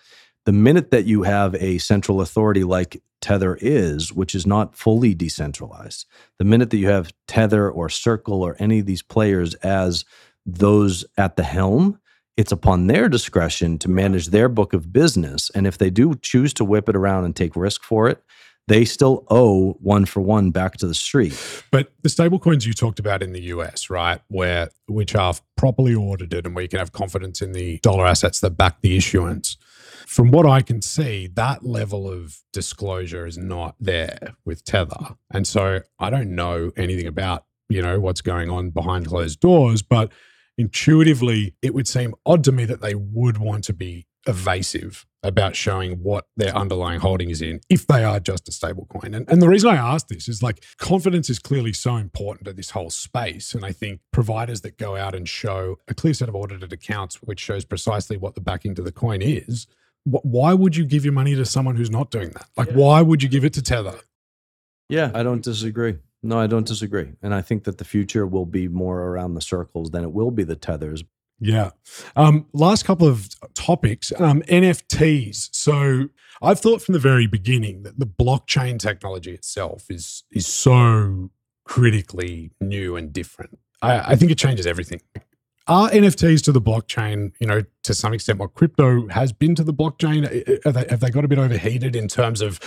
The 0.46 0.54
minute 0.54 0.92
that 0.92 1.06
you 1.06 1.24
have 1.24 1.56
a 1.56 1.78
central 1.78 2.22
authority 2.22 2.64
like 2.64 3.02
Tether 3.22 3.58
is, 3.62 4.12
which 4.12 4.36
is 4.36 4.46
not 4.46 4.76
fully 4.76 5.14
decentralized, 5.14 6.06
the 6.40 6.46
minute 6.46 6.70
that 6.72 6.78
you 6.78 6.90
have 6.90 7.14
Tether 7.28 7.70
or 7.70 7.90
Circle 7.90 8.44
or 8.44 8.56
any 8.60 8.80
of 8.80 8.86
these 8.86 9.02
players 9.02 9.56
as 9.56 10.04
those 10.46 11.06
at 11.18 11.36
the 11.38 11.44
helm, 11.44 12.00
it's 12.38 12.52
upon 12.52 12.88
their 12.88 13.08
discretion 13.10 13.78
to 13.80 13.90
manage 13.90 14.28
their 14.28 14.50
book 14.50 14.74
of 14.74 14.92
business. 14.92 15.52
And 15.54 15.68
if 15.68 15.78
they 15.78 15.90
do 15.90 16.16
choose 16.16 16.54
to 16.56 16.66
whip 16.66 16.90
it 16.90 16.96
around 16.96 17.26
and 17.26 17.36
take 17.36 17.56
risk 17.56 17.84
for 17.84 18.10
it, 18.10 18.24
they 18.68 18.86
still 18.86 19.26
owe 19.30 19.74
one 19.82 20.06
for 20.06 20.22
one 20.22 20.52
back 20.52 20.78
to 20.78 20.88
the 20.88 20.94
street. 20.94 21.38
But 21.70 21.92
the 22.02 22.10
stablecoins 22.10 22.66
you 22.66 22.74
talked 22.74 23.00
about 23.00 23.22
in 23.22 23.34
the 23.34 23.42
US, 23.44 23.90
right, 23.90 24.22
where 24.30 24.70
which 24.88 25.16
are 25.16 25.34
properly 25.58 25.96
audited 25.96 26.46
and 26.46 26.56
where 26.56 26.64
you 26.64 26.70
can 26.70 26.80
have 26.80 26.94
confidence 26.94 27.42
in 27.42 27.52
the 27.52 27.80
dollar 27.80 28.06
assets 28.06 28.40
that 28.40 28.52
back 28.52 28.82
the 28.82 28.96
issuance. 28.96 29.58
From 30.08 30.32
what 30.32 30.46
I 30.46 30.62
can 30.62 30.82
see, 30.82 31.28
that 31.34 31.66
level 31.66 32.10
of 32.10 32.40
disclosure 32.52 33.26
is 33.26 33.38
not 33.38 33.76
there 33.80 34.36
with 34.46 34.64
Tether. 34.64 35.16
And 35.32 35.48
so 35.48 35.82
I 36.00 36.10
don't 36.10 36.36
know 36.36 36.72
anything 36.78 37.08
about, 37.08 37.46
you 37.68 37.82
know, 37.82 38.00
what's 38.00 38.22
going 38.22 38.50
on 38.50 38.70
behind 38.70 39.08
closed 39.08 39.40
doors, 39.40 39.82
but 39.82 40.12
intuitively, 40.58 41.56
it 41.62 41.74
would 41.74 41.88
seem 41.88 42.14
odd 42.26 42.44
to 42.46 42.52
me 42.52 42.66
that 42.66 42.82
they 42.82 42.96
would 42.96 43.38
want 43.38 43.64
to 43.66 43.74
be 43.74 44.08
evasive 44.26 45.06
about 45.22 45.56
showing 45.56 45.94
what 46.04 46.26
their 46.36 46.56
underlying 46.56 47.00
holding 47.00 47.30
is 47.30 47.42
in 47.42 47.60
if 47.70 47.88
they 47.88 48.04
are 48.04 48.20
just 48.20 48.48
a 48.50 48.52
stable 48.52 48.86
coin. 48.86 49.14
And, 49.14 49.30
and 49.30 49.42
the 49.42 49.48
reason 49.48 49.70
I 49.70 49.76
ask 49.76 50.08
this 50.08 50.28
is 50.28 50.44
like 50.44 50.64
confidence 50.78 51.30
is 51.30 51.40
clearly 51.40 51.74
so 51.74 51.96
important 51.96 52.46
to 52.46 52.54
this 52.54 52.72
whole 52.72 52.90
space. 52.90 53.54
And 53.54 53.66
I 53.66 53.72
think 53.72 54.02
providers 54.12 54.62
that 54.62 54.78
go 54.78 54.96
out 54.96 55.16
and 55.16 55.28
show 55.28 55.78
a 55.88 55.94
clear 55.94 56.14
set 56.14 56.30
of 56.30 56.36
audited 56.36 56.74
accounts, 56.74 57.16
which 57.22 57.40
shows 57.40 57.64
precisely 57.64 58.18
what 58.18 58.36
the 58.36 58.42
backing 58.42 58.76
to 58.76 58.82
the 58.82 58.92
coin 58.92 59.22
is, 59.22 59.66
why 60.06 60.54
would 60.54 60.76
you 60.76 60.86
give 60.86 61.06
your 61.06 61.14
money 61.14 61.36
to 61.36 61.46
someone 61.46 61.78
who's 61.78 61.92
not 61.92 62.12
doing 62.12 62.32
that? 62.32 62.48
Like, 62.58 62.70
yeah. 62.70 62.76
why 62.76 63.02
would 63.02 63.24
you 63.24 63.30
give 63.30 63.46
it 63.46 63.54
to 63.54 63.62
Tether? 63.62 64.00
Yeah, 64.90 65.12
I 65.14 65.24
don't 65.24 65.42
disagree. 65.42 65.96
No, 66.24 66.40
I 66.40 66.48
don't 66.48 66.66
disagree. 66.66 67.12
And 67.22 67.36
I 67.36 67.42
think 67.42 67.66
that 67.66 67.78
the 67.78 67.86
future 67.86 68.26
will 68.26 68.46
be 68.46 68.70
more 68.70 69.02
around 69.02 69.34
the 69.34 69.42
circles 69.42 69.92
than 69.92 70.04
it 70.04 70.14
will 70.14 70.32
be 70.32 70.44
the 70.44 70.56
tethers. 70.56 71.04
Yeah. 71.40 71.72
Um, 72.16 72.48
last 72.54 72.86
couple 72.86 73.08
of 73.08 73.28
topics 73.54 74.14
um, 74.18 74.42
NFTs. 74.44 75.50
So 75.52 76.08
I've 76.42 76.62
thought 76.62 76.82
from 76.82 76.94
the 76.94 77.00
very 77.00 77.28
beginning 77.28 77.84
that 77.84 78.00
the 78.00 78.06
blockchain 78.06 78.80
technology 78.80 79.34
itself 79.34 79.86
is 79.90 80.24
is 80.32 80.48
so 80.48 81.32
critically 81.66 82.52
new 82.62 82.96
and 82.96 83.12
different. 83.12 83.60
I, 83.82 84.14
I 84.14 84.16
think 84.16 84.32
it 84.32 84.38
changes 84.38 84.66
everything 84.66 85.02
are 85.68 85.90
NFTs 85.90 86.44
to 86.44 86.52
the 86.52 86.62
blockchain, 86.62 87.32
you 87.40 87.48
know, 87.48 87.64
to 87.84 87.94
some 87.94 88.14
extent, 88.14 88.40
what 88.40 88.54
crypto 88.54 89.08
has 89.08 89.32
been 89.32 89.56
to 89.56 89.64
the 89.64 89.74
blockchain? 89.74 90.30
They, 90.64 90.86
have 90.90 91.00
they 91.00 91.10
got 91.10 91.24
a 91.24 91.28
bit 91.28 91.40
overheated 91.40 91.96
in 91.96 92.08
terms 92.08 92.42
of 92.42 92.60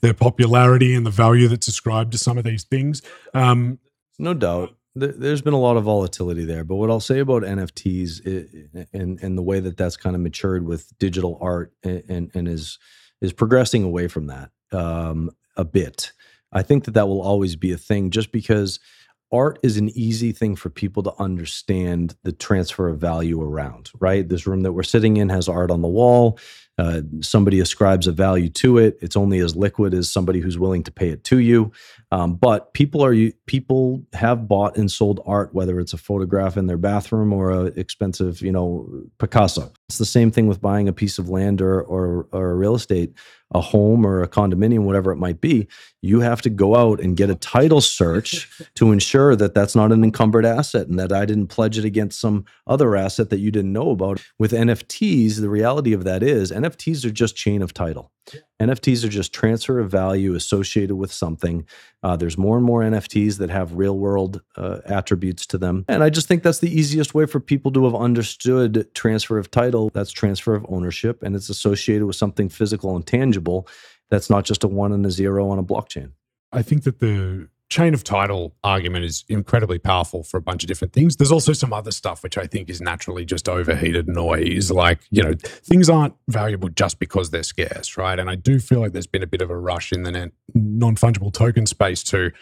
their 0.00 0.14
popularity 0.14 0.94
and 0.94 1.06
the 1.06 1.10
value 1.10 1.48
that's 1.48 1.68
ascribed 1.68 2.12
to 2.12 2.18
some 2.18 2.38
of 2.38 2.44
these 2.44 2.64
things? 2.64 3.02
Um, 3.34 3.78
no 4.18 4.34
doubt. 4.34 4.74
There's 4.96 5.40
been 5.42 5.54
a 5.54 5.60
lot 5.60 5.76
of 5.76 5.84
volatility 5.84 6.44
there, 6.44 6.64
but 6.64 6.74
what 6.74 6.90
I'll 6.90 6.98
say 6.98 7.20
about 7.20 7.44
NFTs 7.44 8.88
and 8.92 9.22
and 9.22 9.38
the 9.38 9.42
way 9.42 9.60
that 9.60 9.76
that's 9.76 9.96
kind 9.96 10.16
of 10.16 10.20
matured 10.20 10.66
with 10.66 10.92
digital 10.98 11.38
art 11.40 11.72
and 11.84 12.28
and 12.34 12.48
is 12.48 12.76
is 13.20 13.32
progressing 13.32 13.84
away 13.84 14.08
from 14.08 14.26
that 14.26 14.50
um, 14.72 15.30
a 15.56 15.64
bit. 15.64 16.12
I 16.52 16.62
think 16.62 16.84
that 16.84 16.94
that 16.94 17.06
will 17.06 17.22
always 17.22 17.54
be 17.54 17.70
a 17.70 17.76
thing, 17.76 18.10
just 18.10 18.32
because 18.32 18.80
art 19.32 19.58
is 19.62 19.76
an 19.76 19.90
easy 19.90 20.32
thing 20.32 20.56
for 20.56 20.70
people 20.70 21.02
to 21.04 21.14
understand 21.18 22.16
the 22.24 22.32
transfer 22.32 22.88
of 22.88 22.98
value 22.98 23.42
around, 23.42 23.90
right? 24.00 24.28
This 24.28 24.46
room 24.46 24.62
that 24.62 24.72
we're 24.72 24.82
sitting 24.82 25.16
in 25.16 25.28
has 25.28 25.48
art 25.48 25.70
on 25.70 25.82
the 25.82 25.88
wall. 25.88 26.38
Uh, 26.78 27.02
somebody 27.20 27.60
ascribes 27.60 28.06
a 28.06 28.12
value 28.12 28.48
to 28.48 28.78
it. 28.78 28.98
It's 29.02 29.16
only 29.16 29.40
as 29.40 29.54
liquid 29.54 29.92
as 29.92 30.08
somebody 30.08 30.40
who's 30.40 30.58
willing 30.58 30.82
to 30.84 30.90
pay 30.90 31.10
it 31.10 31.24
to 31.24 31.38
you. 31.38 31.72
Um, 32.10 32.36
but 32.36 32.72
people 32.72 33.04
are 33.04 33.14
people 33.46 34.02
have 34.14 34.48
bought 34.48 34.76
and 34.76 34.90
sold 34.90 35.20
art, 35.26 35.54
whether 35.54 35.78
it's 35.78 35.92
a 35.92 35.98
photograph 35.98 36.56
in 36.56 36.66
their 36.66 36.78
bathroom 36.78 37.32
or 37.32 37.50
a 37.50 37.64
expensive, 37.66 38.40
you 38.40 38.52
know, 38.52 38.88
Picasso. 39.18 39.72
It's 39.90 39.98
the 39.98 40.06
same 40.06 40.30
thing 40.30 40.46
with 40.46 40.60
buying 40.60 40.88
a 40.88 40.92
piece 40.92 41.18
of 41.18 41.28
land 41.28 41.60
or 41.60 41.82
or, 41.82 42.28
or 42.32 42.52
a 42.52 42.54
real 42.54 42.76
estate 42.76 43.12
a 43.52 43.60
home 43.60 44.06
or 44.06 44.22
a 44.22 44.28
condominium, 44.28 44.84
whatever 44.84 45.10
it 45.10 45.16
might 45.16 45.40
be, 45.40 45.66
you 46.02 46.20
have 46.20 46.40
to 46.42 46.50
go 46.50 46.76
out 46.76 47.00
and 47.00 47.16
get 47.16 47.30
a 47.30 47.34
title 47.34 47.80
search 47.80 48.48
to 48.74 48.92
ensure 48.92 49.34
that 49.36 49.54
that's 49.54 49.74
not 49.74 49.92
an 49.92 50.04
encumbered 50.04 50.44
asset 50.44 50.86
and 50.86 50.98
that 50.98 51.12
I 51.12 51.24
didn't 51.24 51.48
pledge 51.48 51.76
it 51.76 51.84
against 51.84 52.20
some 52.20 52.44
other 52.66 52.94
asset 52.94 53.30
that 53.30 53.40
you 53.40 53.50
didn't 53.50 53.72
know 53.72 53.90
about. 53.90 54.22
With 54.38 54.52
NFTs, 54.52 55.40
the 55.40 55.48
reality 55.48 55.92
of 55.92 56.04
that 56.04 56.22
is 56.22 56.52
NFTs 56.52 57.04
are 57.04 57.10
just 57.10 57.36
chain 57.36 57.62
of 57.62 57.74
title. 57.74 58.12
NFTs 58.60 59.04
are 59.04 59.08
just 59.08 59.32
transfer 59.32 59.78
of 59.78 59.90
value 59.90 60.34
associated 60.34 60.96
with 60.96 61.12
something. 61.12 61.66
Uh, 62.02 62.16
there's 62.16 62.38
more 62.38 62.56
and 62.56 62.64
more 62.64 62.82
NFTs 62.82 63.38
that 63.38 63.50
have 63.50 63.74
real 63.74 63.98
world 63.98 64.42
uh, 64.56 64.78
attributes 64.86 65.46
to 65.46 65.58
them. 65.58 65.84
And 65.88 66.02
I 66.02 66.10
just 66.10 66.28
think 66.28 66.42
that's 66.42 66.58
the 66.58 66.70
easiest 66.70 67.14
way 67.14 67.26
for 67.26 67.40
people 67.40 67.72
to 67.72 67.84
have 67.84 67.94
understood 67.94 68.88
transfer 68.94 69.38
of 69.38 69.50
title. 69.50 69.90
That's 69.94 70.10
transfer 70.12 70.54
of 70.54 70.66
ownership, 70.68 71.22
and 71.22 71.34
it's 71.34 71.48
associated 71.48 72.06
with 72.06 72.16
something 72.16 72.48
physical 72.48 72.96
and 72.96 73.06
tangible 73.06 73.66
that's 74.10 74.28
not 74.28 74.44
just 74.44 74.64
a 74.64 74.68
one 74.68 74.92
and 74.92 75.06
a 75.06 75.10
zero 75.10 75.48
on 75.48 75.58
a 75.58 75.62
blockchain. 75.62 76.12
I 76.52 76.62
think 76.62 76.82
that 76.82 76.98
the 76.98 77.48
chain 77.70 77.94
of 77.94 78.02
title 78.02 78.56
argument 78.64 79.04
is 79.04 79.24
incredibly 79.28 79.78
powerful 79.78 80.24
for 80.24 80.36
a 80.36 80.42
bunch 80.42 80.64
of 80.64 80.68
different 80.68 80.92
things. 80.92 81.16
There's 81.16 81.30
also 81.30 81.52
some 81.52 81.72
other 81.72 81.92
stuff 81.92 82.22
which 82.24 82.36
I 82.36 82.46
think 82.46 82.68
is 82.68 82.80
naturally 82.80 83.24
just 83.24 83.48
overheated 83.48 84.08
noise. 84.08 84.72
Like, 84.72 84.98
you 85.10 85.22
know, 85.22 85.34
things 85.40 85.88
aren't 85.88 86.14
valuable 86.28 86.68
just 86.68 86.98
because 86.98 87.30
they're 87.30 87.44
scarce, 87.44 87.96
right? 87.96 88.18
And 88.18 88.28
I 88.28 88.34
do 88.34 88.58
feel 88.58 88.80
like 88.80 88.92
there's 88.92 89.06
been 89.06 89.22
a 89.22 89.26
bit 89.26 89.40
of 89.40 89.50
a 89.50 89.56
rush 89.56 89.92
in 89.92 90.02
the 90.02 90.32
non-fungible 90.52 91.32
token 91.32 91.64
space 91.66 92.02
to 92.04 92.32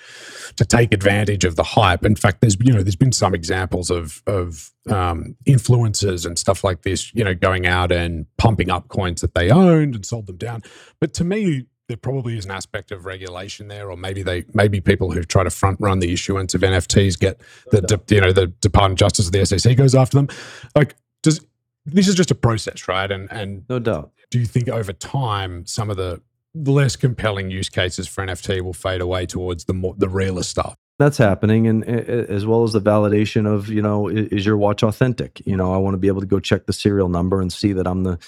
to 0.56 0.64
take 0.64 0.94
advantage 0.94 1.44
of 1.44 1.56
the 1.56 1.62
hype. 1.62 2.06
In 2.06 2.16
fact, 2.16 2.40
there's 2.40 2.56
you 2.60 2.72
know, 2.72 2.82
there's 2.82 2.96
been 2.96 3.12
some 3.12 3.34
examples 3.34 3.90
of 3.90 4.22
of 4.26 4.70
um, 4.90 5.36
influencers 5.46 6.24
and 6.24 6.38
stuff 6.38 6.64
like 6.64 6.82
this, 6.82 7.14
you 7.14 7.22
know, 7.22 7.34
going 7.34 7.66
out 7.66 7.92
and 7.92 8.24
pumping 8.38 8.70
up 8.70 8.88
coins 8.88 9.20
that 9.20 9.34
they 9.34 9.50
owned 9.50 9.94
and 9.94 10.06
sold 10.06 10.26
them 10.26 10.38
down. 10.38 10.62
But 11.00 11.12
to 11.14 11.24
me, 11.24 11.66
there 11.88 11.96
probably 11.96 12.36
is 12.36 12.44
an 12.44 12.50
aspect 12.50 12.92
of 12.92 13.06
regulation 13.06 13.68
there, 13.68 13.90
or 13.90 13.96
maybe 13.96 14.22
they 14.22 14.44
maybe 14.52 14.80
people 14.80 15.10
who 15.10 15.24
try 15.24 15.42
to 15.42 15.50
front 15.50 15.80
run 15.80 15.98
the 15.98 16.12
issuance 16.12 16.54
of 16.54 16.60
NFTs 16.60 17.18
get 17.18 17.40
the 17.70 17.80
de, 17.80 18.14
you 18.14 18.20
know 18.20 18.32
the 18.32 18.46
Department 18.46 19.00
of 19.00 19.06
Justice 19.06 19.26
of 19.26 19.32
the 19.32 19.44
SEC 19.44 19.76
goes 19.76 19.94
after 19.94 20.18
them. 20.18 20.28
Like, 20.76 20.96
does 21.22 21.40
this 21.86 22.06
is 22.06 22.14
just 22.14 22.30
a 22.30 22.34
process, 22.34 22.86
right? 22.88 23.10
And 23.10 23.30
and 23.32 23.64
no 23.68 23.78
doubt. 23.78 24.12
Do 24.30 24.38
you 24.38 24.44
think 24.44 24.68
over 24.68 24.92
time 24.92 25.64
some 25.64 25.88
of 25.88 25.96
the 25.96 26.20
less 26.54 26.96
compelling 26.96 27.50
use 27.50 27.70
cases 27.70 28.06
for 28.06 28.24
NFT 28.24 28.60
will 28.60 28.74
fade 28.74 29.00
away 29.00 29.24
towards 29.24 29.64
the 29.64 29.72
more 29.72 29.94
the 29.96 30.08
realer 30.08 30.42
stuff? 30.42 30.76
That's 30.98 31.16
happening, 31.16 31.68
and 31.68 31.84
as 31.84 32.44
well 32.44 32.64
as 32.64 32.72
the 32.72 32.80
validation 32.80 33.46
of 33.46 33.68
you 33.68 33.80
know 33.80 34.08
is 34.08 34.44
your 34.44 34.58
watch 34.58 34.82
authentic? 34.82 35.40
You 35.46 35.56
know, 35.56 35.72
I 35.72 35.78
want 35.78 35.94
to 35.94 35.98
be 35.98 36.08
able 36.08 36.20
to 36.20 36.26
go 36.26 36.40
check 36.40 36.66
the 36.66 36.72
serial 36.72 37.08
number 37.08 37.40
and 37.40 37.50
see 37.52 37.72
that 37.72 37.86
I'm 37.86 38.02
the 38.02 38.18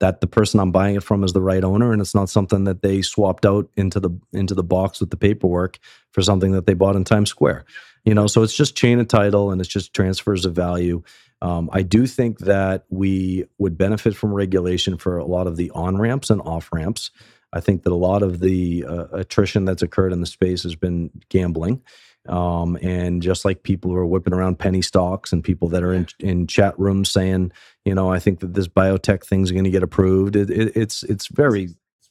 that 0.00 0.20
the 0.20 0.26
person 0.26 0.60
I'm 0.60 0.72
buying 0.72 0.94
it 0.94 1.02
from 1.02 1.24
is 1.24 1.32
the 1.32 1.40
right 1.40 1.64
owner 1.64 1.92
and 1.92 2.00
it's 2.00 2.14
not 2.14 2.30
something 2.30 2.64
that 2.64 2.82
they 2.82 3.02
swapped 3.02 3.44
out 3.44 3.68
into 3.76 4.00
the 4.00 4.10
into 4.32 4.54
the 4.54 4.62
box 4.62 5.00
with 5.00 5.10
the 5.10 5.16
paperwork 5.16 5.78
for 6.12 6.22
something 6.22 6.52
that 6.52 6.66
they 6.66 6.74
bought 6.74 6.96
in 6.96 7.04
Times 7.04 7.30
Square. 7.30 7.64
You 8.04 8.14
know, 8.14 8.26
so 8.26 8.42
it's 8.42 8.56
just 8.56 8.76
chain 8.76 9.00
of 9.00 9.08
title 9.08 9.50
and 9.50 9.60
it's 9.60 9.68
just 9.68 9.92
transfers 9.92 10.44
of 10.44 10.54
value. 10.54 11.02
Um, 11.42 11.68
I 11.72 11.82
do 11.82 12.06
think 12.06 12.38
that 12.40 12.84
we 12.90 13.44
would 13.58 13.76
benefit 13.76 14.16
from 14.16 14.32
regulation 14.32 14.96
for 14.96 15.18
a 15.18 15.26
lot 15.26 15.46
of 15.46 15.56
the 15.56 15.70
on 15.72 15.98
ramps 15.98 16.30
and 16.30 16.40
off 16.42 16.70
ramps. 16.72 17.10
I 17.52 17.60
think 17.60 17.82
that 17.82 17.92
a 17.92 17.96
lot 17.96 18.22
of 18.22 18.40
the 18.40 18.84
uh, 18.86 19.06
attrition 19.12 19.64
that's 19.64 19.82
occurred 19.82 20.12
in 20.12 20.20
the 20.20 20.26
space 20.26 20.62
has 20.64 20.74
been 20.74 21.10
gambling. 21.28 21.82
Um, 22.28 22.76
and 22.82 23.22
just 23.22 23.44
like 23.44 23.62
people 23.62 23.90
who 23.90 23.96
are 23.96 24.06
whipping 24.06 24.34
around 24.34 24.58
penny 24.58 24.82
stocks 24.82 25.32
and 25.32 25.42
people 25.42 25.68
that 25.68 25.82
are 25.82 25.94
in, 25.94 26.06
in 26.20 26.46
chat 26.46 26.78
rooms 26.78 27.10
saying, 27.10 27.52
you 27.84 27.94
know, 27.94 28.12
I 28.12 28.18
think 28.18 28.40
that 28.40 28.52
this 28.52 28.68
biotech 28.68 29.24
thing's 29.24 29.50
going 29.50 29.64
to 29.64 29.70
get 29.70 29.82
approved. 29.82 30.36
It, 30.36 30.50
it, 30.50 30.76
it's 30.76 31.02
it's 31.04 31.28
very 31.28 31.70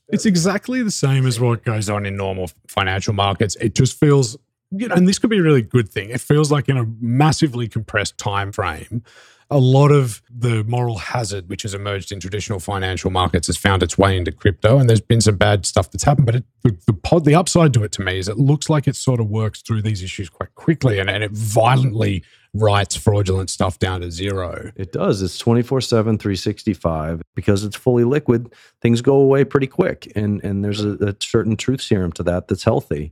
It's 0.10 0.26
exactly 0.26 0.82
the 0.82 0.92
same 0.92 1.28
as 1.28 1.40
what 1.40 1.64
goes 1.64 1.90
on 1.90 2.06
in 2.06 2.16
normal 2.16 2.50
financial 2.68 3.14
markets. 3.14 3.56
It 3.58 3.76
just 3.76 4.00
feels, 4.00 4.38
you 4.72 4.88
know, 4.88 4.96
and 4.96 5.08
this 5.08 5.20
could 5.20 5.30
be 5.30 5.38
a 5.38 5.44
really 5.44 5.62
good 5.62 5.90
thing. 5.90 6.10
It 6.10 6.22
feels 6.22 6.52
like 6.52 6.70
in 6.70 6.78
a 6.78 6.86
massively 7.00 7.68
compressed 7.68 8.18
time 8.18 8.52
frame, 8.52 9.04
a 9.50 9.58
lot 9.58 9.92
of 9.92 10.22
the 10.30 10.64
moral 10.66 10.98
hazard 10.98 11.50
which 11.50 11.62
has 11.62 11.74
emerged 11.74 12.12
in 12.12 12.20
traditional 12.20 12.60
financial 12.60 13.10
markets 13.10 13.48
has 13.48 13.58
found 13.58 13.82
its 13.82 13.98
way 13.98 14.18
into 14.18 14.32
crypto, 14.32 14.78
and 14.78 14.90
there's 14.90 15.02
been 15.02 15.22
some 15.22 15.38
bad 15.38 15.66
stuff 15.66 15.90
that's 15.92 16.04
happened. 16.04 16.26
But 16.26 16.36
it, 16.36 16.44
the, 16.64 16.78
the 16.88 16.94
pod, 16.94 17.26
the 17.26 17.36
upside 17.36 17.74
to 17.74 17.84
it 17.84 17.92
to 17.94 18.02
me 18.02 18.20
is 18.20 18.28
it 18.28 18.38
looks 18.38 18.70
like 18.70 18.88
it 18.88 18.96
sort 18.96 19.20
of 19.20 19.28
works 19.30 19.62
through 19.62 19.84
these 19.84 20.04
issues 20.04 20.30
quite 20.30 20.54
quickly, 20.56 21.00
and, 21.00 21.10
and 21.10 21.24
it 21.24 21.32
violently 21.32 22.24
writes 22.54 22.96
fraudulent 22.96 23.50
stuff 23.50 23.80
down 23.80 24.02
to 24.02 24.12
zero. 24.12 24.72
It 24.76 24.92
does. 24.92 25.22
It's 25.22 25.38
24 25.38 25.82
7, 25.82 26.18
365. 26.18 27.22
Because 27.36 27.64
it's 27.64 27.76
fully 27.76 28.04
liquid, 28.04 28.54
things 28.82 29.02
go 29.02 29.16
away 29.16 29.44
pretty 29.46 29.68
quick. 29.68 30.12
And, 30.16 30.44
and 30.44 30.64
there's 30.64 30.84
a, 30.84 30.94
a 30.94 31.16
certain 31.20 31.56
truth 31.56 31.82
serum 31.82 32.12
to 32.14 32.24
that 32.24 32.48
that's 32.48 32.64
healthy. 32.64 33.12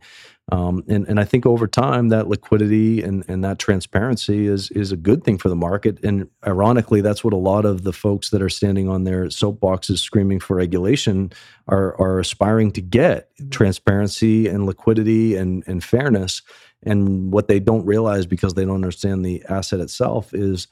Um, 0.51 0.83
and, 0.87 1.07
and 1.07 1.19
I 1.19 1.23
think 1.23 1.45
over 1.45 1.67
time, 1.67 2.09
that 2.09 2.27
liquidity 2.27 3.01
and, 3.01 3.25
and 3.27 3.43
that 3.43 3.57
transparency 3.57 4.45
is, 4.45 4.69
is 4.71 4.91
a 4.91 4.97
good 4.97 5.23
thing 5.23 5.39
for 5.39 5.49
the 5.49 5.55
market. 5.55 6.03
And 6.03 6.29
ironically, 6.45 7.01
that's 7.01 7.23
what 7.23 7.33
a 7.33 7.37
lot 7.37 7.65
of 7.65 7.83
the 7.83 7.93
folks 7.93 8.29
that 8.29 8.43
are 8.43 8.49
standing 8.49 8.87
on 8.87 9.05
their 9.05 9.25
soapboxes 9.25 9.99
screaming 9.99 10.39
for 10.39 10.55
regulation 10.55 11.31
are, 11.67 11.99
are 11.99 12.19
aspiring 12.19 12.71
to 12.73 12.81
get 12.81 13.31
transparency 13.49 14.47
and 14.47 14.67
liquidity 14.67 15.35
and, 15.35 15.63
and 15.65 15.83
fairness. 15.83 16.43
And 16.83 17.31
what 17.31 17.47
they 17.47 17.59
don't 17.59 17.85
realize 17.85 18.27
because 18.27 18.53
they 18.53 18.65
don't 18.65 18.75
understand 18.75 19.25
the 19.25 19.43
asset 19.49 19.79
itself 19.79 20.31
is 20.31 20.67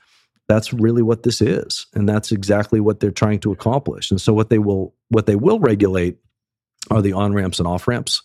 that's 0.48 0.72
really 0.72 1.02
what 1.02 1.24
this 1.24 1.42
is. 1.42 1.88
And 1.96 2.08
that's 2.08 2.32
exactly 2.32 2.80
what 2.80 3.00
they're 3.00 3.10
trying 3.10 3.40
to 3.40 3.52
accomplish. 3.52 4.12
And 4.12 4.22
so 4.22 4.34
what 4.34 4.50
they 4.50 4.60
will 4.60 4.94
what 5.10 5.26
they 5.26 5.36
will 5.36 5.60
regulate 5.60 6.18
are 6.92 7.02
the 7.02 7.14
on 7.14 7.34
ramps 7.34 7.60
and 7.60 7.68
off 7.68 7.88
ramps. 7.88 8.22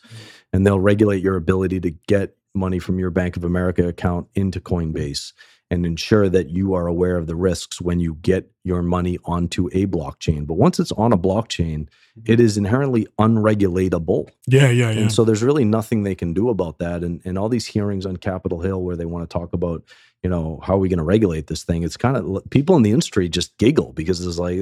And 0.52 0.66
they'll 0.66 0.80
regulate 0.80 1.22
your 1.22 1.36
ability 1.36 1.80
to 1.80 1.90
get 2.06 2.36
money 2.54 2.78
from 2.78 2.98
your 2.98 3.10
Bank 3.10 3.36
of 3.36 3.44
America 3.44 3.86
account 3.86 4.28
into 4.34 4.60
Coinbase 4.60 5.32
and 5.70 5.84
ensure 5.84 6.28
that 6.28 6.50
you 6.50 6.74
are 6.74 6.86
aware 6.86 7.16
of 7.16 7.26
the 7.26 7.36
risks 7.36 7.80
when 7.80 8.00
you 8.00 8.14
get 8.22 8.50
your 8.64 8.82
money 8.82 9.18
onto 9.24 9.68
a 9.72 9.86
blockchain. 9.86 10.46
But 10.46 10.54
once 10.54 10.78
it's 10.78 10.92
on 10.92 11.12
a 11.12 11.18
blockchain, 11.18 11.80
mm-hmm. 11.80 12.32
it 12.32 12.40
is 12.40 12.56
inherently 12.56 13.06
unregulatable. 13.18 14.30
Yeah, 14.46 14.70
yeah, 14.70 14.90
yeah. 14.90 15.00
And 15.00 15.12
so 15.12 15.24
there's 15.24 15.42
really 15.42 15.64
nothing 15.64 16.02
they 16.02 16.14
can 16.14 16.32
do 16.32 16.48
about 16.48 16.78
that. 16.78 17.04
And 17.04 17.20
and 17.24 17.38
all 17.38 17.48
these 17.48 17.66
hearings 17.66 18.06
on 18.06 18.16
Capitol 18.16 18.60
Hill 18.60 18.82
where 18.82 18.96
they 18.96 19.04
want 19.04 19.28
to 19.28 19.32
talk 19.32 19.52
about, 19.52 19.84
you 20.22 20.30
know, 20.30 20.60
how 20.62 20.74
are 20.74 20.78
we 20.78 20.88
going 20.88 20.98
to 20.98 21.04
regulate 21.04 21.48
this 21.48 21.64
thing? 21.64 21.82
It's 21.82 21.96
kind 21.98 22.16
of 22.16 22.42
people 22.50 22.76
in 22.76 22.82
the 22.82 22.90
industry 22.90 23.28
just 23.28 23.56
giggle 23.58 23.92
because 23.92 24.24
it's 24.24 24.38
like 24.38 24.58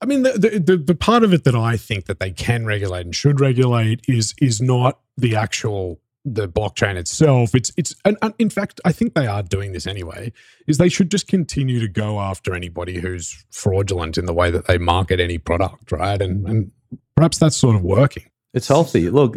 I 0.00 0.06
mean, 0.06 0.22
the, 0.22 0.62
the 0.64 0.76
the 0.76 0.94
part 0.94 1.24
of 1.24 1.32
it 1.32 1.44
that 1.44 1.54
I 1.54 1.76
think 1.76 2.06
that 2.06 2.20
they 2.20 2.30
can 2.30 2.66
regulate 2.66 3.06
and 3.06 3.14
should 3.14 3.40
regulate 3.40 4.02
is 4.08 4.34
is 4.40 4.60
not 4.60 5.00
the 5.16 5.36
actual 5.36 6.00
the 6.24 6.48
blockchain 6.48 6.96
itself. 6.96 7.54
It's 7.54 7.70
it's 7.76 7.94
and, 8.04 8.16
and 8.22 8.34
in 8.38 8.50
fact, 8.50 8.80
I 8.84 8.92
think 8.92 9.14
they 9.14 9.26
are 9.26 9.42
doing 9.42 9.72
this 9.72 9.86
anyway. 9.86 10.32
Is 10.66 10.78
they 10.78 10.88
should 10.88 11.10
just 11.10 11.26
continue 11.26 11.80
to 11.80 11.88
go 11.88 12.20
after 12.20 12.54
anybody 12.54 13.00
who's 13.00 13.44
fraudulent 13.50 14.18
in 14.18 14.26
the 14.26 14.34
way 14.34 14.50
that 14.50 14.66
they 14.66 14.78
market 14.78 15.20
any 15.20 15.38
product, 15.38 15.92
right? 15.92 16.20
And 16.20 16.46
and 16.46 16.72
perhaps 17.16 17.38
that's 17.38 17.56
sort 17.56 17.76
of 17.76 17.82
working. 17.82 18.24
It's 18.52 18.68
healthy. 18.68 19.10
Look, 19.10 19.36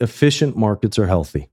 efficient 0.00 0.56
markets 0.56 0.98
are 0.98 1.06
healthy, 1.06 1.48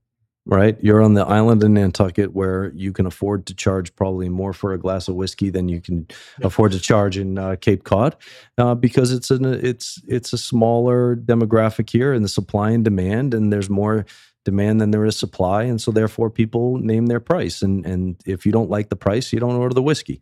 right? 0.46 0.76
You're 0.80 1.02
on 1.02 1.14
the 1.14 1.26
island 1.26 1.62
in 1.64 1.74
Nantucket 1.74 2.32
where 2.32 2.72
you 2.74 2.92
can 2.92 3.04
afford 3.04 3.46
to 3.46 3.54
charge 3.54 3.94
probably 3.96 4.28
more 4.28 4.52
for 4.52 4.72
a 4.72 4.78
glass 4.78 5.08
of 5.08 5.16
whiskey 5.16 5.50
than 5.50 5.68
you 5.68 5.80
can 5.80 6.06
afford 6.42 6.72
to 6.72 6.80
charge 6.80 7.18
in 7.18 7.36
uh, 7.36 7.56
Cape 7.60 7.84
Cod, 7.84 8.16
uh, 8.56 8.74
because 8.74 9.12
it's 9.12 9.30
an 9.30 9.44
it's 9.44 10.00
it's 10.06 10.32
a 10.32 10.38
smaller 10.38 11.16
demographic 11.16 11.90
here, 11.90 12.12
and 12.12 12.24
the 12.24 12.28
supply 12.28 12.70
and 12.70 12.84
demand, 12.84 13.34
and 13.34 13.52
there's 13.52 13.68
more 13.68 14.06
demand 14.44 14.80
than 14.80 14.92
there 14.92 15.04
is 15.04 15.16
supply, 15.16 15.64
and 15.64 15.80
so 15.80 15.90
therefore 15.90 16.30
people 16.30 16.78
name 16.78 17.06
their 17.06 17.20
price, 17.20 17.60
and 17.60 17.84
and 17.84 18.16
if 18.24 18.46
you 18.46 18.52
don't 18.52 18.70
like 18.70 18.88
the 18.88 18.96
price, 18.96 19.32
you 19.32 19.40
don't 19.40 19.56
order 19.56 19.74
the 19.74 19.82
whiskey. 19.82 20.20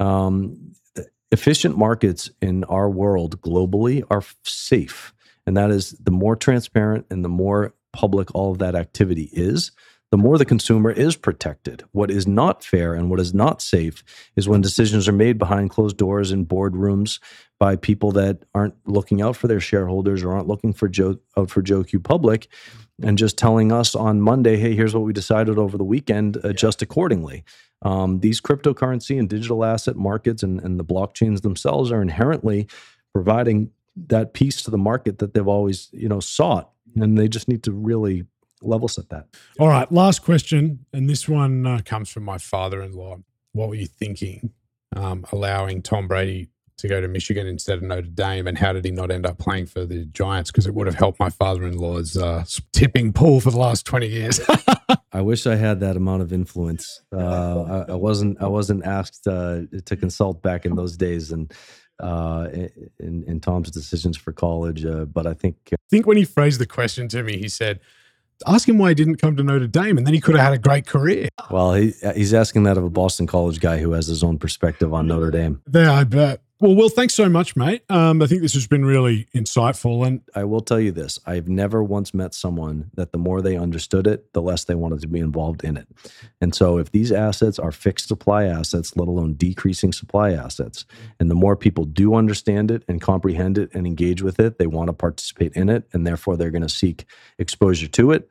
Um, 0.00 0.72
efficient 1.32 1.78
markets 1.78 2.28
in 2.42 2.64
our 2.64 2.90
world 2.90 3.40
globally 3.40 4.02
are 4.10 4.22
safe. 4.42 5.14
And 5.46 5.56
that 5.56 5.70
is 5.70 5.92
the 5.92 6.10
more 6.10 6.36
transparent 6.36 7.06
and 7.10 7.24
the 7.24 7.28
more 7.28 7.74
public 7.92 8.34
all 8.34 8.52
of 8.52 8.58
that 8.58 8.74
activity 8.74 9.30
is, 9.32 9.72
the 10.10 10.16
more 10.16 10.38
the 10.38 10.44
consumer 10.44 10.90
is 10.90 11.14
protected. 11.14 11.84
What 11.92 12.10
is 12.10 12.26
not 12.26 12.64
fair 12.64 12.94
and 12.94 13.10
what 13.10 13.20
is 13.20 13.32
not 13.32 13.62
safe 13.62 14.02
is 14.34 14.48
when 14.48 14.60
decisions 14.60 15.06
are 15.06 15.12
made 15.12 15.38
behind 15.38 15.70
closed 15.70 15.96
doors 15.96 16.32
in 16.32 16.46
boardrooms 16.46 17.20
by 17.60 17.76
people 17.76 18.10
that 18.12 18.42
aren't 18.52 18.74
looking 18.86 19.22
out 19.22 19.36
for 19.36 19.46
their 19.46 19.60
shareholders 19.60 20.24
or 20.24 20.32
aren't 20.32 20.48
looking 20.48 20.72
for 20.72 20.88
Joe 20.88 21.18
out 21.36 21.50
for 21.50 21.62
Joe 21.62 21.84
Q 21.84 22.00
Public 22.00 22.48
and 23.02 23.18
just 23.18 23.38
telling 23.38 23.70
us 23.70 23.94
on 23.94 24.20
Monday, 24.20 24.56
hey, 24.56 24.74
here's 24.74 24.94
what 24.94 25.04
we 25.04 25.12
decided 25.12 25.58
over 25.58 25.78
the 25.78 25.84
weekend, 25.84 26.36
adjust 26.42 26.82
accordingly. 26.82 27.44
Um, 27.82 28.20
these 28.20 28.40
cryptocurrency 28.40 29.18
and 29.18 29.28
digital 29.28 29.64
asset 29.64 29.96
markets 29.96 30.42
and, 30.42 30.60
and 30.60 30.78
the 30.78 30.84
blockchains 30.84 31.42
themselves 31.42 31.92
are 31.92 32.02
inherently 32.02 32.66
providing 33.12 33.70
that 33.96 34.34
piece 34.34 34.62
to 34.62 34.70
the 34.70 34.78
market 34.78 35.18
that 35.18 35.34
they've 35.34 35.48
always 35.48 35.88
you 35.92 36.08
know 36.08 36.20
sought 36.20 36.70
and 36.96 37.16
they 37.18 37.28
just 37.28 37.48
need 37.48 37.62
to 37.62 37.72
really 37.72 38.24
level 38.62 38.88
set 38.88 39.08
that 39.10 39.26
All 39.58 39.68
right, 39.68 39.90
last 39.90 40.22
question, 40.22 40.84
and 40.92 41.08
this 41.08 41.28
one 41.28 41.66
uh, 41.66 41.80
comes 41.84 42.10
from 42.10 42.24
my 42.24 42.38
father-in-law. 42.38 43.18
What 43.52 43.68
were 43.68 43.74
you 43.74 43.86
thinking, 43.86 44.52
um, 44.94 45.24
allowing 45.32 45.82
Tom 45.82 46.06
Brady 46.08 46.50
to 46.78 46.88
go 46.88 47.00
to 47.00 47.08
Michigan 47.08 47.46
instead 47.46 47.78
of 47.78 47.82
Notre 47.82 48.02
Dame, 48.02 48.46
and 48.46 48.58
how 48.58 48.72
did 48.72 48.84
he 48.84 48.90
not 48.90 49.10
end 49.10 49.26
up 49.26 49.38
playing 49.38 49.66
for 49.66 49.84
the 49.84 50.04
Giants? 50.06 50.50
Because 50.50 50.66
it 50.66 50.74
would 50.74 50.86
have 50.86 50.96
helped 50.96 51.18
my 51.18 51.30
father-in-law's 51.30 52.16
uh, 52.16 52.44
tipping 52.72 53.12
pool 53.12 53.40
for 53.40 53.50
the 53.50 53.58
last 53.58 53.86
twenty 53.86 54.08
years. 54.08 54.40
i 55.12 55.20
wish 55.20 55.46
i 55.46 55.56
had 55.56 55.80
that 55.80 55.96
amount 55.96 56.22
of 56.22 56.32
influence 56.32 57.02
uh, 57.12 57.84
I, 57.88 57.92
I 57.92 57.94
wasn't 57.94 58.40
i 58.40 58.46
wasn't 58.46 58.84
asked 58.84 59.26
uh, 59.26 59.62
to 59.84 59.96
consult 59.96 60.40
back 60.40 60.64
in 60.64 60.76
those 60.76 60.96
days 60.96 61.32
and 61.32 61.52
uh, 62.00 62.48
in, 62.98 63.24
in 63.26 63.40
tom's 63.40 63.70
decisions 63.70 64.16
for 64.16 64.32
college 64.32 64.84
uh, 64.84 65.04
but 65.04 65.26
i 65.26 65.34
think 65.34 65.56
I 65.72 65.76
think 65.90 66.06
when 66.06 66.16
he 66.16 66.24
phrased 66.24 66.60
the 66.60 66.66
question 66.66 67.08
to 67.08 67.22
me, 67.22 67.36
he 67.36 67.48
said, 67.48 67.80
"Ask 68.46 68.68
him 68.68 68.78
why 68.78 68.90
he 68.90 68.94
didn't 68.94 69.16
come 69.16 69.36
to 69.36 69.42
Notre 69.42 69.66
Dame, 69.66 69.98
and 69.98 70.06
then 70.06 70.14
he 70.14 70.20
could 70.20 70.36
have 70.36 70.44
had 70.44 70.52
a 70.52 70.58
great 70.58 70.86
career." 70.86 71.28
well 71.50 71.74
he, 71.74 71.92
he's 72.14 72.32
asking 72.32 72.62
that 72.64 72.76
of 72.78 72.84
a 72.84 72.90
boston 72.90 73.26
college 73.26 73.58
guy 73.60 73.78
who 73.78 73.92
has 73.92 74.06
his 74.06 74.22
own 74.22 74.38
perspective 74.38 74.94
on 74.94 75.06
notre 75.06 75.30
dame 75.30 75.60
There, 75.66 75.90
I 75.90 76.04
bet. 76.04 76.42
Well, 76.60 76.74
Will, 76.74 76.90
thanks 76.90 77.14
so 77.14 77.26
much, 77.30 77.56
mate. 77.56 77.84
Um, 77.88 78.20
I 78.20 78.26
think 78.26 78.42
this 78.42 78.52
has 78.52 78.66
been 78.66 78.84
really 78.84 79.26
insightful, 79.34 80.06
and 80.06 80.20
I 80.34 80.44
will 80.44 80.60
tell 80.60 80.78
you 80.78 80.92
this 80.92 81.18
I've 81.24 81.48
never 81.48 81.82
once 81.82 82.12
met 82.12 82.34
someone 82.34 82.90
that 82.96 83.12
the 83.12 83.18
more 83.18 83.40
they 83.40 83.56
understood 83.56 84.06
it, 84.06 84.30
the 84.34 84.42
less 84.42 84.64
they 84.64 84.74
wanted 84.74 85.00
to 85.00 85.08
be 85.08 85.20
involved 85.20 85.64
in 85.64 85.78
it. 85.78 85.88
And 86.42 86.54
so, 86.54 86.76
if 86.76 86.92
these 86.92 87.12
assets 87.12 87.58
are 87.58 87.72
fixed 87.72 88.08
supply 88.08 88.44
assets, 88.44 88.94
let 88.94 89.08
alone 89.08 89.36
decreasing 89.36 89.94
supply 89.94 90.32
assets, 90.32 90.84
and 91.18 91.30
the 91.30 91.34
more 91.34 91.56
people 91.56 91.86
do 91.86 92.14
understand 92.14 92.70
it 92.70 92.84
and 92.88 93.00
comprehend 93.00 93.56
it 93.56 93.70
and 93.72 93.86
engage 93.86 94.20
with 94.20 94.38
it, 94.38 94.58
they 94.58 94.66
want 94.66 94.88
to 94.88 94.92
participate 94.92 95.54
in 95.54 95.70
it, 95.70 95.88
and 95.94 96.06
therefore 96.06 96.36
they're 96.36 96.50
going 96.50 96.60
to 96.60 96.68
seek 96.68 97.06
exposure 97.38 97.88
to 97.88 98.10
it. 98.10 98.30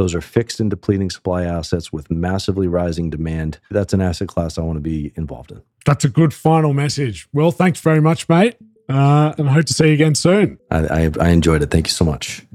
Those 0.00 0.14
are 0.14 0.22
fixed 0.22 0.60
and 0.60 0.70
depleting 0.70 1.10
supply 1.10 1.44
assets 1.44 1.92
with 1.92 2.10
massively 2.10 2.66
rising 2.66 3.10
demand. 3.10 3.60
That's 3.70 3.92
an 3.92 4.00
asset 4.00 4.28
class 4.28 4.56
I 4.56 4.62
want 4.62 4.78
to 4.78 4.80
be 4.80 5.12
involved 5.14 5.52
in. 5.52 5.60
that's 5.84 6.06
a 6.06 6.08
good 6.08 6.32
final 6.32 6.72
message. 6.72 7.28
Well, 7.34 7.50
thanks 7.50 7.80
very 7.80 8.00
much, 8.00 8.26
mate, 8.26 8.56
uh, 8.88 9.34
and 9.36 9.46
I 9.46 9.52
hope 9.52 9.66
to 9.66 9.74
see 9.74 9.88
you 9.88 9.92
again 9.92 10.14
soon. 10.14 10.58
I, 10.70 10.78
I, 10.86 11.10
I 11.20 11.28
enjoyed 11.28 11.60
it. 11.62 11.70
Thank 11.70 11.88
you 11.88 11.92
so 11.92 12.06
much. 12.06 12.46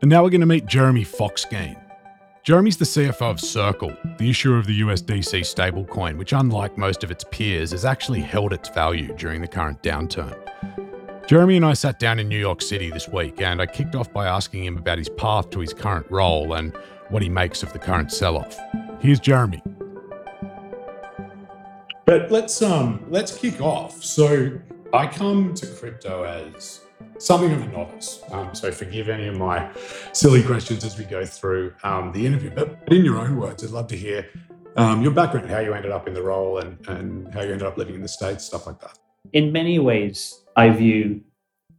And 0.00 0.08
now 0.08 0.22
we're 0.22 0.30
going 0.30 0.42
to 0.42 0.46
meet 0.46 0.64
Jeremy 0.64 1.02
Fox-Geen. 1.02 1.76
Jeremy's 2.48 2.78
the 2.78 2.86
CFO 2.86 3.32
of 3.32 3.40
Circle, 3.40 3.94
the 4.16 4.30
issuer 4.30 4.56
of 4.56 4.64
the 4.64 4.80
USDC 4.80 5.40
stablecoin, 5.40 6.16
which, 6.16 6.32
unlike 6.32 6.78
most 6.78 7.04
of 7.04 7.10
its 7.10 7.22
peers, 7.30 7.72
has 7.72 7.84
actually 7.84 8.22
held 8.22 8.54
its 8.54 8.70
value 8.70 9.14
during 9.18 9.42
the 9.42 9.46
current 9.46 9.82
downturn. 9.82 10.34
Jeremy 11.26 11.56
and 11.58 11.66
I 11.66 11.74
sat 11.74 11.98
down 11.98 12.18
in 12.18 12.26
New 12.26 12.38
York 12.38 12.62
City 12.62 12.90
this 12.90 13.06
week, 13.06 13.42
and 13.42 13.60
I 13.60 13.66
kicked 13.66 13.94
off 13.94 14.10
by 14.14 14.26
asking 14.26 14.64
him 14.64 14.78
about 14.78 14.96
his 14.96 15.10
path 15.10 15.50
to 15.50 15.60
his 15.60 15.74
current 15.74 16.10
role 16.10 16.54
and 16.54 16.74
what 17.10 17.20
he 17.20 17.28
makes 17.28 17.62
of 17.62 17.74
the 17.74 17.78
current 17.78 18.10
sell-off. 18.10 18.58
Here's 18.98 19.20
Jeremy. 19.20 19.62
But 22.06 22.30
let's 22.30 22.62
um 22.62 23.04
let's 23.10 23.36
kick 23.36 23.60
off. 23.60 24.02
So 24.02 24.58
I 24.94 25.06
come 25.06 25.52
to 25.52 25.66
crypto 25.66 26.24
as 26.24 26.80
something 27.18 27.52
of 27.52 27.62
a 27.62 27.66
novice. 27.66 28.22
Um, 28.30 28.54
so 28.54 28.70
forgive 28.72 29.08
any 29.08 29.26
of 29.26 29.36
my 29.36 29.70
silly 30.12 30.42
questions 30.42 30.84
as 30.84 30.98
we 30.98 31.04
go 31.04 31.24
through 31.24 31.74
um, 31.82 32.12
the 32.12 32.24
interview. 32.24 32.50
But 32.50 32.78
in 32.88 33.04
your 33.04 33.18
own 33.18 33.36
words, 33.36 33.64
I'd 33.64 33.70
love 33.70 33.88
to 33.88 33.96
hear 33.96 34.28
Um, 34.76 35.02
your 35.02 35.10
background, 35.10 35.50
how 35.50 35.58
you 35.58 35.74
ended 35.74 35.90
up 35.90 36.06
in 36.06 36.14
the 36.14 36.22
role, 36.22 36.58
and, 36.58 36.78
and 36.86 37.34
how 37.34 37.40
you 37.40 37.50
ended 37.50 37.66
up 37.66 37.76
living 37.76 37.96
in 37.96 38.02
the 38.02 38.08
States, 38.08 38.44
stuff 38.44 38.64
like 38.64 38.78
that. 38.80 38.96
In 39.32 39.50
many 39.50 39.80
ways, 39.80 40.40
I 40.54 40.70
view 40.70 41.22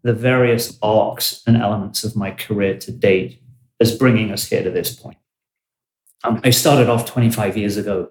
the 0.03 0.13
various 0.13 0.77
arcs 0.81 1.41
and 1.47 1.55
elements 1.55 2.03
of 2.03 2.17
my 2.17 2.31
career 2.31 2.77
to 2.77 2.91
date 2.91 3.41
as 3.79 3.97
bringing 3.97 4.31
us 4.31 4.45
here 4.45 4.63
to 4.63 4.69
this 4.69 4.93
point. 4.93 5.17
Um, 6.25 6.41
I 6.43 6.49
started 6.49 6.89
off 6.89 7.05
25 7.05 7.55
years 7.55 7.77
ago, 7.77 8.09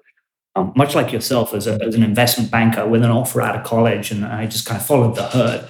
um, 0.56 0.72
much 0.74 0.94
like 0.94 1.12
yourself, 1.12 1.52
as, 1.52 1.66
a, 1.66 1.78
as, 1.82 1.94
an 1.94 2.02
investment 2.02 2.50
banker 2.50 2.86
with 2.88 3.02
an 3.02 3.10
offer 3.10 3.42
out 3.42 3.56
of 3.56 3.64
college, 3.64 4.10
and 4.10 4.24
I 4.24 4.46
just 4.46 4.64
kind 4.64 4.80
of 4.80 4.86
followed 4.86 5.16
the 5.16 5.24
herd. 5.24 5.68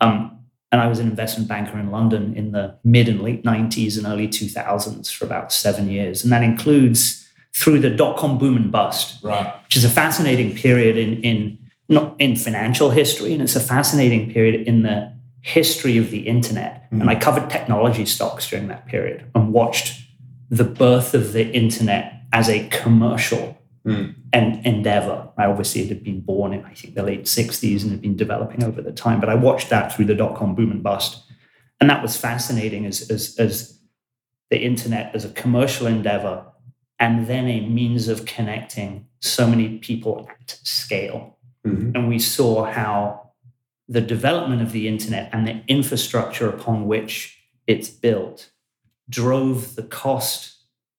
Um, 0.00 0.31
and 0.72 0.80
I 0.80 0.88
was 0.88 0.98
an 0.98 1.06
investment 1.06 1.48
banker 1.48 1.78
in 1.78 1.90
London 1.90 2.34
in 2.34 2.52
the 2.52 2.74
mid 2.82 3.08
and 3.08 3.20
late 3.20 3.44
90s 3.44 3.98
and 3.98 4.06
early 4.06 4.26
2000s 4.26 5.12
for 5.12 5.26
about 5.26 5.52
seven 5.52 5.90
years. 5.90 6.24
And 6.24 6.32
that 6.32 6.42
includes 6.42 7.28
through 7.54 7.80
the 7.80 7.90
dot 7.90 8.16
com 8.16 8.38
boom 8.38 8.56
and 8.56 8.72
bust, 8.72 9.22
right. 9.22 9.54
which 9.64 9.76
is 9.76 9.84
a 9.84 9.90
fascinating 9.90 10.54
period 10.56 10.96
in, 10.96 11.22
in, 11.22 11.58
not 11.90 12.16
in 12.18 12.36
financial 12.36 12.88
history, 12.88 13.34
and 13.34 13.42
it's 13.42 13.54
a 13.54 13.60
fascinating 13.60 14.32
period 14.32 14.66
in 14.66 14.82
the 14.82 15.12
history 15.42 15.98
of 15.98 16.10
the 16.10 16.26
internet. 16.26 16.84
Mm-hmm. 16.86 17.02
And 17.02 17.10
I 17.10 17.16
covered 17.16 17.50
technology 17.50 18.06
stocks 18.06 18.48
during 18.48 18.68
that 18.68 18.86
period 18.86 19.30
and 19.34 19.52
watched 19.52 20.00
the 20.48 20.64
birth 20.64 21.12
of 21.12 21.34
the 21.34 21.52
internet 21.52 22.22
as 22.32 22.48
a 22.48 22.66
commercial 22.68 23.58
mm. 23.86 24.14
and 24.32 24.64
endeavor. 24.66 25.28
Right? 25.36 25.48
Obviously, 25.48 25.82
it 25.82 25.88
had 25.88 26.04
been 26.04 26.20
born 26.20 26.52
in 26.52 26.64
I 26.64 26.74
think 26.74 26.94
the 26.94 27.02
late 27.02 27.24
'60s 27.24 27.82
and 27.82 27.90
had 27.90 28.02
been 28.02 28.16
developing 28.16 28.62
over 28.64 28.82
the 28.82 28.92
time. 28.92 29.20
But 29.20 29.28
I 29.28 29.34
watched 29.34 29.70
that 29.70 29.94
through 29.94 30.06
the 30.06 30.14
dot 30.14 30.36
com 30.36 30.54
boom 30.54 30.70
and 30.70 30.82
bust, 30.82 31.22
and 31.80 31.90
that 31.90 32.02
was 32.02 32.16
fascinating 32.16 32.86
as 32.86 33.10
as, 33.10 33.36
as 33.38 33.78
the 34.50 34.60
internet 34.60 35.14
as 35.14 35.24
a 35.24 35.30
commercial 35.30 35.86
endeavor 35.86 36.44
and 36.98 37.26
then 37.26 37.48
a 37.48 37.60
means 37.66 38.06
of 38.06 38.26
connecting 38.26 39.06
so 39.20 39.46
many 39.46 39.78
people 39.78 40.28
at 40.28 40.58
scale. 40.62 41.38
Mm-hmm. 41.66 41.96
And 41.96 42.08
we 42.08 42.18
saw 42.18 42.64
how 42.64 43.30
the 43.88 44.00
development 44.00 44.62
of 44.62 44.72
the 44.72 44.86
internet 44.86 45.28
and 45.32 45.46
the 45.46 45.62
infrastructure 45.68 46.48
upon 46.48 46.86
which 46.86 47.38
it's 47.66 47.88
built 47.88 48.50
drove 49.08 49.74
the 49.74 49.82
cost 49.82 50.56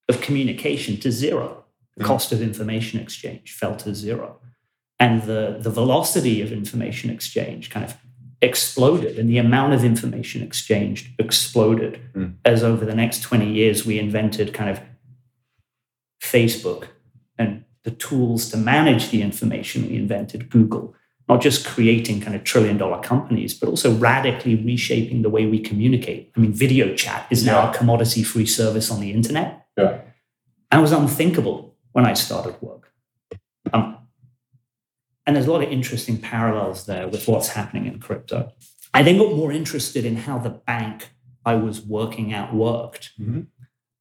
of 0.08 0.20
communication 0.20 0.98
to 1.00 1.10
zero. 1.10 1.63
The 1.96 2.04
mm. 2.04 2.06
cost 2.06 2.32
of 2.32 2.42
information 2.42 3.00
exchange 3.00 3.52
fell 3.52 3.76
to 3.76 3.94
zero. 3.94 4.38
And 4.98 5.22
the, 5.22 5.56
the 5.60 5.70
velocity 5.70 6.40
of 6.40 6.52
information 6.52 7.10
exchange 7.10 7.70
kind 7.70 7.84
of 7.84 7.96
exploded, 8.40 9.18
and 9.18 9.28
the 9.28 9.38
amount 9.38 9.72
of 9.72 9.84
information 9.84 10.42
exchanged 10.42 11.08
exploded 11.18 12.00
mm. 12.14 12.34
as 12.44 12.62
over 12.62 12.84
the 12.84 12.94
next 12.94 13.22
20 13.22 13.50
years 13.50 13.86
we 13.86 13.98
invented 13.98 14.52
kind 14.52 14.70
of 14.70 14.80
Facebook 16.22 16.88
and 17.38 17.64
the 17.82 17.90
tools 17.90 18.48
to 18.50 18.56
manage 18.56 19.10
the 19.10 19.22
information 19.22 19.88
we 19.88 19.96
invented 19.96 20.50
Google 20.50 20.94
not 21.28 21.40
just 21.40 21.66
creating 21.66 22.20
kind 22.20 22.36
of 22.36 22.44
trillion 22.44 22.76
dollar 22.76 23.00
companies, 23.00 23.54
but 23.54 23.68
also 23.68 23.94
radically 23.94 24.56
reshaping 24.56 25.22
the 25.22 25.30
way 25.30 25.46
we 25.46 25.58
communicate. 25.58 26.30
I 26.36 26.40
mean, 26.40 26.52
video 26.52 26.94
chat 26.94 27.26
is 27.30 27.46
now 27.46 27.62
yeah. 27.62 27.70
a 27.70 27.74
commodity 27.74 28.22
free 28.22 28.46
service 28.46 28.90
on 28.90 29.00
the 29.00 29.12
internet. 29.12 29.66
Yeah. 29.76 30.00
And 30.70 30.80
it 30.80 30.82
was 30.82 30.92
unthinkable 30.92 31.73
when 31.94 32.04
I 32.04 32.12
started 32.12 32.60
work. 32.60 32.92
Um, 33.72 33.98
and 35.26 35.34
there's 35.34 35.46
a 35.46 35.52
lot 35.52 35.62
of 35.62 35.70
interesting 35.70 36.18
parallels 36.18 36.86
there 36.86 37.08
with 37.08 37.26
what's 37.26 37.48
happening 37.48 37.86
in 37.86 37.98
crypto. 37.98 38.52
I 38.92 39.02
then 39.02 39.16
got 39.16 39.34
more 39.34 39.52
interested 39.52 40.04
in 40.04 40.16
how 40.16 40.38
the 40.38 40.50
bank 40.50 41.10
I 41.46 41.54
was 41.54 41.80
working 41.80 42.32
at 42.32 42.52
worked. 42.54 43.12
Mm-hmm. 43.18 43.42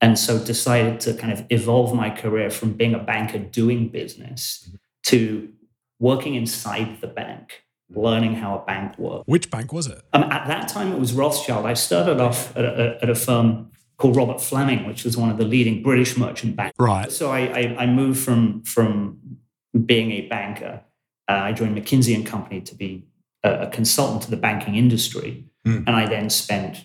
And 0.01 0.19
so 0.19 0.43
decided 0.43 0.99
to 1.01 1.13
kind 1.13 1.31
of 1.31 1.45
evolve 1.49 1.95
my 1.95 2.09
career 2.09 2.49
from 2.49 2.73
being 2.73 2.93
a 2.93 2.99
banker 2.99 3.39
doing 3.39 3.89
business 3.89 4.65
mm-hmm. 4.67 4.75
to 5.03 5.53
working 5.99 6.35
inside 6.35 6.99
the 6.99 7.07
bank, 7.07 7.63
learning 7.89 8.35
how 8.35 8.57
a 8.57 8.65
bank 8.65 8.97
works. 8.97 9.23
Which 9.27 9.49
bank 9.49 9.71
was 9.71 9.87
it? 9.87 10.01
Um, 10.13 10.23
at 10.23 10.47
that 10.47 10.67
time, 10.67 10.91
it 10.91 10.99
was 10.99 11.13
Rothschild. 11.13 11.65
I 11.65 11.75
started 11.75 12.19
off 12.19 12.55
at 12.57 12.65
a, 12.65 12.97
at 13.01 13.09
a, 13.09 13.15
firm 13.15 13.71
called 14.03 14.17
Robert 14.17 14.41
Fleming, 14.41 14.85
which 14.85 15.05
was 15.05 15.15
one 15.15 15.29
of 15.29 15.37
the 15.37 15.45
leading 15.45 15.81
British 15.81 16.17
merchant 16.17 16.57
banks. 16.57 16.75
Right. 16.77 17.09
So 17.09 17.31
I, 17.31 17.39
I, 17.39 17.75
I 17.83 17.85
moved 17.85 18.19
from 18.19 18.61
from 18.63 19.17
being 19.85 20.11
a 20.11 20.27
banker. 20.27 20.81
Uh, 21.29 21.39
I 21.47 21.53
joined 21.53 21.77
McKinsey 21.77 22.13
and 22.13 22.25
Company 22.25 22.59
to 22.59 22.75
be 22.75 23.05
a, 23.45 23.61
a 23.61 23.67
consultant 23.69 24.23
to 24.23 24.29
the 24.29 24.35
banking 24.35 24.75
industry, 24.75 25.45
mm. 25.65 25.87
and 25.87 25.89
I 25.89 26.05
then 26.07 26.29
spent. 26.29 26.83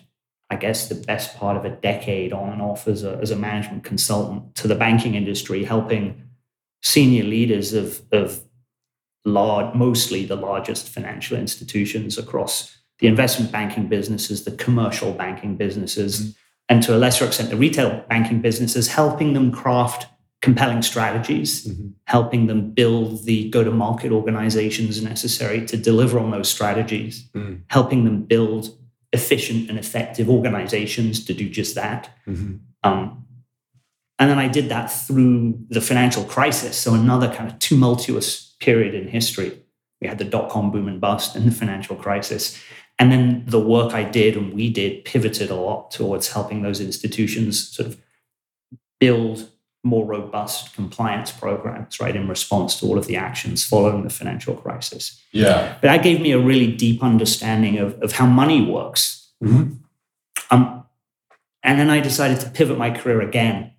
I 0.49 0.55
guess 0.55 0.87
the 0.87 0.95
best 0.95 1.37
part 1.37 1.57
of 1.57 1.65
a 1.65 1.69
decade 1.69 2.33
on 2.33 2.49
and 2.49 2.61
off 2.61 2.87
as 2.87 3.03
a, 3.03 3.19
as 3.21 3.29
a 3.29 3.35
management 3.35 3.83
consultant 3.83 4.55
to 4.55 4.67
the 4.67 4.73
banking 4.73 5.13
industry, 5.13 5.63
helping 5.63 6.23
senior 6.81 7.23
leaders 7.23 7.73
of, 7.73 8.01
of 8.11 8.41
large, 9.25 9.75
mostly 9.75 10.25
the 10.25 10.35
largest 10.35 10.89
financial 10.89 11.37
institutions 11.37 12.17
across 12.17 12.79
the 12.97 13.05
investment 13.05 13.51
banking 13.51 13.87
businesses, 13.87 14.43
the 14.43 14.51
commercial 14.53 15.13
banking 15.13 15.55
businesses, 15.55 16.19
mm-hmm. 16.19 16.31
And 16.69 16.83
to 16.83 16.95
a 16.95 16.97
lesser 16.97 17.25
extent, 17.25 17.49
the 17.49 17.57
retail 17.57 18.05
banking 18.07 18.41
businesses, 18.41 18.87
helping 18.87 19.33
them 19.33 19.51
craft 19.51 20.05
compelling 20.41 20.81
strategies, 20.81 21.67
mm-hmm. 21.67 21.89
helping 22.05 22.47
them 22.47 22.71
build 22.71 23.25
the 23.25 23.49
go 23.49 23.63
to 23.63 23.71
market 23.71 24.11
organizations 24.11 25.03
necessary 25.03 25.65
to 25.65 25.75
deliver 25.75 26.17
on 26.17 26.31
those 26.31 26.47
strategies, 26.47 27.27
mm. 27.35 27.61
helping 27.67 28.05
them 28.05 28.23
build 28.23 28.77
efficient 29.11 29.69
and 29.69 29.77
effective 29.77 30.29
organizations 30.29 31.25
to 31.25 31.33
do 31.33 31.49
just 31.49 31.75
that. 31.75 32.09
Mm-hmm. 32.25 32.55
Um, 32.83 33.25
and 34.17 34.29
then 34.29 34.39
I 34.39 34.47
did 34.47 34.69
that 34.69 34.87
through 34.87 35.57
the 35.69 35.81
financial 35.81 36.23
crisis. 36.23 36.77
So, 36.77 36.93
another 36.93 37.33
kind 37.33 37.51
of 37.51 37.59
tumultuous 37.59 38.55
period 38.59 38.93
in 38.93 39.07
history. 39.07 39.51
We 40.01 40.07
had 40.07 40.17
the 40.17 40.25
dot 40.25 40.49
com 40.49 40.71
boom 40.71 40.87
and 40.87 41.01
bust 41.01 41.35
and 41.35 41.45
the 41.45 41.51
financial 41.51 41.95
crisis. 41.97 42.61
And 42.99 43.11
then 43.11 43.43
the 43.47 43.59
work 43.59 43.93
I 43.93 44.03
did 44.03 44.35
and 44.35 44.53
we 44.53 44.69
did 44.69 45.05
pivoted 45.05 45.49
a 45.49 45.55
lot 45.55 45.89
towards 45.89 46.33
helping 46.33 46.61
those 46.61 46.81
institutions 46.81 47.69
sort 47.69 47.87
of 47.87 47.97
build 48.99 49.49
more 49.83 50.05
robust 50.05 50.73
compliance 50.73 51.31
programs, 51.31 51.99
right, 52.01 52.15
in 52.15 52.27
response 52.27 52.77
to 52.79 52.85
all 52.85 52.97
of 52.97 53.07
the 53.07 53.15
actions 53.15 53.65
following 53.65 54.03
the 54.03 54.09
financial 54.09 54.53
crisis. 54.53 55.21
Yeah. 55.31 55.77
But 55.81 55.87
that 55.87 56.03
gave 56.03 56.19
me 56.19 56.33
a 56.33 56.39
really 56.39 56.67
deep 56.71 57.01
understanding 57.01 57.77
of, 57.77 57.99
of 58.01 58.11
how 58.11 58.25
money 58.25 58.65
works. 58.65 59.31
Mm-hmm. 59.41 59.75
Um, 60.51 60.83
and 61.63 61.79
then 61.79 61.89
I 61.89 62.01
decided 62.01 62.41
to 62.41 62.49
pivot 62.49 62.77
my 62.77 62.91
career 62.91 63.21
again. 63.21 63.71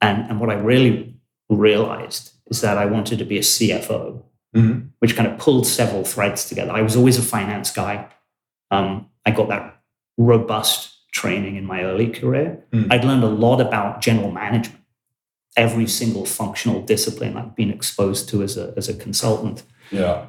And, 0.00 0.28
and 0.28 0.40
what 0.40 0.50
I 0.50 0.54
really 0.54 1.14
realized 1.48 2.32
is 2.46 2.60
that 2.62 2.76
I 2.76 2.86
wanted 2.86 3.20
to 3.20 3.24
be 3.24 3.38
a 3.38 3.42
CFO, 3.42 4.22
mm-hmm. 4.54 4.86
which 4.98 5.14
kind 5.14 5.30
of 5.30 5.38
pulled 5.38 5.66
several 5.66 6.04
threads 6.04 6.48
together. 6.48 6.72
I 6.72 6.82
was 6.82 6.96
always 6.96 7.18
a 7.18 7.22
finance 7.22 7.70
guy. 7.70 8.08
Um, 8.70 9.08
I 9.24 9.30
got 9.30 9.48
that 9.48 9.80
robust 10.16 10.94
training 11.12 11.56
in 11.56 11.64
my 11.64 11.82
early 11.82 12.08
career. 12.08 12.64
Mm. 12.72 12.92
I'd 12.92 13.04
learned 13.04 13.24
a 13.24 13.28
lot 13.28 13.60
about 13.60 14.00
general 14.00 14.30
management, 14.30 14.82
every 15.56 15.86
single 15.86 16.26
functional 16.26 16.82
discipline 16.82 17.36
I've 17.36 17.56
been 17.56 17.70
exposed 17.70 18.28
to 18.30 18.42
as 18.42 18.56
a, 18.56 18.74
as 18.76 18.88
a 18.88 18.94
consultant. 18.94 19.62
Yeah. 19.90 20.26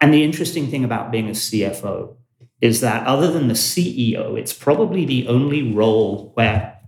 And 0.00 0.12
the 0.12 0.24
interesting 0.24 0.70
thing 0.70 0.84
about 0.84 1.10
being 1.10 1.28
a 1.28 1.32
CFO 1.32 2.16
is 2.60 2.80
that 2.80 3.06
other 3.06 3.30
than 3.30 3.48
the 3.48 3.54
CEO, 3.54 4.38
it's 4.38 4.52
probably 4.52 5.04
the 5.04 5.28
only 5.28 5.72
role 5.72 6.32
where 6.34 6.78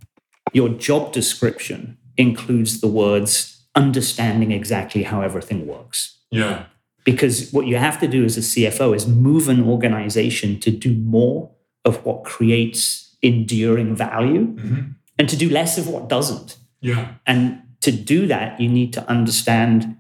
your 0.53 0.71
job 0.71 1.13
description 1.13 1.99
includes 2.17 2.81
the 2.81 2.89
words 2.89 3.67
understanding 3.75 4.51
exactly 4.51 5.03
how 5.03 5.21
everything 5.21 5.67
works. 5.67 6.19
Yeah. 6.31 6.65
Because 7.13 7.51
what 7.53 7.67
you 7.67 7.77
have 7.77 7.99
to 8.01 8.07
do 8.07 8.23
as 8.27 8.37
a 8.37 8.41
CFO 8.41 8.95
is 8.95 9.07
move 9.07 9.49
an 9.49 9.65
organization 9.65 10.61
to 10.61 10.71
do 10.71 10.93
more 10.93 11.51
of 11.87 12.05
what 12.05 12.23
creates 12.25 13.17
enduring 13.23 13.97
value 13.97 14.49
mm-hmm. 14.49 14.91
and 15.19 15.27
to 15.27 15.35
do 15.35 15.49
less 15.49 15.79
of 15.79 15.89
what 15.89 16.11
doesn't. 16.11 16.59
Yeah. 16.83 17.15
And 17.27 17.63
to 17.81 17.93
do 17.93 18.27
that, 18.27 18.61
you 18.61 18.69
need 18.69 18.93
to 18.93 19.09
understand 19.09 19.97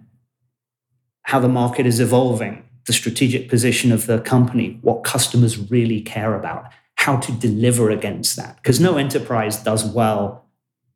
how 1.22 1.40
the 1.40 1.48
market 1.48 1.86
is 1.86 1.98
evolving, 1.98 2.62
the 2.84 2.92
strategic 2.92 3.48
position 3.48 3.90
of 3.90 4.06
the 4.06 4.20
company, 4.20 4.78
what 4.82 5.02
customers 5.02 5.70
really 5.70 6.02
care 6.02 6.34
about, 6.34 6.70
how 6.96 7.16
to 7.16 7.32
deliver 7.32 7.88
against 7.88 8.36
that. 8.36 8.56
Because 8.56 8.80
no 8.80 8.98
enterprise 8.98 9.56
does 9.56 9.82
well 9.82 10.44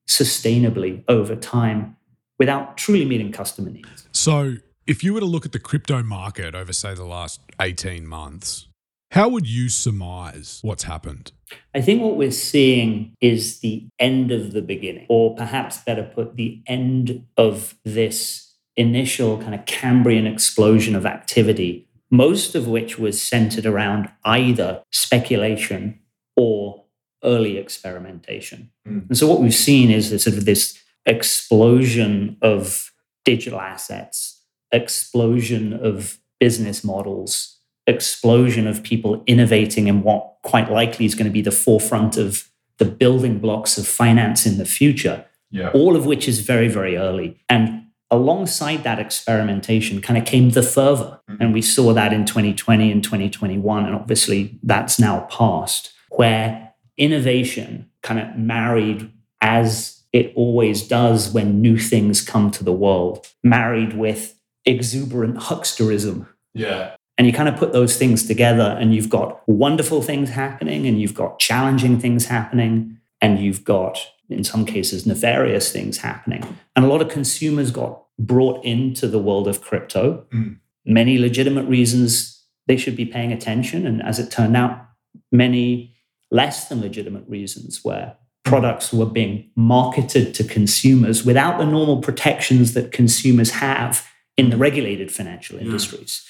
sustainably 0.07 1.05
over 1.09 1.35
time 1.35 1.97
without 2.39 2.77
truly 2.77 3.07
meeting 3.07 3.33
customer 3.33 3.71
needs. 3.71 4.07
So, 4.13 4.57
if 4.87 5.05
you 5.05 5.15
were 5.15 5.21
to 5.21 5.27
look 5.27 5.45
at 5.45 5.53
the 5.53 5.59
crypto 5.59 6.03
market 6.03 6.55
over, 6.55 6.73
say, 6.73 6.95
the 6.95 7.05
last 7.05 7.41
18 7.61 8.07
months, 8.07 8.69
how 9.13 9.29
would 9.29 9.47
you 9.47 9.69
surmise 9.69 10.59
what's 10.63 10.85
happened? 10.85 11.33
I 11.75 11.83
think 11.83 12.03
what 12.03 12.17
we're 12.17 12.31
seeing 12.31 13.15
is 13.21 13.61
the 13.61 13.87
end 13.99 14.33
of 14.33 14.53
the 14.53 14.63
beginning, 14.63 15.07
or 15.09 15.35
perhaps 15.37 15.79
better 15.79 16.03
put, 16.03 16.37
the 16.37 16.63
end 16.67 17.27
of 17.37 17.75
this 17.85 18.55
initial 18.75 19.39
kind 19.39 19.55
of 19.55 19.67
Cambrian 19.67 20.27
explosion 20.27 20.97
of 20.97 21.05
activity, 21.05 21.87
most 22.11 22.55
of 22.55 22.67
which 22.67 22.99
was 22.99 23.21
centered 23.21 23.67
around 23.67 24.11
either 24.25 24.83
speculation 24.91 26.01
or 26.37 26.85
early 27.23 27.59
experimentation. 27.59 28.71
Mm. 28.89 29.09
And 29.09 29.19
so 29.19 29.27
what 29.27 29.41
we've 29.41 29.55
seen 29.55 29.91
is 29.91 30.11
this 30.11 30.25
sort 30.25 30.37
of 30.37 30.47
this 30.47 30.79
explosion 31.05 32.39
of 32.41 32.93
digital 33.25 33.61
assets, 33.61 34.32
explosion 34.73 35.73
of 35.73 36.19
business 36.41 36.83
models, 36.83 37.59
explosion 37.87 38.67
of 38.67 38.83
people 38.83 39.23
innovating 39.27 39.87
in 39.87 40.03
what 40.03 40.37
quite 40.43 40.71
likely 40.71 41.05
is 41.05 41.15
going 41.15 41.27
to 41.27 41.33
be 41.33 41.43
the 41.43 41.51
forefront 41.51 42.17
of 42.17 42.49
the 42.79 42.85
building 42.85 43.39
blocks 43.39 43.79
of 43.79 43.87
finance 43.87 44.47
in 44.47 44.59
the 44.59 44.65
future. 44.65 45.25
Yeah. 45.51 45.71
All 45.71 45.95
of 45.95 46.07
which 46.07 46.27
is 46.27 46.41
very, 46.41 46.69
very 46.69 46.97
early. 46.97 47.41
And 47.49 47.87
alongside 48.11 48.85
that 48.85 48.99
experimentation 48.99 50.01
kind 50.01 50.19
of 50.19 50.25
came 50.25 50.51
the 50.51 50.63
fervor. 50.63 51.21
Mm-hmm. 51.29 51.43
And 51.43 51.55
we 51.55 51.63
saw 51.63 51.93
that 51.93 52.13
in 52.13 52.25
2020 52.25 52.91
and 52.91 53.05
2021. 53.05 53.87
And 53.87 53.95
obviously 53.95 54.59
that's 54.63 54.99
now 54.99 55.27
past, 55.31 55.93
where 56.11 56.73
innovation 56.97 57.91
kind 58.03 58.21
of 58.21 58.37
married 58.37 59.13
as 59.41 60.03
it 60.13 60.33
always 60.37 60.87
does 60.87 61.33
when 61.33 61.61
new 61.61 61.79
things 61.79 62.21
come 62.21 62.51
to 62.51 62.65
the 62.65 62.73
world, 62.73 63.27
married 63.43 63.95
with 63.95 64.39
exuberant 64.65 65.37
hucksterism. 65.37 66.27
Yeah. 66.55 66.95
And 67.19 67.27
you 67.27 67.33
kind 67.33 67.49
of 67.49 67.57
put 67.57 67.73
those 67.73 67.97
things 67.97 68.27
together, 68.27 68.77
and 68.81 68.95
you've 68.95 69.11
got 69.11 69.47
wonderful 69.47 70.03
things 70.03 70.31
happening, 70.31 70.87
and 70.87 71.01
you've 71.01 71.15
got 71.15 71.39
challenging 71.39 72.01
things 72.01 72.27
happening, 72.27 72.99
and 73.21 73.39
you've 73.39 73.65
got, 73.65 73.99
in 74.29 74.45
some 74.45 74.65
cases, 74.65 75.07
nefarious 75.07 75.71
things 75.71 75.99
happening. 75.99 76.43
And 76.75 76.85
a 76.85 76.89
lot 76.89 77.03
of 77.03 77.09
consumers 77.09 77.71
got 77.71 78.03
brought 78.19 78.65
into 78.65 79.07
the 79.07 79.19
world 79.19 79.47
of 79.47 79.61
crypto. 79.61 80.25
Mm. 80.33 80.59
Many 80.85 81.19
legitimate 81.19 81.69
reasons 81.69 82.45
they 82.67 82.77
should 82.77 82.97
be 82.97 83.05
paying 83.05 83.33
attention. 83.33 83.87
And 83.87 84.03
as 84.03 84.19
it 84.19 84.31
turned 84.31 84.57
out, 84.57 84.87
many 85.31 85.95
less 86.31 86.69
than 86.69 86.81
legitimate 86.81 87.25
reasons 87.29 87.85
where 87.85 88.17
products 88.45 88.93
were 88.93 89.07
being 89.07 89.51
marketed 89.55 90.35
to 90.35 90.45
consumers 90.45 91.25
without 91.25 91.59
the 91.59 91.67
normal 91.67 92.01
protections 92.01 92.75
that 92.75 92.91
consumers 92.91 93.51
have 93.51 94.07
in 94.45 94.51
the 94.51 94.57
regulated 94.57 95.11
financial 95.11 95.59
hmm. 95.59 95.65
industries. 95.65 96.27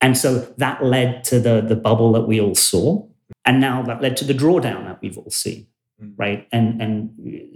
And 0.00 0.16
so 0.16 0.40
that 0.58 0.84
led 0.84 1.24
to 1.24 1.40
the, 1.40 1.60
the 1.60 1.76
bubble 1.76 2.12
that 2.12 2.22
we 2.22 2.40
all 2.40 2.54
saw. 2.54 3.06
And 3.44 3.60
now 3.60 3.82
that 3.82 4.02
led 4.02 4.16
to 4.18 4.24
the 4.24 4.34
drawdown 4.34 4.84
that 4.84 5.00
we've 5.00 5.18
all 5.18 5.30
seen, 5.30 5.66
hmm. 6.00 6.10
right? 6.16 6.48
And, 6.52 6.80
and 6.80 7.10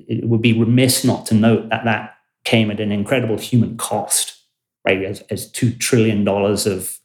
it 0.08 0.24
would 0.24 0.42
be 0.42 0.58
remiss 0.58 1.04
not 1.04 1.26
to 1.26 1.34
note 1.34 1.68
that 1.70 1.84
that 1.84 2.14
came 2.44 2.70
at 2.70 2.80
an 2.80 2.92
incredible 2.92 3.38
human 3.38 3.76
cost, 3.76 4.38
right? 4.86 5.02
As, 5.04 5.20
as 5.30 5.50
$2 5.52 5.78
trillion 5.78 6.26
of 6.26 6.98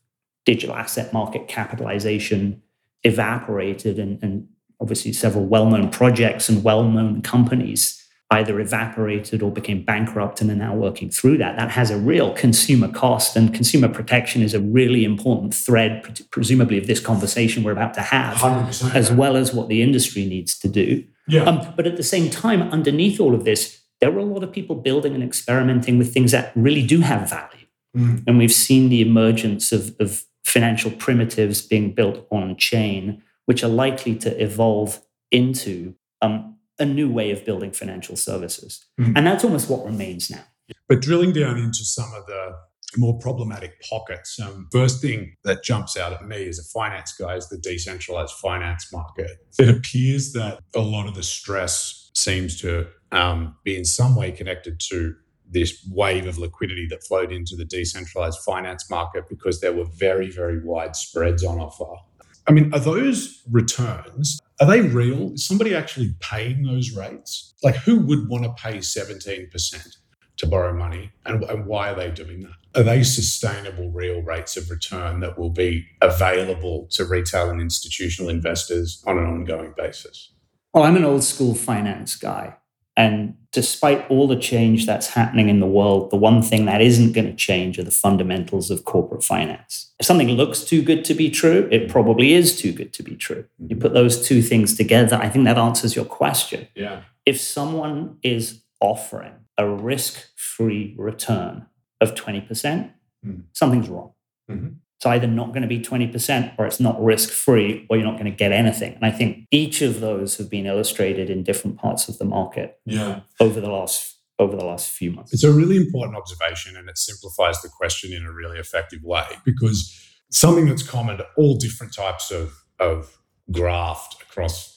digital 0.45 0.75
asset 0.75 1.11
market 1.11 1.47
capitalization 1.47 2.61
evaporated 3.03 3.99
and, 3.99 4.21
and 4.23 4.47
obviously 4.79 5.13
several 5.13 5.45
well-known 5.45 5.89
projects 5.89 6.49
and 6.49 6.63
well-known 6.63 7.21
companies 7.21 8.04
either 8.31 8.59
evaporated 8.59 9.43
or 9.43 9.51
became 9.51 9.83
bankrupt 9.83 10.41
and 10.41 10.49
are 10.49 10.55
now 10.55 10.73
working 10.73 11.09
through 11.09 11.37
that. 11.37 11.57
That 11.57 11.71
has 11.71 11.91
a 11.91 11.97
real 11.97 12.33
consumer 12.33 12.87
cost, 12.87 13.35
and 13.35 13.53
consumer 13.53 13.87
protection 13.87 14.41
is 14.41 14.53
a 14.53 14.59
really 14.59 15.05
important 15.05 15.53
thread, 15.53 16.21
presumably, 16.31 16.77
of 16.77 16.87
this 16.87 16.99
conversation 16.99 17.63
we're 17.63 17.71
about 17.71 17.93
to 17.95 18.01
have, 18.01 18.37
100%, 18.37 18.95
as 18.95 19.11
well 19.11 19.37
as 19.37 19.53
what 19.53 19.67
the 19.67 19.81
industry 19.81 20.25
needs 20.25 20.57
to 20.59 20.67
do. 20.67 21.03
Yeah. 21.27 21.43
Um, 21.43 21.73
but 21.75 21.85
at 21.85 21.97
the 21.97 22.03
same 22.03 22.29
time, 22.29 22.63
underneath 22.63 23.19
all 23.19 23.35
of 23.35 23.45
this, 23.45 23.81
there 24.01 24.11
were 24.11 24.19
a 24.19 24.25
lot 24.25 24.43
of 24.43 24.51
people 24.51 24.75
building 24.75 25.13
and 25.13 25.23
experimenting 25.23 25.97
with 25.97 26.13
things 26.13 26.31
that 26.31 26.51
really 26.55 26.85
do 26.85 27.01
have 27.01 27.29
value. 27.29 27.65
Mm. 27.95 28.23
And 28.27 28.37
we've 28.37 28.51
seen 28.53 28.89
the 28.89 29.01
emergence 29.01 29.71
of, 29.71 29.95
of 29.99 30.25
financial 30.43 30.91
primitives 30.91 31.61
being 31.61 31.93
built 31.93 32.27
on 32.31 32.55
chain, 32.57 33.21
which 33.45 33.63
are 33.63 33.69
likely 33.69 34.15
to 34.15 34.43
evolve 34.43 35.01
into 35.31 35.95
um, 36.21 36.54
a 36.79 36.85
new 36.85 37.09
way 37.09 37.31
of 37.31 37.45
building 37.45 37.71
financial 37.71 38.15
services. 38.15 38.85
Mhm. 38.99 39.13
And 39.15 39.27
that's 39.27 39.43
almost 39.43 39.69
what 39.69 39.85
remains 39.85 40.29
now. 40.29 40.43
But 40.89 41.01
drilling 41.01 41.33
down 41.33 41.57
into 41.57 41.83
some 41.83 42.13
of 42.13 42.25
the 42.25 42.55
more 42.97 43.17
problematic 43.19 43.81
pockets, 43.81 44.39
um, 44.39 44.67
first 44.71 45.01
thing 45.01 45.35
that 45.43 45.63
jumps 45.63 45.97
out 45.97 46.13
at 46.13 46.25
me 46.25 46.47
as 46.47 46.59
a 46.59 46.63
finance 46.63 47.13
guy 47.19 47.35
is 47.35 47.49
the 47.49 47.57
decentralized 47.57 48.33
finance 48.35 48.91
market. 48.91 49.31
It 49.59 49.69
appears 49.69 50.33
that 50.33 50.59
a 50.75 50.81
lot 50.81 51.07
of 51.07 51.15
the 51.15 51.23
stress 51.23 52.11
seems 52.13 52.59
to 52.61 52.87
um, 53.11 53.55
be 53.63 53.77
in 53.77 53.85
some 53.85 54.15
way 54.15 54.31
connected 54.31 54.79
to 54.89 55.15
this 55.49 55.87
wave 55.91 56.25
of 56.25 56.37
liquidity 56.37 56.87
that 56.89 57.03
flowed 57.03 57.31
into 57.31 57.55
the 57.55 57.65
decentralized 57.65 58.39
finance 58.39 58.89
market 58.89 59.25
because 59.29 59.61
there 59.61 59.73
were 59.73 59.85
very, 59.85 60.29
very 60.29 60.63
wide 60.63 60.95
spreads 60.95 61.43
on 61.43 61.59
offer. 61.59 62.01
I 62.47 62.51
mean, 62.51 62.73
are 62.73 62.79
those 62.79 63.41
returns, 63.49 64.39
are 64.59 64.67
they 64.67 64.81
real? 64.81 65.33
Is 65.33 65.45
somebody 65.45 65.75
actually 65.75 66.15
paying 66.19 66.63
those 66.63 66.91
rates? 66.91 67.53
Like, 67.63 67.75
who 67.75 67.99
would 67.99 68.29
want 68.29 68.43
to 68.43 68.53
pay 68.53 68.77
17% 68.77 69.97
to 70.37 70.47
borrow 70.47 70.73
money? 70.73 71.11
And, 71.25 71.43
and 71.43 71.65
why 71.65 71.91
are 71.91 71.95
they 71.95 72.11
doing 72.11 72.41
that? 72.41 72.79
Are 72.79 72.83
they 72.83 73.03
sustainable, 73.03 73.89
real 73.91 74.21
rates 74.21 74.57
of 74.57 74.69
return 74.69 75.19
that 75.21 75.37
will 75.37 75.49
be 75.49 75.85
available 76.01 76.87
to 76.91 77.05
retail 77.05 77.49
and 77.49 77.61
institutional 77.61 78.29
investors 78.29 79.03
on 79.07 79.17
an 79.17 79.25
ongoing 79.25 79.73
basis? 79.75 80.31
Well, 80.73 80.83
I'm 80.83 80.97
an 80.97 81.05
old 81.05 81.23
school 81.23 81.55
finance 81.55 82.15
guy. 82.15 82.57
And 82.97 83.35
despite 83.51 84.09
all 84.09 84.27
the 84.27 84.35
change 84.37 84.85
that's 84.85 85.07
happening 85.07 85.49
in 85.49 85.59
the 85.59 85.67
world, 85.67 86.11
the 86.11 86.15
one 86.17 86.41
thing 86.41 86.65
that 86.65 86.81
isn't 86.81 87.11
going 87.13 87.27
to 87.27 87.33
change 87.35 87.77
are 87.77 87.83
the 87.83 87.91
fundamentals 87.91 88.71
of 88.71 88.85
corporate 88.85 89.23
finance. 89.23 89.91
If 89.99 90.05
something 90.05 90.29
looks 90.29 90.63
too 90.63 90.81
good 90.81 91.03
to 91.05 91.13
be 91.13 91.29
true, 91.29 91.67
it 91.71 91.89
probably 91.89 92.33
is 92.33 92.57
too 92.57 92.71
good 92.71 92.93
to 92.93 93.03
be 93.03 93.15
true. 93.15 93.45
You 93.67 93.75
put 93.75 93.93
those 93.93 94.25
two 94.27 94.41
things 94.41 94.75
together, 94.77 95.17
I 95.21 95.29
think 95.29 95.45
that 95.45 95.57
answers 95.57 95.95
your 95.95 96.05
question. 96.05 96.67
Yeah. 96.75 97.01
If 97.25 97.39
someone 97.39 98.17
is 98.23 98.61
offering 98.79 99.33
a 99.57 99.67
risk 99.69 100.27
free 100.35 100.93
return 100.97 101.65
of 102.01 102.13
20%, 102.15 102.91
Mm. 103.25 103.43
something's 103.53 103.89
wrong. 103.89 104.11
Mhm. 104.51 104.75
It's 104.97 105.05
either 105.05 105.27
not 105.27 105.49
going 105.49 105.61
to 105.61 105.67
be 105.67 105.79
20% 105.79 106.55
or 106.57 106.65
it's 106.65 106.79
not 106.79 107.01
risk 107.03 107.29
free 107.29 107.85
or 107.89 107.97
you're 107.97 108.05
not 108.05 108.13
going 108.17 108.31
to 108.31 108.37
get 108.37 108.51
anything. 108.53 108.93
And 108.93 109.05
I 109.05 109.11
think 109.11 109.45
each 109.51 109.81
of 109.81 109.99
those 109.99 110.37
have 110.37 110.49
been 110.49 110.65
illustrated 110.65 111.29
in 111.29 111.43
different 111.43 111.77
parts 111.77 112.07
of 112.07 112.17
the 112.17 112.25
market 112.25 112.79
Yeah. 112.85 113.21
over 113.39 113.59
the 113.59 113.69
last 113.69 114.13
over 114.37 114.57
the 114.57 114.65
last 114.65 114.89
few 114.89 115.11
months. 115.11 115.31
It's 115.31 115.45
a 115.45 115.51
really 115.51 115.77
important 115.77 116.17
observation 116.17 116.75
and 116.75 116.89
it 116.89 116.97
simplifies 116.97 117.61
the 117.61 117.69
question 117.69 118.11
in 118.11 118.25
a 118.25 118.31
really 118.33 118.59
effective 118.59 118.99
way 119.01 119.23
because 119.45 119.97
something 120.29 120.65
that's 120.65 120.83
common 120.83 121.17
to 121.17 121.25
all 121.37 121.55
different 121.55 121.93
types 121.93 122.31
of, 122.31 122.51
of 122.79 123.17
graft 123.49 124.21
across 124.21 124.74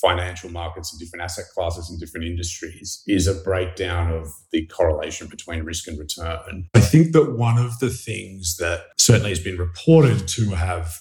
financial 0.00 0.50
markets 0.50 0.92
and 0.92 1.00
different 1.00 1.22
asset 1.22 1.46
classes 1.54 1.90
and 1.90 1.98
different 1.98 2.26
industries 2.26 3.02
is 3.06 3.26
a 3.26 3.34
breakdown 3.34 4.12
of 4.12 4.28
the 4.52 4.66
correlation 4.66 5.26
between 5.28 5.64
risk 5.64 5.88
and 5.88 5.98
return. 5.98 6.68
I 6.74 6.80
think 6.80 7.12
that 7.12 7.32
one 7.32 7.58
of 7.58 7.78
the 7.78 7.90
things 7.90 8.56
that 8.58 8.80
certainly 8.98 9.30
has 9.30 9.40
been 9.40 9.58
reported 9.58 10.28
to 10.28 10.50
have 10.50 10.98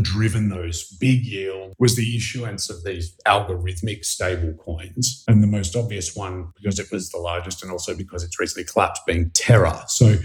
driven 0.00 0.48
those 0.48 0.84
big 0.98 1.24
yield 1.24 1.74
was 1.78 1.96
the 1.96 2.16
issuance 2.16 2.70
of 2.70 2.82
these 2.84 3.14
algorithmic 3.26 4.04
stable 4.04 4.54
coins. 4.54 5.24
And 5.28 5.42
the 5.42 5.46
most 5.46 5.76
obvious 5.76 6.16
one, 6.16 6.50
because 6.56 6.78
it 6.78 6.90
was 6.90 7.10
the 7.10 7.18
largest 7.18 7.62
and 7.62 7.70
also 7.70 7.94
because 7.94 8.24
it's 8.24 8.40
recently 8.40 8.64
collapsed, 8.64 9.02
being 9.06 9.30
Terra. 9.34 9.84
So 9.88 10.16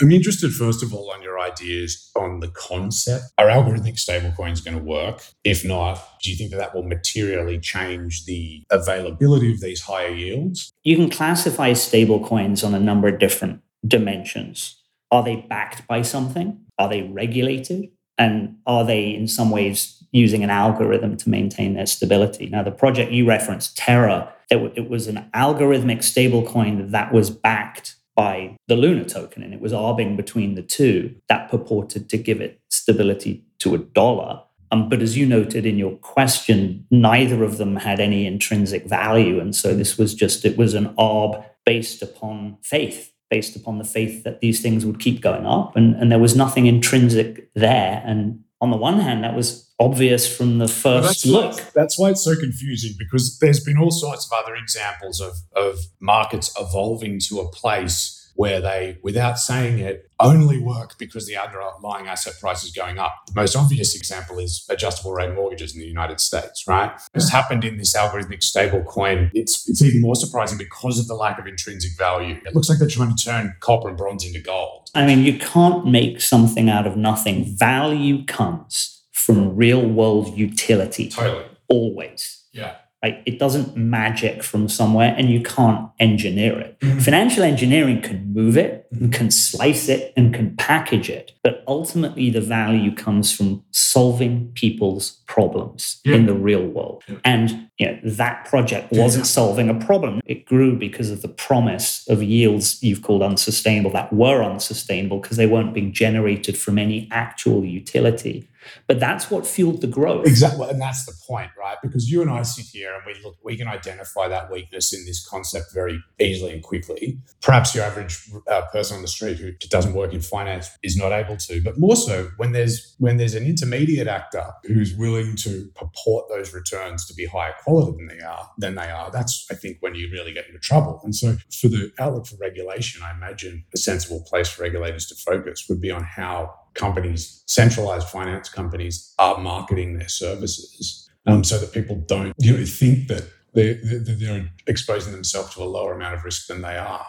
I'm 0.00 0.12
interested, 0.12 0.52
first 0.52 0.82
of 0.82 0.94
all, 0.94 1.10
on 1.10 1.22
your 1.22 1.40
ideas 1.40 2.10
on 2.14 2.38
the 2.38 2.48
concept. 2.48 3.24
Are 3.36 3.48
algorithmic 3.48 3.96
stablecoins 3.96 4.64
going 4.64 4.76
to 4.76 4.82
work? 4.82 5.24
If 5.42 5.64
not, 5.64 6.00
do 6.22 6.30
you 6.30 6.36
think 6.36 6.52
that 6.52 6.58
that 6.58 6.74
will 6.74 6.84
materially 6.84 7.58
change 7.58 8.24
the 8.24 8.62
availability 8.70 9.52
of 9.52 9.60
these 9.60 9.80
higher 9.80 10.14
yields? 10.14 10.72
You 10.84 10.94
can 10.94 11.10
classify 11.10 11.72
stablecoins 11.72 12.64
on 12.64 12.74
a 12.74 12.80
number 12.80 13.08
of 13.08 13.18
different 13.18 13.60
dimensions. 13.86 14.80
Are 15.10 15.24
they 15.24 15.36
backed 15.48 15.86
by 15.88 16.02
something? 16.02 16.60
Are 16.78 16.88
they 16.88 17.02
regulated? 17.02 17.88
And 18.16 18.56
are 18.66 18.84
they 18.84 19.14
in 19.14 19.26
some 19.26 19.50
ways 19.50 20.04
using 20.12 20.44
an 20.44 20.50
algorithm 20.50 21.16
to 21.16 21.28
maintain 21.28 21.74
their 21.74 21.86
stability? 21.86 22.46
Now, 22.46 22.62
the 22.62 22.70
project 22.70 23.10
you 23.10 23.26
referenced, 23.26 23.76
Terra, 23.76 24.32
it, 24.48 24.58
it 24.76 24.88
was 24.88 25.08
an 25.08 25.28
algorithmic 25.34 25.98
stablecoin 25.98 26.90
that 26.92 27.12
was 27.12 27.30
backed 27.30 27.96
by 28.18 28.56
the 28.66 28.74
Luna 28.74 29.04
token, 29.04 29.44
and 29.44 29.54
it 29.54 29.60
was 29.60 29.72
arbing 29.72 30.16
between 30.16 30.56
the 30.56 30.62
two 30.78 31.14
that 31.28 31.48
purported 31.48 32.08
to 32.10 32.18
give 32.18 32.40
it 32.40 32.60
stability 32.68 33.44
to 33.60 33.76
a 33.76 33.78
dollar. 33.78 34.42
Um, 34.72 34.88
but 34.88 35.00
as 35.00 35.16
you 35.16 35.24
noted 35.24 35.64
in 35.64 35.78
your 35.78 35.96
question, 35.98 36.84
neither 36.90 37.44
of 37.44 37.58
them 37.58 37.76
had 37.76 38.00
any 38.00 38.26
intrinsic 38.26 38.86
value. 38.86 39.38
And 39.38 39.54
so 39.54 39.72
this 39.72 39.96
was 39.96 40.14
just, 40.14 40.44
it 40.44 40.58
was 40.58 40.74
an 40.74 40.88
arb 40.96 41.44
based 41.64 42.02
upon 42.02 42.58
faith, 42.64 43.12
based 43.30 43.54
upon 43.54 43.78
the 43.78 43.84
faith 43.84 44.24
that 44.24 44.40
these 44.40 44.60
things 44.60 44.84
would 44.84 44.98
keep 44.98 45.20
going 45.20 45.46
up. 45.46 45.76
And, 45.76 45.94
and 45.94 46.10
there 46.10 46.18
was 46.18 46.34
nothing 46.34 46.66
intrinsic 46.66 47.48
there. 47.54 48.02
And 48.04 48.40
on 48.60 48.70
the 48.70 48.76
one 48.76 49.00
hand, 49.00 49.22
that 49.24 49.36
was 49.36 49.70
obvious 49.78 50.34
from 50.34 50.58
the 50.58 50.66
first 50.66 51.24
that's 51.24 51.26
look. 51.26 51.54
Why, 51.54 51.64
that's 51.74 51.98
why 51.98 52.10
it's 52.10 52.22
so 52.22 52.34
confusing 52.34 52.94
because 52.98 53.38
there's 53.38 53.62
been 53.62 53.78
all 53.78 53.92
sorts 53.92 54.26
of 54.26 54.32
other 54.32 54.54
examples 54.56 55.20
of, 55.20 55.36
of 55.54 55.78
markets 56.00 56.52
evolving 56.58 57.20
to 57.28 57.40
a 57.40 57.48
place 57.50 58.17
where 58.38 58.60
they, 58.60 58.96
without 59.02 59.36
saying 59.36 59.80
it, 59.80 60.08
only 60.20 60.60
work 60.60 60.96
because 60.96 61.26
the 61.26 61.36
underlying 61.36 62.06
asset 62.06 62.34
price 62.38 62.62
is 62.62 62.70
going 62.70 62.96
up. 62.96 63.12
The 63.26 63.32
most 63.34 63.56
obvious 63.56 63.96
example 63.96 64.38
is 64.38 64.64
adjustable 64.70 65.10
rate 65.10 65.34
mortgages 65.34 65.74
in 65.74 65.80
the 65.80 65.88
United 65.88 66.20
States, 66.20 66.62
right? 66.68 66.92
This 67.12 67.30
happened 67.30 67.64
in 67.64 67.78
this 67.78 67.96
algorithmic 67.96 68.44
stable 68.44 68.84
coin. 68.84 69.32
It's, 69.34 69.68
it's 69.68 69.82
even 69.82 70.00
more 70.00 70.14
surprising 70.14 70.56
because 70.56 71.00
of 71.00 71.08
the 71.08 71.16
lack 71.16 71.40
of 71.40 71.48
intrinsic 71.48 71.98
value. 71.98 72.40
It 72.46 72.54
looks 72.54 72.68
like 72.68 72.78
they're 72.78 72.86
trying 72.86 73.16
to 73.16 73.24
turn 73.24 73.56
copper 73.58 73.88
and 73.88 73.98
bronze 73.98 74.24
into 74.24 74.40
gold. 74.40 74.88
I 74.94 75.04
mean, 75.04 75.24
you 75.24 75.36
can't 75.36 75.84
make 75.86 76.20
something 76.20 76.70
out 76.70 76.86
of 76.86 76.96
nothing. 76.96 77.56
Value 77.56 78.24
comes 78.24 79.02
from 79.10 79.56
real 79.56 79.84
world 79.84 80.38
utility. 80.38 81.08
Totally. 81.08 81.44
Always. 81.66 82.44
Yeah. 82.52 82.76
Right? 83.02 83.22
It 83.26 83.38
doesn't 83.38 83.76
magic 83.76 84.42
from 84.42 84.68
somewhere 84.68 85.14
and 85.16 85.30
you 85.30 85.40
can't 85.40 85.88
engineer 86.00 86.58
it. 86.58 86.80
Mm-hmm. 86.80 86.98
Financial 86.98 87.44
engineering 87.44 88.02
can 88.02 88.32
move 88.32 88.56
it, 88.56 88.88
and 88.90 89.02
mm-hmm. 89.02 89.10
can 89.10 89.30
slice 89.30 89.88
it, 89.88 90.12
and 90.16 90.34
can 90.34 90.56
package 90.56 91.08
it. 91.08 91.32
But 91.44 91.62
ultimately, 91.68 92.30
the 92.30 92.40
value 92.40 92.94
comes 92.94 93.32
from 93.32 93.62
solving 93.70 94.50
people's 94.54 95.22
problems 95.26 96.00
in 96.04 96.26
the 96.26 96.34
real 96.34 96.66
world. 96.66 97.04
And 97.24 97.68
you 97.78 97.86
know, 97.86 97.98
that 98.02 98.44
project 98.46 98.90
wasn't 98.90 99.26
solving 99.26 99.68
a 99.68 99.74
problem. 99.74 100.20
It 100.26 100.44
grew 100.46 100.76
because 100.76 101.10
of 101.10 101.22
the 101.22 101.28
promise 101.28 102.06
of 102.08 102.22
yields 102.22 102.82
you've 102.82 103.02
called 103.02 103.22
unsustainable 103.22 103.92
that 103.92 104.12
were 104.12 104.42
unsustainable 104.42 105.20
because 105.20 105.36
they 105.36 105.46
weren't 105.46 105.74
being 105.74 105.92
generated 105.92 106.58
from 106.58 106.78
any 106.78 107.08
actual 107.12 107.64
utility. 107.64 108.48
But 108.86 109.00
that's 109.00 109.30
what 109.30 109.46
fueled 109.46 109.80
the 109.80 109.86
growth. 109.86 110.26
Exactly, 110.26 110.68
and 110.68 110.80
that's 110.80 111.04
the 111.06 111.14
point, 111.26 111.50
right? 111.58 111.76
Because 111.82 112.10
you 112.10 112.22
and 112.22 112.30
I 112.30 112.42
sit 112.42 112.66
here 112.66 112.94
and 112.94 113.02
we 113.06 113.22
look, 113.22 113.36
we 113.44 113.56
can 113.56 113.68
identify 113.68 114.28
that 114.28 114.50
weakness 114.50 114.92
in 114.92 115.04
this 115.06 115.26
concept 115.26 115.66
very 115.74 116.02
easily 116.18 116.52
and 116.52 116.62
quickly. 116.62 117.18
Perhaps 117.40 117.74
your 117.74 117.84
average 117.84 118.18
uh, 118.50 118.62
person 118.72 118.96
on 118.96 119.02
the 119.02 119.08
street 119.08 119.38
who 119.38 119.52
doesn't 119.68 119.94
work 119.94 120.12
in 120.12 120.20
finance 120.20 120.70
is 120.82 120.96
not 120.96 121.12
able 121.12 121.36
to, 121.36 121.62
but 121.62 121.78
more 121.78 121.96
so 121.96 122.30
when 122.36 122.52
there's 122.52 122.94
when 122.98 123.16
there's 123.16 123.34
an 123.34 123.44
intermediate 123.46 124.08
actor 124.08 124.44
who's 124.64 124.94
willing 124.94 125.36
to 125.36 125.70
purport 125.74 126.28
those 126.28 126.52
returns 126.52 127.06
to 127.06 127.14
be 127.14 127.26
higher 127.26 127.54
quality 127.62 127.96
than 127.96 128.06
they 128.06 128.24
are, 128.24 128.50
than 128.58 128.74
they 128.74 128.90
are. 128.90 129.10
That's 129.10 129.46
I 129.50 129.54
think 129.54 129.78
when 129.80 129.94
you 129.94 130.08
really 130.10 130.32
get 130.32 130.46
into 130.46 130.58
trouble. 130.58 131.00
And 131.04 131.14
so, 131.14 131.36
for 131.60 131.68
the 131.68 131.92
outlook 131.98 132.26
for 132.26 132.36
regulation, 132.36 133.02
I 133.02 133.12
imagine 133.12 133.64
a 133.74 133.78
sensible 133.78 134.24
place 134.28 134.48
for 134.48 134.62
regulators 134.62 135.06
to 135.06 135.14
focus 135.14 135.66
would 135.68 135.80
be 135.80 135.90
on 135.90 136.02
how 136.02 136.54
companies, 136.78 137.42
centralized 137.46 138.08
finance 138.08 138.48
companies, 138.48 139.14
are 139.18 139.38
marketing 139.38 139.98
their 139.98 140.08
services, 140.08 141.08
um, 141.26 141.44
so 141.44 141.58
that 141.58 141.72
people 141.72 141.96
don't 142.06 142.32
you 142.38 142.56
know 142.56 142.64
think 142.64 143.08
that 143.08 143.24
they're, 143.54 143.78
they're, 143.82 144.16
they're 144.16 144.50
exposing 144.66 145.12
themselves 145.12 145.54
to 145.54 145.62
a 145.62 145.68
lower 145.76 145.92
amount 145.94 146.14
of 146.14 146.24
risk 146.24 146.46
than 146.46 146.62
they 146.62 146.76
are. 146.76 147.06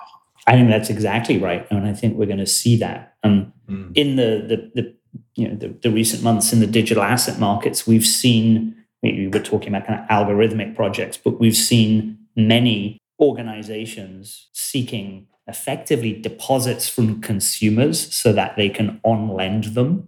I 0.48 0.54
think 0.54 0.70
that's 0.70 0.90
exactly 0.90 1.38
right, 1.38 1.66
and 1.70 1.86
I 1.88 1.94
think 1.94 2.18
we're 2.18 2.26
going 2.26 2.40
to 2.40 2.54
see 2.62 2.78
that. 2.78 3.16
Um, 3.24 3.54
In 3.96 4.16
the, 4.16 4.32
the 4.50 4.58
the 4.76 4.96
you 5.36 5.48
know 5.48 5.56
the, 5.56 5.70
the 5.84 5.92
recent 5.92 6.24
months 6.24 6.54
in 6.54 6.60
the 6.60 6.68
digital 6.68 7.04
asset 7.04 7.40
markets, 7.40 7.88
we've 7.88 8.06
seen 8.06 8.76
we 9.04 9.30
were 9.32 9.40
talking 9.40 9.70
about 9.70 9.88
kind 9.88 10.00
of 10.00 10.08
algorithmic 10.10 10.76
projects, 10.76 11.18
but 11.18 11.40
we've 11.40 11.56
seen 11.56 12.18
many 12.36 12.98
organizations 13.20 14.50
seeking 14.54 15.28
effectively 15.50 16.14
deposits 16.14 16.88
from 16.88 17.22
consumers 17.22 18.14
so 18.14 18.32
that 18.34 18.56
they 18.56 18.70
can 18.70 19.00
on 19.04 19.30
lend 19.30 19.66
them 19.76 20.08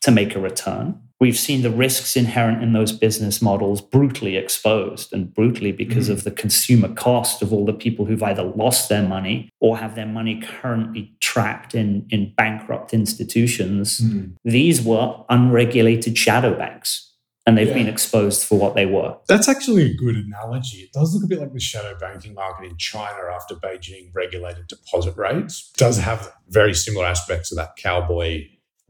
to 0.00 0.10
make 0.10 0.34
a 0.34 0.40
return. 0.40 1.00
We've 1.20 1.38
seen 1.38 1.62
the 1.62 1.70
risks 1.70 2.16
inherent 2.16 2.62
in 2.62 2.72
those 2.72 2.92
business 2.92 3.42
models 3.42 3.80
brutally 3.80 4.36
exposed 4.36 5.12
and 5.12 5.34
brutally 5.34 5.72
because 5.72 6.08
mm. 6.08 6.12
of 6.12 6.22
the 6.22 6.30
consumer 6.30 6.94
cost 6.94 7.42
of 7.42 7.52
all 7.52 7.64
the 7.64 7.72
people 7.72 8.04
who've 8.04 8.22
either 8.22 8.44
lost 8.44 8.88
their 8.88 9.02
money 9.02 9.50
or 9.58 9.78
have 9.78 9.96
their 9.96 10.06
money 10.06 10.40
currently 10.40 11.12
trapped 11.18 11.74
in, 11.74 12.06
in 12.10 12.32
bankrupt 12.36 12.94
institutions. 12.94 14.00
Mm. 14.00 14.36
These 14.44 14.80
were 14.80 15.24
unregulated 15.28 16.16
shadow 16.16 16.56
banks 16.56 17.07
and 17.48 17.56
they've 17.56 17.68
Yeah. 17.68 17.74
been 17.74 17.88
exposed 17.88 18.44
for 18.44 18.58
what 18.58 18.74
they 18.74 18.84
were. 18.84 19.16
That's 19.26 19.48
actually 19.48 19.84
a 19.90 19.94
good 19.94 20.16
analogy. 20.16 20.80
It 20.82 20.92
does 20.92 21.14
look 21.14 21.24
a 21.24 21.26
bit 21.26 21.40
like 21.40 21.54
the 21.54 21.58
shadow 21.58 21.96
banking 21.98 22.34
market 22.34 22.66
in 22.70 22.76
China 22.76 23.20
after 23.34 23.54
Beijing 23.54 24.10
regulated 24.14 24.66
deposit 24.68 25.16
rates. 25.16 25.70
It 25.74 25.78
does 25.78 25.96
have 25.96 26.30
very 26.50 26.74
similar 26.74 27.06
aspects 27.06 27.50
of 27.50 27.56
that 27.56 27.76
cowboy 27.76 28.44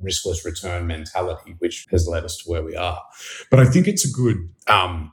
riskless 0.05 0.45
return 0.45 0.89
mentality, 0.89 1.55
which 1.61 1.87
has 1.93 2.09
led 2.09 2.25
us 2.25 2.37
to 2.39 2.51
where 2.51 2.65
we 2.65 2.75
are. 2.75 3.01
But 3.49 3.61
I 3.61 3.65
think 3.67 3.87
it's 3.87 4.05
a 4.05 4.11
good 4.11 4.49
um, 4.67 5.13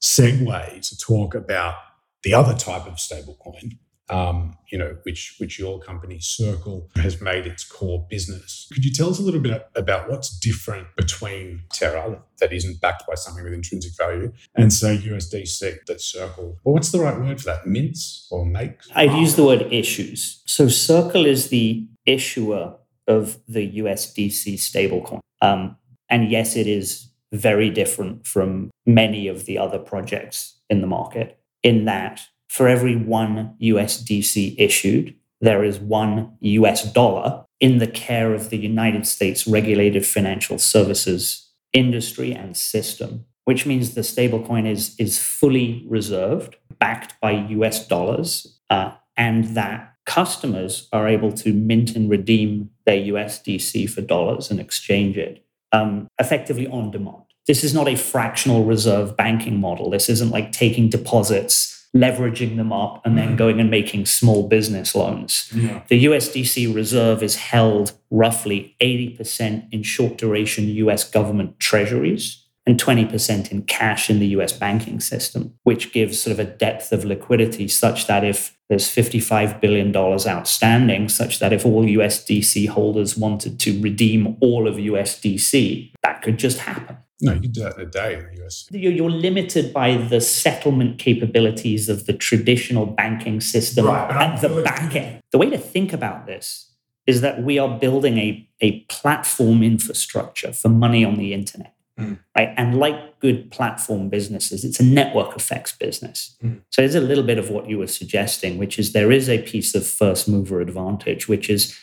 segue 0.00 0.88
to 0.88 0.98
talk 0.98 1.34
about 1.34 1.74
the 2.22 2.32
other 2.34 2.54
type 2.54 2.86
of 2.86 2.94
stablecoin, 2.94 3.76
um, 4.10 4.56
you 4.68 4.78
know, 4.78 4.96
which 5.04 5.36
which 5.38 5.58
your 5.58 5.80
company 5.80 6.18
Circle 6.20 6.90
has 6.96 7.20
made 7.20 7.46
its 7.46 7.64
core 7.64 8.06
business. 8.10 8.68
Could 8.72 8.84
you 8.84 8.92
tell 8.92 9.08
us 9.08 9.18
a 9.18 9.22
little 9.22 9.40
bit 9.40 9.66
about 9.74 10.10
what's 10.10 10.38
different 10.38 10.88
between 10.96 11.62
Terra 11.72 12.22
that 12.38 12.52
isn't 12.52 12.80
backed 12.80 13.06
by 13.06 13.14
something 13.14 13.44
with 13.44 13.52
intrinsic 13.52 13.96
value 13.96 14.32
and 14.54 14.72
say 14.72 14.98
USDC 14.98 15.86
that 15.86 16.00
Circle? 16.00 16.58
Well, 16.64 16.74
what's 16.74 16.92
the 16.92 17.00
right 17.00 17.18
word 17.18 17.40
for 17.40 17.46
that? 17.46 17.66
Mints 17.66 18.28
or 18.30 18.44
makes? 18.44 18.90
I'd 18.94 19.12
use 19.12 19.36
the 19.36 19.44
word 19.44 19.72
issues. 19.72 20.42
So 20.46 20.68
Circle 20.68 21.24
is 21.24 21.48
the 21.48 21.86
issuer 22.04 22.76
of 23.06 23.38
the 23.48 23.78
USDC 23.78 24.54
stablecoin. 24.54 25.20
Um, 25.40 25.76
and 26.08 26.30
yes, 26.30 26.56
it 26.56 26.66
is 26.66 27.08
very 27.32 27.70
different 27.70 28.26
from 28.26 28.70
many 28.86 29.28
of 29.28 29.46
the 29.46 29.58
other 29.58 29.78
projects 29.78 30.60
in 30.70 30.80
the 30.80 30.86
market 30.86 31.38
in 31.62 31.86
that 31.86 32.20
for 32.54 32.68
every 32.68 32.94
one 32.94 33.56
USDC 33.60 34.54
issued, 34.56 35.16
there 35.40 35.64
is 35.64 35.80
one 35.80 36.36
US 36.40 36.84
dollar 36.92 37.44
in 37.58 37.78
the 37.78 37.88
care 37.88 38.32
of 38.32 38.50
the 38.50 38.56
United 38.56 39.08
States 39.08 39.44
regulated 39.44 40.06
financial 40.06 40.58
services 40.58 41.50
industry 41.72 42.32
and 42.32 42.56
system, 42.56 43.24
which 43.44 43.66
means 43.66 43.94
the 43.94 44.02
stablecoin 44.02 44.68
is, 44.68 44.94
is 45.00 45.18
fully 45.18 45.84
reserved, 45.88 46.54
backed 46.78 47.20
by 47.20 47.32
US 47.32 47.88
dollars, 47.88 48.60
uh, 48.70 48.92
and 49.16 49.56
that 49.56 49.92
customers 50.06 50.88
are 50.92 51.08
able 51.08 51.32
to 51.32 51.52
mint 51.52 51.96
and 51.96 52.08
redeem 52.08 52.70
their 52.86 52.98
USDC 52.98 53.90
for 53.90 54.00
dollars 54.00 54.52
and 54.52 54.60
exchange 54.60 55.18
it 55.18 55.44
um, 55.72 56.06
effectively 56.20 56.68
on 56.68 56.92
demand. 56.92 57.24
This 57.48 57.64
is 57.64 57.74
not 57.74 57.88
a 57.88 57.96
fractional 57.96 58.64
reserve 58.64 59.16
banking 59.16 59.58
model. 59.58 59.90
This 59.90 60.08
isn't 60.08 60.30
like 60.30 60.52
taking 60.52 60.88
deposits, 60.88 61.83
leveraging 61.94 62.56
them 62.56 62.72
up, 62.72 63.00
and 63.04 63.16
then 63.16 63.34
mm. 63.34 63.36
going 63.36 63.60
and 63.60 63.70
making 63.70 64.04
small 64.06 64.48
business 64.48 64.94
loans. 64.94 65.50
Yeah. 65.54 65.82
The 65.88 66.06
USDC 66.06 66.74
reserve 66.74 67.22
is 67.22 67.36
held 67.36 67.92
roughly 68.10 68.76
80% 68.80 69.72
in 69.72 69.82
short 69.82 70.18
duration 70.18 70.68
US 70.68 71.08
government 71.08 71.58
treasuries 71.60 72.44
and 72.66 72.82
20% 72.82 73.52
in 73.52 73.62
cash 73.62 74.08
in 74.08 74.20
the 74.20 74.26
US 74.28 74.52
banking 74.52 74.98
system, 74.98 75.54
which 75.64 75.92
gives 75.92 76.18
sort 76.18 76.32
of 76.32 76.40
a 76.40 76.50
depth 76.50 76.92
of 76.92 77.04
liquidity 77.04 77.68
such 77.68 78.06
that 78.06 78.24
if 78.24 78.56
there's 78.68 78.88
$55 78.88 79.60
billion 79.60 79.94
outstanding, 79.94 81.08
such 81.08 81.38
that 81.38 81.52
if 81.52 81.66
all 81.66 81.84
USDC 81.84 82.68
holders 82.68 83.16
wanted 83.16 83.60
to 83.60 83.80
redeem 83.82 84.38
all 84.40 84.66
of 84.66 84.76
USDC, 84.76 85.92
that 86.02 86.22
could 86.22 86.38
just 86.38 86.60
happen. 86.60 86.96
No, 87.20 87.32
you 87.32 87.40
can 87.40 87.52
do 87.52 87.60
that 87.62 87.76
in 87.76 87.82
a 87.82 87.90
day 87.90 88.14
in 88.14 88.26
the 88.34 88.44
US. 88.44 88.68
You're 88.70 88.92
you're 88.92 89.10
limited 89.10 89.72
by 89.72 89.96
the 89.96 90.20
settlement 90.20 90.98
capabilities 90.98 91.88
of 91.88 92.06
the 92.06 92.12
traditional 92.12 92.86
banking 92.86 93.40
system 93.40 93.86
Right, 93.86 94.10
at 94.10 94.40
the 94.40 94.48
willing 94.48 94.64
back 94.64 94.94
end. 94.96 95.22
The 95.30 95.38
way 95.38 95.50
to 95.50 95.58
think 95.58 95.92
about 95.92 96.26
this 96.26 96.70
is 97.06 97.20
that 97.20 97.42
we 97.42 97.58
are 97.58 97.78
building 97.78 98.18
a, 98.18 98.48
a 98.60 98.80
platform 98.82 99.62
infrastructure 99.62 100.52
for 100.52 100.68
money 100.68 101.04
on 101.04 101.16
the 101.16 101.34
internet. 101.34 101.74
Mm. 101.98 102.18
Right. 102.36 102.52
And 102.56 102.78
like 102.78 103.20
good 103.20 103.50
platform 103.50 104.08
businesses, 104.08 104.64
it's 104.64 104.80
a 104.80 104.84
network 104.84 105.36
effects 105.36 105.72
business. 105.72 106.36
Mm. 106.42 106.62
So 106.70 106.82
there's 106.82 106.94
a 106.94 107.00
little 107.00 107.22
bit 107.22 107.38
of 107.38 107.50
what 107.50 107.68
you 107.68 107.78
were 107.78 107.86
suggesting, 107.86 108.58
which 108.58 108.78
is 108.78 108.92
there 108.92 109.12
is 109.12 109.28
a 109.28 109.42
piece 109.42 109.74
of 109.74 109.86
first 109.86 110.28
mover 110.28 110.60
advantage, 110.60 111.28
which 111.28 111.48
is 111.48 111.78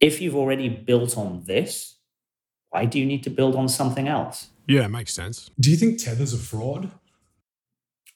if 0.00 0.20
you've 0.20 0.36
already 0.36 0.68
built 0.68 1.16
on 1.16 1.44
this, 1.46 1.96
why 2.70 2.84
do 2.84 2.98
you 2.98 3.06
need 3.06 3.22
to 3.22 3.30
build 3.30 3.54
on 3.56 3.68
something 3.68 4.08
else? 4.08 4.48
Yeah, 4.66 4.84
it 4.84 4.90
makes 4.90 5.12
sense. 5.12 5.50
Do 5.60 5.70
you 5.70 5.76
think 5.76 5.98
Tether's 5.98 6.32
a 6.32 6.38
fraud? 6.38 6.90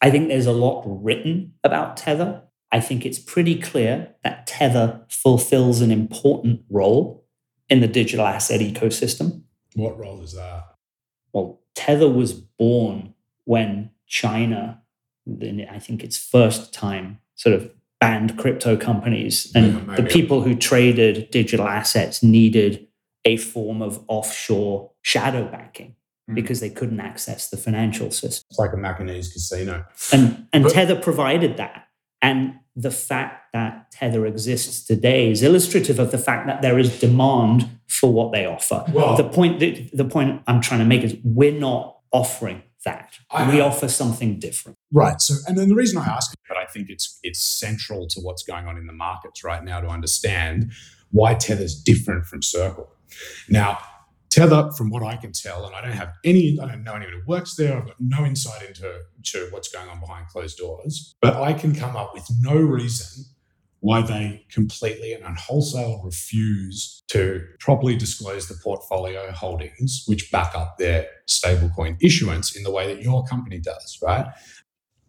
I 0.00 0.10
think 0.10 0.28
there's 0.28 0.46
a 0.46 0.52
lot 0.52 0.84
written 0.86 1.54
about 1.64 1.96
Tether. 1.96 2.42
I 2.70 2.80
think 2.80 3.04
it's 3.04 3.18
pretty 3.18 3.58
clear 3.58 4.14
that 4.22 4.46
Tether 4.46 5.00
fulfills 5.08 5.80
an 5.80 5.90
important 5.90 6.62
role 6.70 7.26
in 7.68 7.80
the 7.80 7.88
digital 7.88 8.26
asset 8.26 8.60
ecosystem. 8.60 9.42
What 9.74 9.98
role 9.98 10.22
is 10.22 10.34
that? 10.34 10.74
Well, 11.32 11.60
Tether 11.74 12.08
was 12.08 12.32
born 12.32 13.14
when 13.44 13.90
China, 14.06 14.82
I 15.70 15.78
think 15.78 16.04
its 16.04 16.16
first 16.16 16.72
time, 16.72 17.18
sort 17.34 17.54
of 17.54 17.70
banned 18.00 18.38
crypto 18.38 18.76
companies, 18.76 19.50
and 19.54 19.86
Yeah, 19.88 19.96
the 19.96 20.02
people 20.04 20.42
who 20.42 20.54
traded 20.54 21.30
digital 21.30 21.66
assets 21.66 22.22
needed 22.22 22.86
a 23.24 23.36
form 23.36 23.82
of 23.82 24.04
offshore 24.08 24.92
shadow 25.02 25.46
banking. 25.46 25.96
Mm. 26.28 26.34
because 26.34 26.60
they 26.60 26.70
couldn't 26.70 27.00
access 27.00 27.48
the 27.48 27.56
financial 27.56 28.10
system. 28.10 28.44
It's 28.50 28.58
like 28.58 28.72
a 28.72 28.76
Macanese 28.76 29.32
casino. 29.32 29.84
And 30.12 30.46
and 30.52 30.64
But- 30.64 30.72
Tether 30.72 30.96
provided 30.96 31.56
that. 31.56 31.84
And 32.20 32.54
the 32.76 32.90
fact 32.90 33.52
that 33.52 33.90
Tether 33.92 34.26
exists 34.26 34.84
today 34.86 35.30
is 35.30 35.42
illustrative 35.42 35.98
of 35.98 36.10
the 36.10 36.18
fact 36.18 36.46
that 36.46 36.62
there 36.62 36.78
is 36.78 37.00
demand 37.00 37.68
for 37.88 38.12
what 38.12 38.32
they 38.32 38.44
offer. 38.44 38.84
Well- 38.92 39.16
the 39.16 39.24
point 39.28 39.60
that, 39.60 39.90
the 39.92 40.04
point 40.04 40.42
I'm 40.46 40.60
trying 40.60 40.80
to 40.80 40.86
make 40.86 41.02
is 41.02 41.16
we're 41.24 41.58
not 41.58 41.96
offering 42.12 42.62
that. 42.84 43.14
I 43.30 43.48
we 43.50 43.60
offer 43.60 43.88
something 43.88 44.38
different. 44.38 44.76
Right. 44.92 45.20
So, 45.20 45.34
and 45.46 45.58
then 45.58 45.68
the 45.68 45.74
reason 45.74 45.98
I 45.98 46.06
ask, 46.06 46.32
but 46.48 46.56
I 46.56 46.64
think 46.66 46.88
it's 46.90 47.18
it's 47.22 47.40
central 47.42 48.06
to 48.08 48.20
what's 48.20 48.42
going 48.42 48.66
on 48.66 48.76
in 48.78 48.86
the 48.86 48.92
markets 48.92 49.42
right 49.44 49.62
now 49.64 49.80
to 49.80 49.88
understand 49.88 50.72
why 51.10 51.34
Tether's 51.34 51.74
different 51.74 52.24
from 52.26 52.42
Circle. 52.42 52.88
Now, 53.48 53.78
Tether, 54.30 54.70
from 54.76 54.90
what 54.90 55.02
I 55.02 55.16
can 55.16 55.32
tell, 55.32 55.64
and 55.66 55.74
I 55.74 55.80
don't 55.80 55.92
have 55.92 56.12
any, 56.24 56.58
I 56.60 56.66
don't 56.66 56.84
know 56.84 56.94
anyone 56.94 57.14
who 57.14 57.26
works 57.26 57.54
there. 57.56 57.76
I've 57.78 57.86
got 57.86 57.96
no 57.98 58.24
insight 58.24 58.62
into 58.62 59.00
to 59.24 59.48
what's 59.50 59.68
going 59.68 59.88
on 59.88 60.00
behind 60.00 60.28
closed 60.28 60.58
doors, 60.58 61.14
but 61.20 61.36
I 61.36 61.52
can 61.54 61.74
come 61.74 61.96
up 61.96 62.12
with 62.14 62.28
no 62.40 62.54
reason 62.54 63.24
why 63.80 64.02
they 64.02 64.44
completely 64.50 65.12
and 65.12 65.38
wholesale 65.38 66.00
refuse 66.04 67.02
to 67.08 67.44
properly 67.60 67.96
disclose 67.96 68.48
the 68.48 68.58
portfolio 68.62 69.30
holdings 69.30 70.04
which 70.06 70.30
back 70.32 70.54
up 70.54 70.78
their 70.78 71.06
stablecoin 71.28 71.96
issuance 72.02 72.56
in 72.56 72.64
the 72.64 72.72
way 72.72 72.92
that 72.92 73.02
your 73.02 73.24
company 73.24 73.60
does, 73.60 73.98
right? 74.02 74.26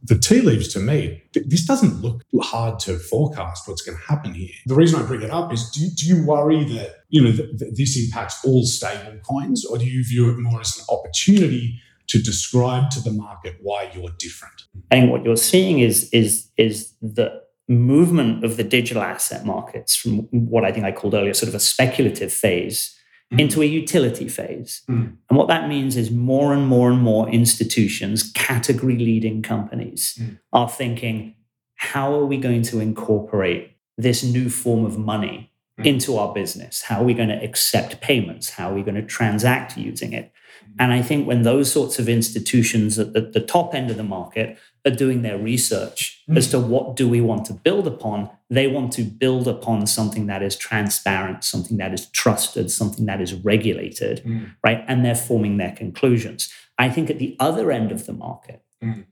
The 0.03 0.17
tea 0.17 0.41
leaves 0.41 0.71
to 0.73 0.79
me, 0.79 1.23
th- 1.33 1.47
this 1.47 1.65
doesn't 1.65 2.01
look 2.01 2.23
hard 2.41 2.79
to 2.81 2.97
forecast 2.99 3.67
what's 3.67 3.81
going 3.81 3.97
to 3.97 4.03
happen 4.03 4.33
here. 4.33 4.53
The 4.65 4.75
reason 4.75 5.01
I 5.01 5.05
bring 5.05 5.23
it 5.23 5.31
up 5.31 5.51
is 5.51 5.69
do, 5.71 5.89
do 5.89 6.05
you 6.05 6.25
worry 6.25 6.63
that 6.75 6.98
you 7.09 7.21
know 7.21 7.31
th- 7.31 7.57
th- 7.57 7.73
this 7.75 7.97
impacts 7.97 8.43
all 8.45 8.63
stable 8.63 9.19
coins, 9.23 9.65
or 9.65 9.77
do 9.77 9.85
you 9.85 10.03
view 10.03 10.29
it 10.29 10.37
more 10.37 10.61
as 10.61 10.77
an 10.77 10.85
opportunity 10.89 11.79
to 12.07 12.21
describe 12.21 12.89
to 12.91 13.01
the 13.01 13.11
market 13.11 13.57
why 13.61 13.91
you're 13.93 14.11
different? 14.17 14.63
I 14.91 14.99
think 14.99 15.11
what 15.11 15.23
you're 15.23 15.37
seeing 15.37 15.79
is 15.79 16.09
is 16.11 16.49
is 16.57 16.93
the 17.01 17.41
movement 17.67 18.43
of 18.43 18.57
the 18.57 18.63
digital 18.63 19.03
asset 19.03 19.45
markets 19.45 19.95
from 19.95 20.27
what 20.31 20.65
I 20.65 20.71
think 20.71 20.85
I 20.85 20.91
called 20.91 21.13
earlier 21.13 21.35
sort 21.35 21.49
of 21.49 21.55
a 21.55 21.59
speculative 21.59 22.33
phase 22.33 22.99
mm. 23.31 23.39
into 23.39 23.61
a 23.61 23.65
utility 23.65 24.27
phase. 24.27 24.81
Mm. 24.89 25.17
And 25.29 25.37
what 25.37 25.47
that 25.49 25.69
means 25.69 25.95
is 25.95 26.09
more 26.09 26.51
and 26.53 26.65
more 26.65 26.89
and 26.89 26.99
more 26.99 27.29
institutions, 27.29 28.31
category 28.33 28.97
leading 28.97 29.43
companies, 29.43 30.17
mm. 30.19 30.39
are 30.51 30.67
thinking, 30.67 31.35
how 31.75 32.13
are 32.13 32.25
we 32.25 32.37
going 32.37 32.63
to 32.63 32.79
incorporate 32.79 33.77
this 33.97 34.23
new 34.23 34.49
form 34.49 34.83
of 34.83 34.97
money 34.97 35.48
Mm-hmm. 35.79 35.87
into 35.87 36.17
our 36.17 36.33
business? 36.33 36.81
How 36.81 36.99
are 36.99 37.05
we 37.05 37.13
going 37.13 37.29
to 37.29 37.41
accept 37.41 38.01
payments? 38.01 38.49
How 38.49 38.69
are 38.69 38.73
we 38.73 38.83
going 38.83 38.95
to 38.95 39.01
transact 39.01 39.77
using 39.77 40.11
it? 40.11 40.25
Mm-hmm. 40.25 40.73
And 40.77 40.91
I 40.91 41.01
think 41.01 41.25
when 41.25 41.43
those 41.43 41.71
sorts 41.71 41.99
of 41.99 42.09
institutions 42.09 42.99
at 42.99 43.13
the, 43.13 43.21
the 43.21 43.39
top 43.39 43.73
end 43.73 43.89
of 43.89 43.95
the 43.95 44.03
market 44.03 44.57
are 44.85 44.91
doing 44.91 45.21
their 45.21 45.37
research 45.37 46.21
mm-hmm. 46.23 46.37
as 46.37 46.49
to 46.49 46.59
what 46.59 46.97
do 46.97 47.07
we 47.07 47.21
want 47.21 47.45
to 47.45 47.53
build 47.53 47.87
upon, 47.87 48.29
they 48.49 48.67
want 48.67 48.91
to 48.93 49.03
build 49.03 49.47
upon 49.47 49.87
something 49.87 50.25
that 50.27 50.43
is 50.43 50.57
transparent, 50.57 51.45
something 51.45 51.77
that 51.77 51.93
is 51.93 52.07
trusted, 52.07 52.69
something 52.69 53.05
that 53.05 53.21
is 53.21 53.33
regulated, 53.33 54.21
right? 54.61 54.83
And 54.85 55.05
they're 55.05 55.15
forming 55.15 55.55
their 55.57 55.71
conclusions. 55.71 56.53
I 56.77 56.89
think 56.89 57.09
at 57.09 57.19
the 57.19 57.37
other 57.39 57.71
end 57.71 57.93
of 57.93 58.05
the 58.05 58.13
market, 58.13 58.63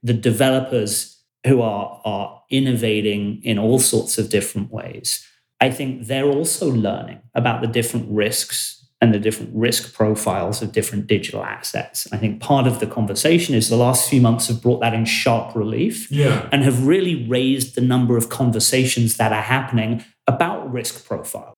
the 0.03 0.13
developers 0.13 1.22
who 1.45 1.61
are, 1.61 2.01
are 2.03 2.43
innovating 2.49 3.41
in 3.43 3.57
all 3.57 3.80
sorts 3.80 4.18
of 4.18 4.30
different 4.30 4.72
ways, 4.72 5.26
I 5.60 5.70
think 5.72 6.05
they're 6.08 6.26
also 6.30 6.70
learning 6.72 7.20
about 7.34 7.62
the 7.62 7.68
different 7.68 8.08
risks 8.10 8.76
and 9.01 9.14
the 9.14 9.20
different 9.20 9.51
risk 9.55 9.93
profiles 9.93 10.62
of 10.64 10.72
different 10.72 11.05
digital 11.08 11.43
assets. 11.43 12.08
I 12.12 12.18
think 12.18 12.41
part 12.41 12.66
of 12.66 12.80
the 12.80 12.88
conversation 12.88 13.53
is 13.53 13.70
the 13.70 13.76
last 13.78 14.10
few 14.10 14.22
months 14.22 14.47
have 14.47 14.62
brought 14.62 14.80
that 14.82 14.93
in 14.95 15.05
sharp 15.05 15.55
relief 15.55 16.12
Yeah. 16.12 16.49
and 16.51 16.64
have 16.64 16.86
really 16.88 17.28
raised 17.28 17.76
the 17.76 17.82
number 17.82 18.18
of 18.18 18.30
conversations 18.30 19.18
that 19.18 19.32
are 19.32 19.41
happening 19.41 20.03
about 20.26 20.72
risk 20.72 21.05
profile. 21.05 21.53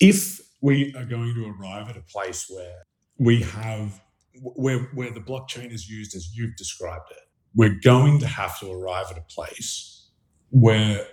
if 0.00 0.40
we 0.62 0.92
are 0.94 1.04
going 1.04 1.32
to 1.34 1.46
arrive 1.58 1.88
at 1.88 1.96
a 1.96 2.02
place 2.02 2.46
where 2.48 2.82
we 3.18 3.40
have 3.42 4.00
where 4.42 4.80
where 4.94 5.10
the 5.10 5.20
blockchain 5.20 5.72
is 5.72 5.88
used 5.88 6.14
as 6.14 6.36
you've 6.36 6.56
described 6.56 7.08
it 7.10 7.24
we're 7.54 7.78
going 7.82 8.18
to 8.18 8.26
have 8.26 8.58
to 8.60 8.70
arrive 8.70 9.06
at 9.10 9.16
a 9.16 9.26
place 9.36 10.08
where 10.50 11.06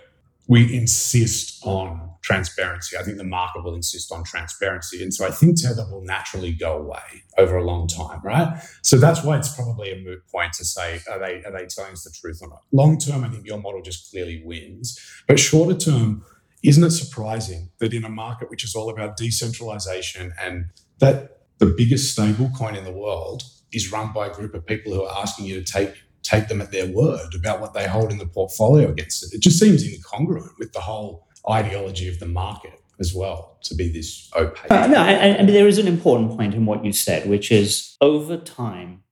we 0.46 0.74
insist 0.74 1.64
on 1.64 2.10
transparency. 2.22 2.96
I 2.96 3.02
think 3.02 3.18
the 3.18 3.24
market 3.24 3.64
will 3.64 3.74
insist 3.74 4.10
on 4.10 4.24
transparency. 4.24 5.02
And 5.02 5.12
so 5.12 5.26
I 5.26 5.30
think 5.30 5.60
Tether 5.60 5.86
will 5.90 6.02
naturally 6.02 6.52
go 6.52 6.78
away 6.78 7.22
over 7.36 7.56
a 7.56 7.64
long 7.64 7.86
time, 7.86 8.20
right? 8.22 8.62
So 8.82 8.96
that's 8.96 9.22
why 9.22 9.36
it's 9.36 9.54
probably 9.54 9.92
a 9.92 10.02
moot 10.02 10.20
point 10.32 10.54
to 10.54 10.64
say, 10.64 11.00
are 11.10 11.18
they, 11.18 11.42
are 11.44 11.52
they 11.52 11.66
telling 11.66 11.92
us 11.92 12.04
the 12.04 12.10
truth 12.18 12.40
or 12.42 12.48
not? 12.48 12.60
Long 12.72 12.98
term, 12.98 13.24
I 13.24 13.28
think 13.28 13.46
your 13.46 13.58
model 13.58 13.82
just 13.82 14.10
clearly 14.10 14.42
wins. 14.44 14.98
But 15.28 15.38
shorter 15.38 15.76
term, 15.76 16.24
isn't 16.62 16.82
it 16.82 16.90
surprising 16.90 17.70
that 17.78 17.92
in 17.92 18.04
a 18.04 18.08
market 18.08 18.48
which 18.48 18.64
is 18.64 18.74
all 18.74 18.88
about 18.88 19.18
decentralization 19.18 20.32
and 20.40 20.66
that 21.00 21.40
the 21.58 21.66
biggest 21.66 22.12
stable 22.12 22.50
coin 22.56 22.74
in 22.74 22.84
the 22.84 22.92
world 22.92 23.42
is 23.70 23.92
run 23.92 24.12
by 24.12 24.28
a 24.28 24.32
group 24.32 24.54
of 24.54 24.64
people 24.64 24.94
who 24.94 25.02
are 25.02 25.20
asking 25.20 25.44
you 25.44 25.62
to 25.62 25.72
take 25.72 25.94
take 26.24 26.48
them 26.48 26.60
at 26.60 26.72
their 26.72 26.86
word 26.86 27.34
about 27.34 27.60
what 27.60 27.74
they 27.74 27.86
hold 27.86 28.10
in 28.10 28.18
the 28.18 28.26
portfolio 28.26 28.88
against 28.88 29.22
it. 29.24 29.36
It 29.36 29.40
just 29.40 29.58
seems 29.58 29.84
incongruent 29.84 30.58
with 30.58 30.72
the 30.72 30.80
whole 30.80 31.28
ideology 31.48 32.08
of 32.08 32.18
the 32.18 32.26
market 32.26 32.80
as 32.98 33.14
well 33.14 33.58
to 33.62 33.74
be 33.74 33.88
this 33.88 34.30
opaque. 34.36 34.70
Uh, 34.70 34.86
no, 34.86 34.98
and, 34.98 35.36
and 35.36 35.48
there 35.48 35.68
is 35.68 35.78
an 35.78 35.86
important 35.86 36.36
point 36.36 36.54
in 36.54 36.64
what 36.66 36.84
you 36.84 36.92
said, 36.92 37.28
which 37.28 37.52
is 37.52 37.96
over 38.00 38.36
time, 38.36 39.02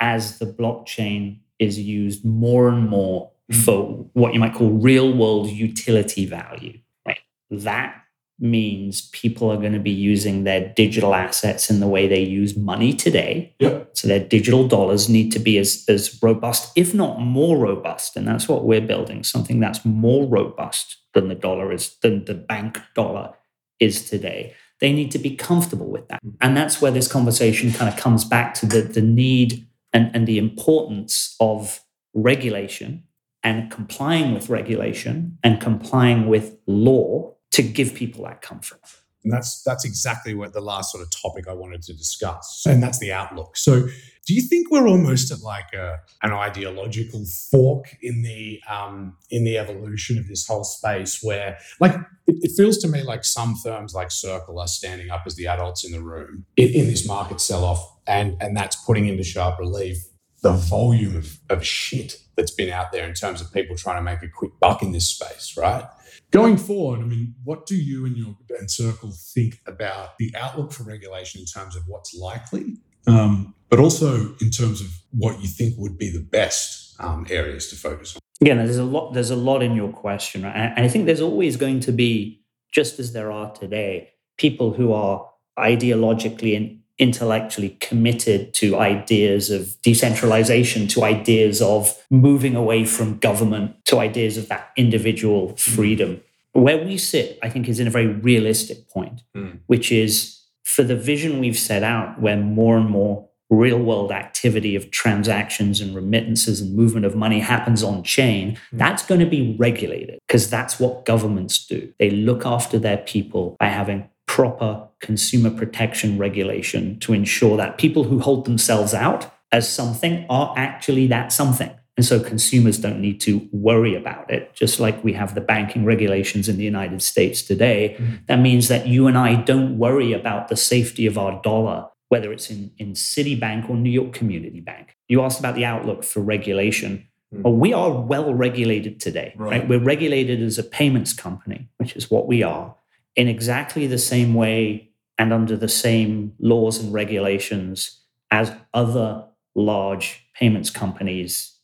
as 0.00 0.38
the 0.38 0.46
blockchain 0.46 1.38
is 1.58 1.78
used 1.78 2.24
more 2.24 2.68
and 2.68 2.88
more 2.88 3.30
for 3.64 4.08
what 4.14 4.32
you 4.32 4.40
might 4.40 4.54
call 4.54 4.70
real 4.70 5.12
world 5.14 5.48
utility 5.48 6.24
value, 6.24 6.78
right? 7.06 7.18
That 7.50 8.01
means 8.42 9.08
people 9.10 9.50
are 9.50 9.56
going 9.56 9.72
to 9.72 9.78
be 9.78 9.90
using 9.90 10.44
their 10.44 10.68
digital 10.74 11.14
assets 11.14 11.70
in 11.70 11.80
the 11.80 11.86
way 11.86 12.08
they 12.08 12.20
use 12.20 12.56
money 12.56 12.92
today. 12.92 13.54
Yep. 13.60 13.90
So 13.94 14.08
their 14.08 14.20
digital 14.20 14.66
dollars 14.66 15.08
need 15.08 15.30
to 15.32 15.38
be 15.38 15.58
as, 15.58 15.84
as 15.88 16.20
robust, 16.22 16.72
if 16.76 16.92
not 16.92 17.20
more 17.20 17.56
robust. 17.56 18.16
And 18.16 18.26
that's 18.26 18.48
what 18.48 18.64
we're 18.64 18.80
building, 18.80 19.22
something 19.22 19.60
that's 19.60 19.84
more 19.84 20.26
robust 20.26 20.96
than 21.14 21.28
the 21.28 21.34
dollar 21.34 21.72
is, 21.72 21.96
than 22.02 22.24
the 22.24 22.34
bank 22.34 22.80
dollar 22.94 23.34
is 23.78 24.08
today. 24.10 24.54
They 24.80 24.92
need 24.92 25.12
to 25.12 25.18
be 25.18 25.36
comfortable 25.36 25.86
with 25.86 26.08
that. 26.08 26.22
Mm-hmm. 26.24 26.36
And 26.40 26.56
that's 26.56 26.82
where 26.82 26.90
this 26.90 27.10
conversation 27.10 27.72
kind 27.72 27.92
of 27.92 27.98
comes 27.98 28.24
back 28.24 28.54
to 28.54 28.66
the, 28.66 28.82
the 28.82 29.02
need 29.02 29.66
and, 29.92 30.10
and 30.14 30.26
the 30.26 30.38
importance 30.38 31.36
of 31.38 31.80
regulation 32.14 33.04
and 33.44 33.70
complying 33.70 34.34
with 34.34 34.48
regulation 34.48 35.38
and 35.42 35.60
complying 35.60 36.26
with 36.26 36.56
law 36.66 37.34
to 37.52 37.62
give 37.62 37.94
people 37.94 38.24
that 38.24 38.42
comfort. 38.42 38.80
And 39.24 39.32
that's 39.32 39.62
that's 39.62 39.84
exactly 39.84 40.34
what 40.34 40.52
the 40.52 40.60
last 40.60 40.90
sort 40.90 41.02
of 41.02 41.10
topic 41.10 41.46
I 41.46 41.52
wanted 41.52 41.82
to 41.82 41.94
discuss. 41.94 42.64
And 42.66 42.82
that's 42.82 42.98
the 42.98 43.12
outlook. 43.12 43.56
So 43.56 43.86
do 44.24 44.34
you 44.34 44.42
think 44.42 44.70
we're 44.70 44.88
almost 44.88 45.30
at 45.32 45.40
like 45.40 45.72
a, 45.74 45.98
an 46.22 46.32
ideological 46.32 47.24
fork 47.50 47.96
in 48.02 48.22
the 48.22 48.60
um, 48.68 49.16
in 49.30 49.44
the 49.44 49.58
evolution 49.58 50.18
of 50.18 50.28
this 50.28 50.46
whole 50.46 50.64
space 50.64 51.22
where 51.22 51.58
like 51.80 51.94
it, 52.26 52.36
it 52.42 52.52
feels 52.56 52.78
to 52.78 52.88
me 52.88 53.02
like 53.02 53.24
some 53.24 53.54
firms 53.56 53.94
like 53.94 54.10
Circle 54.10 54.58
are 54.58 54.68
standing 54.68 55.10
up 55.10 55.22
as 55.26 55.36
the 55.36 55.46
adults 55.46 55.84
in 55.84 55.92
the 55.92 56.00
room 56.00 56.44
in, 56.56 56.68
in 56.70 56.86
this 56.86 57.06
market 57.06 57.40
sell-off 57.40 57.96
and 58.06 58.36
and 58.40 58.56
that's 58.56 58.76
putting 58.84 59.06
into 59.06 59.22
sharp 59.24 59.58
relief 59.58 59.98
the 60.42 60.52
volume 60.52 61.16
of, 61.16 61.38
of 61.48 61.64
shit 61.64 62.18
that's 62.36 62.50
been 62.50 62.70
out 62.70 62.92
there 62.92 63.06
in 63.06 63.14
terms 63.14 63.40
of 63.40 63.52
people 63.52 63.76
trying 63.76 63.96
to 63.96 64.02
make 64.02 64.22
a 64.22 64.28
quick 64.28 64.52
buck 64.60 64.82
in 64.82 64.92
this 64.92 65.08
space, 65.08 65.56
right? 65.56 65.84
Going 66.30 66.56
forward, 66.56 67.00
I 67.00 67.04
mean, 67.04 67.34
what 67.44 67.66
do 67.66 67.76
you 67.76 68.06
and 68.06 68.16
your 68.16 68.36
and 68.58 68.70
Circle 68.70 69.12
think 69.34 69.60
about 69.66 70.18
the 70.18 70.34
outlook 70.36 70.72
for 70.72 70.82
regulation 70.82 71.40
in 71.40 71.46
terms 71.46 71.76
of 71.76 71.82
what's 71.86 72.14
likely, 72.14 72.78
um, 73.06 73.54
but 73.68 73.78
also 73.78 74.34
in 74.40 74.50
terms 74.50 74.80
of 74.80 74.88
what 75.10 75.40
you 75.40 75.48
think 75.48 75.74
would 75.78 75.98
be 75.98 76.10
the 76.10 76.22
best 76.22 76.96
um, 77.00 77.26
areas 77.30 77.68
to 77.68 77.76
focus 77.76 78.16
on? 78.16 78.20
Again, 78.40 78.56
there's 78.58 78.78
a 78.78 78.84
lot. 78.84 79.12
There's 79.12 79.30
a 79.30 79.36
lot 79.36 79.62
in 79.62 79.74
your 79.74 79.92
question, 79.92 80.42
right? 80.42 80.54
and 80.54 80.84
I 80.84 80.88
think 80.88 81.06
there's 81.06 81.20
always 81.20 81.56
going 81.56 81.80
to 81.80 81.92
be, 81.92 82.42
just 82.72 82.98
as 82.98 83.12
there 83.12 83.30
are 83.30 83.52
today, 83.52 84.10
people 84.38 84.72
who 84.72 84.92
are 84.92 85.28
ideologically 85.58 86.56
and 86.56 86.81
intellectually 87.02 87.70
committed 87.80 88.54
to 88.54 88.78
ideas 88.78 89.50
of 89.50 89.76
decentralization, 89.82 90.86
to 90.86 91.02
ideas 91.02 91.60
of 91.60 92.00
moving 92.10 92.54
away 92.54 92.84
from 92.84 93.18
government, 93.18 93.84
to 93.84 93.98
ideas 93.98 94.38
of 94.38 94.46
that 94.48 94.70
individual 94.76 95.48
mm. 95.48 95.58
freedom. 95.58 96.20
Where 96.52 96.78
we 96.78 96.96
sit, 96.96 97.40
I 97.42 97.48
think, 97.48 97.68
is 97.68 97.80
in 97.80 97.88
a 97.88 97.90
very 97.90 98.06
realistic 98.06 98.88
point, 98.88 99.22
mm. 99.36 99.58
which 99.66 99.90
is 99.90 100.42
for 100.64 100.84
the 100.84 100.94
vision 100.94 101.40
we've 101.40 101.58
set 101.58 101.82
out, 101.82 102.20
where 102.20 102.36
more 102.36 102.78
and 102.78 102.88
more 102.88 103.28
real 103.50 103.78
world 103.78 104.12
activity 104.12 104.76
of 104.76 104.92
transactions 104.92 105.80
and 105.80 105.96
remittances 105.96 106.60
and 106.60 106.74
movement 106.74 107.04
of 107.04 107.16
money 107.16 107.40
happens 107.40 107.82
on 107.82 108.04
chain, 108.04 108.52
mm. 108.52 108.78
that's 108.78 109.04
going 109.04 109.20
to 109.20 109.26
be 109.26 109.56
regulated 109.58 110.20
because 110.28 110.48
that's 110.48 110.78
what 110.78 111.04
governments 111.04 111.66
do. 111.66 111.92
They 111.98 112.10
look 112.10 112.46
after 112.46 112.78
their 112.78 112.98
people 112.98 113.56
by 113.58 113.66
having 113.66 114.08
proper 114.32 114.88
consumer 115.00 115.50
protection 115.50 116.16
regulation 116.16 116.98
to 117.00 117.12
ensure 117.12 117.54
that 117.58 117.76
people 117.76 118.04
who 118.04 118.18
hold 118.18 118.46
themselves 118.46 118.94
out 118.94 119.30
as 119.52 119.70
something 119.70 120.24
are 120.30 120.54
actually 120.56 121.06
that 121.06 121.30
something. 121.30 121.70
And 121.98 122.06
so 122.06 122.18
consumers 122.18 122.78
don't 122.78 122.98
need 122.98 123.20
to 123.20 123.46
worry 123.52 123.94
about 123.94 124.30
it, 124.30 124.54
just 124.54 124.80
like 124.80 125.04
we 125.04 125.12
have 125.12 125.34
the 125.34 125.42
banking 125.42 125.84
regulations 125.84 126.48
in 126.48 126.56
the 126.56 126.64
United 126.64 127.02
States 127.02 127.42
today. 127.42 127.94
Mm-hmm. 127.98 128.14
That 128.28 128.40
means 128.40 128.68
that 128.68 128.86
you 128.86 129.06
and 129.06 129.18
I 129.18 129.34
don't 129.34 129.76
worry 129.76 130.14
about 130.14 130.48
the 130.48 130.56
safety 130.56 131.04
of 131.04 131.18
our 131.18 131.38
dollar, 131.42 131.88
whether 132.08 132.32
it's 132.32 132.48
in, 132.48 132.72
in 132.78 132.94
Citibank 132.94 133.68
or 133.68 133.76
New 133.76 133.90
York 133.90 134.14
Community 134.14 134.60
Bank. 134.60 134.96
You 135.08 135.20
asked 135.20 135.40
about 135.40 135.56
the 135.56 135.66
outlook 135.66 136.04
for 136.04 136.20
regulation. 136.20 137.06
Mm. 137.34 137.42
Well, 137.42 137.52
we 137.52 137.74
are 137.74 137.90
well 137.90 138.32
regulated 138.32 138.98
today, 138.98 139.34
right. 139.36 139.50
Right. 139.50 139.68
We're 139.68 139.84
regulated 139.84 140.40
as 140.40 140.56
a 140.56 140.64
payments 140.64 141.12
company, 141.12 141.68
which 141.76 141.94
is 141.96 142.10
what 142.10 142.26
we 142.26 142.42
are, 142.42 142.74
in 143.16 143.28
exactly 143.28 143.86
the 143.86 143.98
same 143.98 144.34
way 144.34 144.90
and 145.18 145.32
under 145.32 145.56
the 145.56 145.68
same 145.68 146.32
laws 146.38 146.78
and 146.78 146.92
regulations 146.92 148.00
as 148.30 148.52
other 148.72 149.24
large 149.54 150.26
payments 150.34 150.70
companies 150.70 151.56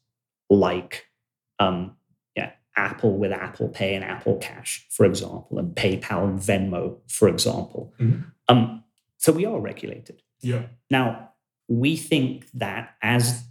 like 0.50 1.06
um, 1.58 1.96
yeah, 2.36 2.52
Apple 2.76 3.16
with 3.18 3.32
Apple 3.32 3.68
Pay 3.68 3.94
and 3.94 4.04
Apple 4.04 4.36
Cash, 4.36 4.86
for 4.90 5.04
example, 5.06 5.58
and 5.58 5.74
PayPal 5.74 6.24
and 6.24 6.38
Venmo, 6.38 6.98
for 7.08 7.28
example. 7.28 7.92
Mhm. 7.98 8.30
Um, 8.48 8.84
so 9.16 9.32
we 9.32 9.44
are 9.46 9.58
regulated. 9.58 10.22
Yeah. 10.40 10.66
Now, 10.90 11.30
we 11.68 11.96
think 11.96 12.48
that 12.54 12.94
as 13.02 13.44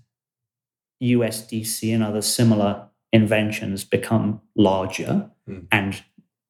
USDC 1.03 1.93
and 1.93 2.03
other 2.03 2.21
similar 2.21 2.87
inventions 3.13 3.83
become 3.83 4.41
larger 4.55 5.29
and 5.71 6.03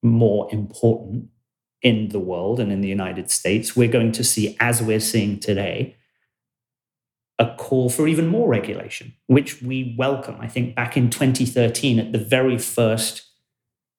more 0.04 0.48
important 0.52 1.30
in 1.82 2.10
the 2.10 2.20
world 2.20 2.60
and 2.60 2.72
in 2.72 2.82
the 2.82 2.88
United 2.88 3.30
States, 3.30 3.76
we're 3.76 3.88
going 3.88 4.12
to 4.14 4.24
see, 4.24 4.58
as 4.60 4.82
we're 4.82 5.00
seeing 5.00 5.40
today, 5.40 5.96
a 7.40 7.54
call 7.56 7.90
for 7.90 8.08
even 8.08 8.28
more 8.28 8.48
regulation, 8.50 9.14
which 9.28 9.62
we 9.62 9.96
welcome. 9.98 10.38
I 10.40 10.48
think 10.48 10.76
back 10.76 10.98
in 10.98 11.10
2013, 11.10 12.00
at 12.00 12.12
the 12.12 12.18
very 12.18 12.58
first 12.58 13.28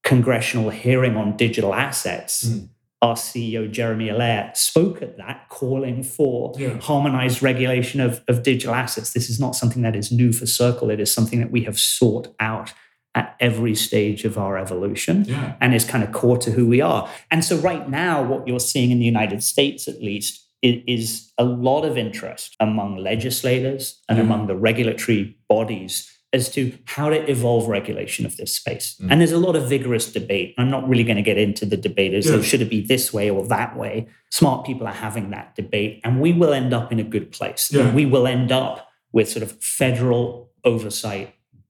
congressional 0.03 0.71
hearing 0.71 1.17
on 1.17 1.37
digital 1.37 1.73
assets, 1.73 2.49
hmm. 2.49 2.65
our 3.01 3.15
CEO, 3.15 3.71
Jeremy 3.71 4.09
Allaire, 4.09 4.51
spoke 4.57 5.03
at 5.03 5.17
that, 5.19 5.49
calling 5.51 6.03
for 6.03 6.53
Yeah. 6.59 6.81
harmonized 6.81 7.43
regulation 7.43 8.01
of, 8.01 8.23
of 8.27 8.43
digital 8.43 8.75
assets. 8.75 9.13
This 9.13 9.31
is 9.31 9.39
not 9.39 9.55
something 9.55 9.83
that 9.83 9.95
is 9.95 10.11
new 10.11 10.33
for 10.33 10.47
Circle, 10.47 10.91
it 10.91 10.99
is 10.99 11.13
something 11.13 11.39
that 11.39 11.53
we 11.53 11.63
have 11.63 11.79
sought 11.79 12.35
out 12.41 12.73
at 13.19 13.27
every 13.49 13.75
stage 13.75 14.21
of 14.31 14.35
our 14.45 14.55
evolution 14.65 15.17
Yeah. 15.27 15.55
and 15.61 15.75
is 15.75 15.85
kind 15.93 16.03
of 16.05 16.11
core 16.21 16.39
to 16.47 16.51
who 16.57 16.65
we 16.75 16.81
are. 16.81 17.03
And 17.33 17.41
so, 17.49 17.55
right 17.71 17.87
now, 18.05 18.15
what 18.31 18.47
you're 18.49 18.67
seeing 18.73 18.91
in 18.95 18.99
the 18.99 19.11
United 19.17 19.41
States, 19.53 19.81
at 19.93 19.99
least, 20.11 20.33
is 20.63 21.33
a 21.39 21.45
lot 21.69 21.83
of 21.85 21.97
interest 21.97 22.49
among 22.69 22.91
legislators 22.97 23.83
and 24.09 24.19
among 24.19 24.47
the 24.49 24.57
regulatory 24.57 25.37
bodies 25.49 25.95
as 26.33 26.51
to 26.57 26.61
how 26.95 27.09
to 27.09 27.19
evolve 27.31 27.69
regulation 27.69 28.27
of 28.27 28.37
this 28.37 28.53
space. 28.61 28.87
Mm. 29.01 29.07
And 29.11 29.21
there's 29.21 29.33
a 29.41 29.45
lot 29.47 29.57
of 29.57 29.63
vigorous 29.69 30.07
debate. 30.13 30.49
I'm 30.59 30.71
not 30.77 30.87
really 30.91 31.05
going 31.05 31.17
to 31.25 31.29
get 31.33 31.39
into 31.39 31.65
the 31.73 31.77
debate 31.89 32.13
as 32.13 32.27
Yeah. 32.27 32.33
though 32.33 32.43
should 32.43 32.61
it 32.61 32.69
be 32.69 32.83
this 32.83 33.13
way 33.17 33.31
or 33.31 33.43
that 33.47 33.77
way. 33.83 34.07
Smart 34.31 34.67
people 34.67 34.87
are 34.87 34.93
having 35.09 35.31
that 35.31 35.55
debate, 35.57 36.01
and 36.05 36.21
we 36.21 36.33
will 36.41 36.53
end 36.53 36.73
up 36.79 36.93
in 36.93 36.99
a 37.01 37.09
good 37.15 37.31
place. 37.39 37.71
Yeah. 37.73 37.95
We 37.95 38.05
will 38.05 38.27
end 38.27 38.53
up 38.53 38.77
with 39.13 39.29
sort 39.35 39.43
of 39.43 39.53
federal 39.63 40.51
oversight 40.65 41.29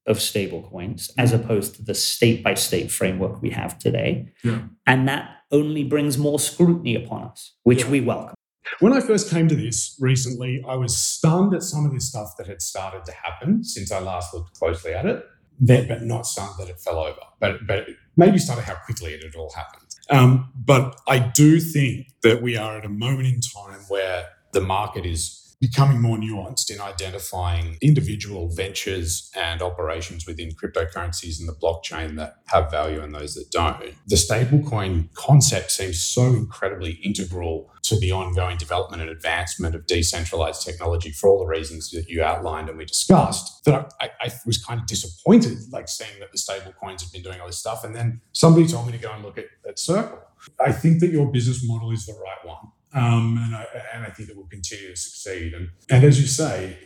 of 0.08 0.18
stablecoins 0.18 1.10
as 1.16 1.32
opposed 1.32 1.76
to 1.76 1.84
the 1.84 1.94
state 1.94 2.42
by 2.42 2.54
state 2.54 2.90
framework 2.90 3.40
we 3.40 3.50
have 3.50 3.78
today. 3.78 4.32
Yeah. 4.42 4.62
And 4.86 5.06
that 5.06 5.30
only 5.52 5.84
brings 5.84 6.18
more 6.18 6.38
scrutiny 6.38 6.94
upon 6.96 7.24
us, 7.24 7.54
which 7.62 7.86
we 7.86 8.00
welcome. 8.00 8.34
When 8.80 8.92
I 8.92 9.00
first 9.00 9.30
came 9.30 9.48
to 9.48 9.54
this 9.54 9.96
recently, 10.00 10.62
I 10.66 10.74
was 10.74 10.96
stunned 10.96 11.54
at 11.54 11.62
some 11.62 11.86
of 11.86 11.92
the 11.92 12.00
stuff 12.00 12.34
that 12.36 12.46
had 12.46 12.60
started 12.60 13.04
to 13.06 13.12
happen 13.12 13.64
since 13.64 13.92
I 13.92 14.00
last 14.00 14.34
looked 14.34 14.58
closely 14.58 14.92
at 14.92 15.06
it, 15.06 15.24
that, 15.60 15.88
but 15.88 16.02
not 16.02 16.26
stunned 16.26 16.54
that 16.58 16.68
it 16.68 16.78
fell 16.80 16.98
over. 16.98 17.20
But, 17.40 17.66
but 17.66 17.86
maybe 18.16 18.38
stunned 18.38 18.60
at 18.60 18.66
how 18.66 18.76
quickly 18.84 19.14
it 19.14 19.22
had 19.22 19.34
all 19.36 19.52
happened. 19.54 19.86
Um, 20.10 20.52
but 20.54 21.00
I 21.06 21.18
do 21.18 21.60
think 21.60 22.08
that 22.22 22.42
we 22.42 22.56
are 22.56 22.78
at 22.78 22.84
a 22.84 22.90
moment 22.90 23.28
in 23.28 23.40
time 23.40 23.80
where 23.88 24.26
the 24.52 24.60
market 24.60 25.06
is 25.06 25.47
becoming 25.60 26.00
more 26.00 26.16
nuanced 26.16 26.70
in 26.70 26.80
identifying 26.80 27.76
individual 27.80 28.48
ventures 28.48 29.30
and 29.34 29.60
operations 29.60 30.26
within 30.26 30.50
cryptocurrencies 30.52 31.40
and 31.40 31.48
the 31.48 31.54
blockchain 31.54 32.16
that 32.16 32.36
have 32.46 32.70
value 32.70 33.00
and 33.00 33.14
those 33.14 33.34
that 33.34 33.50
don't. 33.50 33.78
The 34.06 34.16
stablecoin 34.16 35.12
concept 35.14 35.72
seems 35.72 36.00
so 36.00 36.26
incredibly 36.26 36.92
integral 37.02 37.70
to 37.82 37.98
the 37.98 38.12
ongoing 38.12 38.56
development 38.56 39.02
and 39.02 39.10
advancement 39.10 39.74
of 39.74 39.86
decentralized 39.86 40.64
technology 40.64 41.10
for 41.10 41.28
all 41.28 41.38
the 41.38 41.46
reasons 41.46 41.90
that 41.90 42.08
you 42.08 42.22
outlined 42.22 42.68
and 42.68 42.78
we 42.78 42.84
discussed 42.84 43.64
that 43.64 43.92
I, 44.00 44.10
I 44.20 44.30
was 44.46 44.62
kind 44.62 44.80
of 44.80 44.86
disappointed, 44.86 45.58
like 45.72 45.88
seeing 45.88 46.20
that 46.20 46.32
the 46.32 46.38
stablecoins 46.38 47.02
have 47.02 47.12
been 47.12 47.22
doing 47.22 47.40
all 47.40 47.46
this 47.46 47.58
stuff. 47.58 47.84
And 47.84 47.94
then 47.94 48.20
somebody 48.32 48.66
told 48.66 48.86
me 48.86 48.92
to 48.92 48.98
go 48.98 49.12
and 49.12 49.24
look 49.24 49.38
at, 49.38 49.46
at 49.66 49.78
Circle. 49.78 50.20
I 50.60 50.72
think 50.72 51.00
that 51.00 51.10
your 51.10 51.30
business 51.30 51.66
model 51.66 51.90
is 51.90 52.06
the 52.06 52.12
right 52.12 52.46
one. 52.46 52.72
Um, 52.94 53.40
and, 53.44 53.54
I, 53.54 53.66
and 53.94 54.04
I 54.04 54.10
think 54.10 54.30
it 54.30 54.36
will 54.36 54.46
continue 54.46 54.90
to 54.90 54.96
succeed. 54.96 55.52
And, 55.54 55.68
and 55.90 56.04
as 56.04 56.20
you 56.20 56.26
say, 56.26 56.78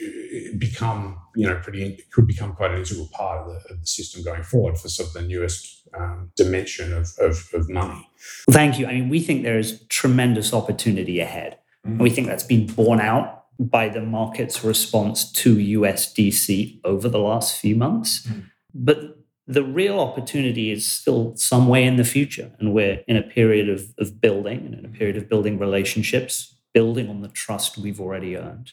it 0.00 0.58
become 0.58 1.18
you 1.34 1.46
know 1.46 1.58
pretty 1.62 1.98
could 2.12 2.26
become 2.26 2.54
quite 2.54 2.70
an 2.70 2.78
integral 2.78 3.08
part 3.12 3.40
of 3.40 3.46
the, 3.46 3.74
of 3.74 3.80
the 3.80 3.86
system 3.86 4.22
going 4.22 4.44
forward 4.44 4.78
for 4.78 4.88
sort 4.88 5.08
of 5.08 5.14
the 5.14 5.22
newest 5.22 5.88
um, 5.98 6.30
dimension 6.36 6.92
of, 6.92 7.08
of, 7.18 7.48
of 7.54 7.68
money. 7.68 8.08
Thank 8.50 8.78
you. 8.78 8.86
I 8.86 8.94
mean, 8.94 9.08
we 9.08 9.20
think 9.20 9.42
there 9.42 9.58
is 9.58 9.84
tremendous 9.88 10.52
opportunity 10.52 11.20
ahead. 11.20 11.58
And 11.84 12.00
we 12.00 12.10
think 12.10 12.26
that's 12.26 12.44
been 12.44 12.66
borne 12.66 13.00
out 13.00 13.44
by 13.58 13.88
the 13.88 14.02
market's 14.02 14.62
response 14.62 15.30
to 15.32 15.56
USDC 15.56 16.80
over 16.84 17.08
the 17.08 17.18
last 17.18 17.60
few 17.60 17.76
months. 17.76 18.28
But 18.74 19.17
the 19.48 19.64
real 19.64 19.98
opportunity 19.98 20.70
is 20.70 20.86
still 20.86 21.34
some 21.34 21.68
way 21.68 21.84
in 21.84 21.96
the 21.96 22.04
future. 22.04 22.52
And 22.58 22.74
we're 22.74 23.02
in 23.08 23.16
a 23.16 23.22
period 23.22 23.70
of, 23.70 23.94
of 23.98 24.20
building 24.20 24.58
and 24.58 24.74
in 24.74 24.84
a 24.84 24.88
period 24.88 25.16
of 25.16 25.28
building 25.28 25.58
relationships, 25.58 26.54
building 26.74 27.08
on 27.08 27.22
the 27.22 27.28
trust 27.28 27.78
we've 27.78 28.00
already 28.00 28.36
earned. 28.36 28.72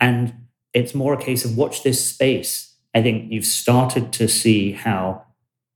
And 0.00 0.46
it's 0.72 0.94
more 0.94 1.12
a 1.12 1.22
case 1.22 1.44
of 1.44 1.56
watch 1.56 1.82
this 1.82 2.04
space. 2.04 2.76
I 2.94 3.02
think 3.02 3.32
you've 3.32 3.44
started 3.44 4.12
to 4.14 4.28
see 4.28 4.72
how 4.72 5.24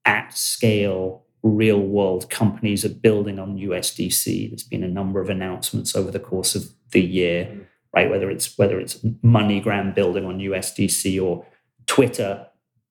at 0.04 0.32
scale, 0.32 1.24
real 1.42 1.80
world 1.80 2.30
companies 2.30 2.84
are 2.84 2.90
building 2.90 3.40
on 3.40 3.58
USDC. 3.58 4.50
There's 4.50 4.62
been 4.62 4.84
a 4.84 4.88
number 4.88 5.20
of 5.20 5.28
announcements 5.28 5.96
over 5.96 6.12
the 6.12 6.20
course 6.20 6.54
of 6.54 6.70
the 6.92 7.02
year, 7.02 7.68
right? 7.92 8.08
Whether 8.08 8.30
it's 8.30 8.56
whether 8.56 8.78
it's 8.78 8.98
MoneyGram 9.24 9.94
building 9.94 10.24
on 10.24 10.38
USDC 10.38 11.20
or 11.20 11.44
Twitter 11.86 12.46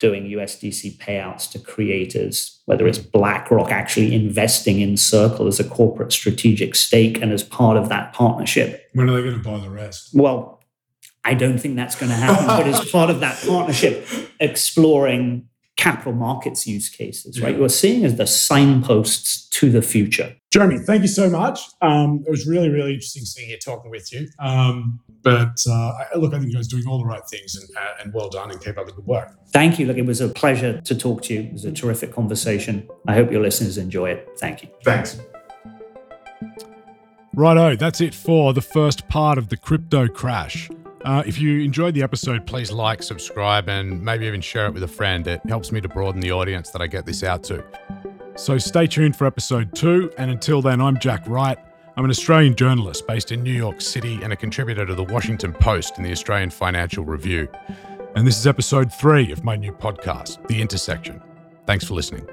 doing 0.06 0.26
USDC 0.26 0.97
payouts 0.97 1.49
to 1.51 1.58
creators, 1.58 2.62
whether 2.66 2.86
it's 2.86 2.99
BlackRock 2.99 3.72
actually 3.72 4.14
investing 4.14 4.80
in 4.80 4.97
Circle 4.97 5.47
as 5.47 5.60
a 5.60 5.64
corporate 5.64 6.14
strategic 6.14 6.76
stake 6.76 7.20
and 7.24 7.32
as 7.32 7.41
part 7.41 7.76
of 7.76 7.89
that 7.89 8.14
partnership. 8.14 8.88
When 8.93 9.10
are 9.10 9.16
they 9.16 9.24
going 9.24 9.41
to 9.41 9.43
buy 9.43 9.58
the 9.58 9.72
rest? 9.72 10.12
Well, 10.14 10.62
I 11.24 11.34
don't 11.34 11.58
think 11.58 11.76
that's 11.76 11.95
going 11.95 12.12
to 12.12 12.16
happen, 12.16 12.45
but 12.45 12.68
as 12.68 12.88
part 12.91 13.10
of 13.10 13.22
that 13.22 13.43
partnership, 13.47 14.08
exploring 14.39 15.49
capital 15.86 16.14
markets 16.14 16.66
use 16.66 16.90
cases, 16.90 17.40
right? 17.40 17.56
You're 17.56 17.70
seeing 17.70 18.06
as 18.06 18.16
the 18.16 18.26
signposts 18.26 19.48
to 19.50 19.70
the 19.70 19.84
future. 19.84 20.36
Jeremy, 20.52 20.80
thank 20.80 21.04
you 21.04 21.08
so 21.08 21.30
much. 21.30 21.60
Um, 21.84 22.24
it 22.26 22.32
was 22.32 22.48
really, 22.48 22.70
really 22.70 22.94
interesting 22.96 23.24
sitting 23.24 23.50
here 23.50 23.60
talking 23.64 23.92
with 23.92 24.12
you. 24.12 24.28
Um, 24.40 25.00
but 25.22 25.64
uh, 25.70 25.92
look, 26.16 26.34
I 26.34 26.40
think 26.40 26.50
you 26.50 26.56
guys 26.56 26.66
are 26.66 26.76
doing 26.76 26.88
all 26.88 26.98
the 26.98 27.06
right 27.06 27.22
things 27.30 27.56
and, 27.56 27.70
uh, 27.78 28.04
and 28.04 28.12
well 28.16 28.30
done 28.30 28.50
and 28.50 28.60
keep 28.60 28.80
up 28.80 28.88
the 28.88 28.94
good 28.94 29.06
work. 29.06 29.38
Thank 29.54 29.78
you. 29.78 29.86
Look, 29.86 29.98
it 29.98 30.08
was 30.08 30.22
a 30.22 30.30
pleasure 30.30 30.82
to 30.82 30.96
talk 30.96 31.22
to 31.24 31.36
you. 31.36 31.42
It 31.42 31.54
was 31.54 31.66
a 31.66 31.72
terrific 31.72 32.12
conversation. 32.12 32.90
I 33.08 33.14
hope 33.14 33.32
your 33.32 33.42
listeners 33.44 33.78
enjoy 33.78 34.10
it. 34.10 34.28
Thank 34.40 34.64
you. 34.64 34.70
Thanks. 34.84 35.20
Righto, 37.36 37.76
that's 37.76 38.02
it 38.02 38.16
for 38.16 38.54
the 38.54 38.62
first 38.62 39.08
part 39.08 39.38
of 39.38 39.50
the 39.50 39.58
crypto 39.58 40.08
crash. 40.08 40.68
Uh, 41.06 41.22
if 41.28 41.39
you 41.39 41.60
enjoyed 41.60 41.93
the 41.93 42.01
episode, 42.01 42.47
please 42.47 42.72
like, 42.72 43.03
subscribe, 43.03 43.70
and 43.70 44.01
maybe 44.01 44.26
even 44.26 44.41
share 44.41 44.66
it 44.66 44.74
with 44.74 44.82
a 44.82 44.88
friend. 44.88 45.28
It 45.28 45.39
helps 45.47 45.72
me 45.72 45.80
to 45.82 45.88
broaden 45.88 46.20
the 46.20 46.32
audience 46.32 46.72
that 46.72 46.82
I 46.82 46.88
get 46.88 47.06
this 47.06 47.24
out 47.24 47.43
to. 47.43 47.64
So 48.36 48.58
stay 48.58 48.88
tuned 48.88 49.16
for 49.16 49.28
episode 49.28 49.76
two, 49.76 50.12
and 50.18 50.32
until 50.32 50.64
then, 50.64 50.82
I'm 50.82 50.97
Jack 50.97 51.24
Wright. 51.28 51.60
I'm 51.95 52.06
an 52.06 52.10
Australian 52.10 52.55
journalist 52.55 53.08
based 53.08 53.32
in 53.32 53.43
New 53.43 53.54
York 53.54 53.82
City 53.82 54.20
and 54.24 54.34
a 54.34 54.36
contributor 54.36 54.84
to 54.86 54.96
the 54.96 55.04
Washington 55.04 55.54
Post 55.54 55.97
and 55.97 56.05
the 56.05 56.12
Australian 56.12 56.50
Financial 56.50 57.05
Review. 57.05 57.47
And 58.16 58.25
this 58.25 58.38
is 58.38 58.47
episode 58.47 58.92
three 58.92 59.32
of 59.32 59.43
my 59.43 59.55
new 59.55 59.71
podcast, 59.71 60.46
The 60.47 60.59
Intersection. 60.59 61.21
Thanks 61.67 61.86
for 61.86 61.93
listening. 61.93 62.28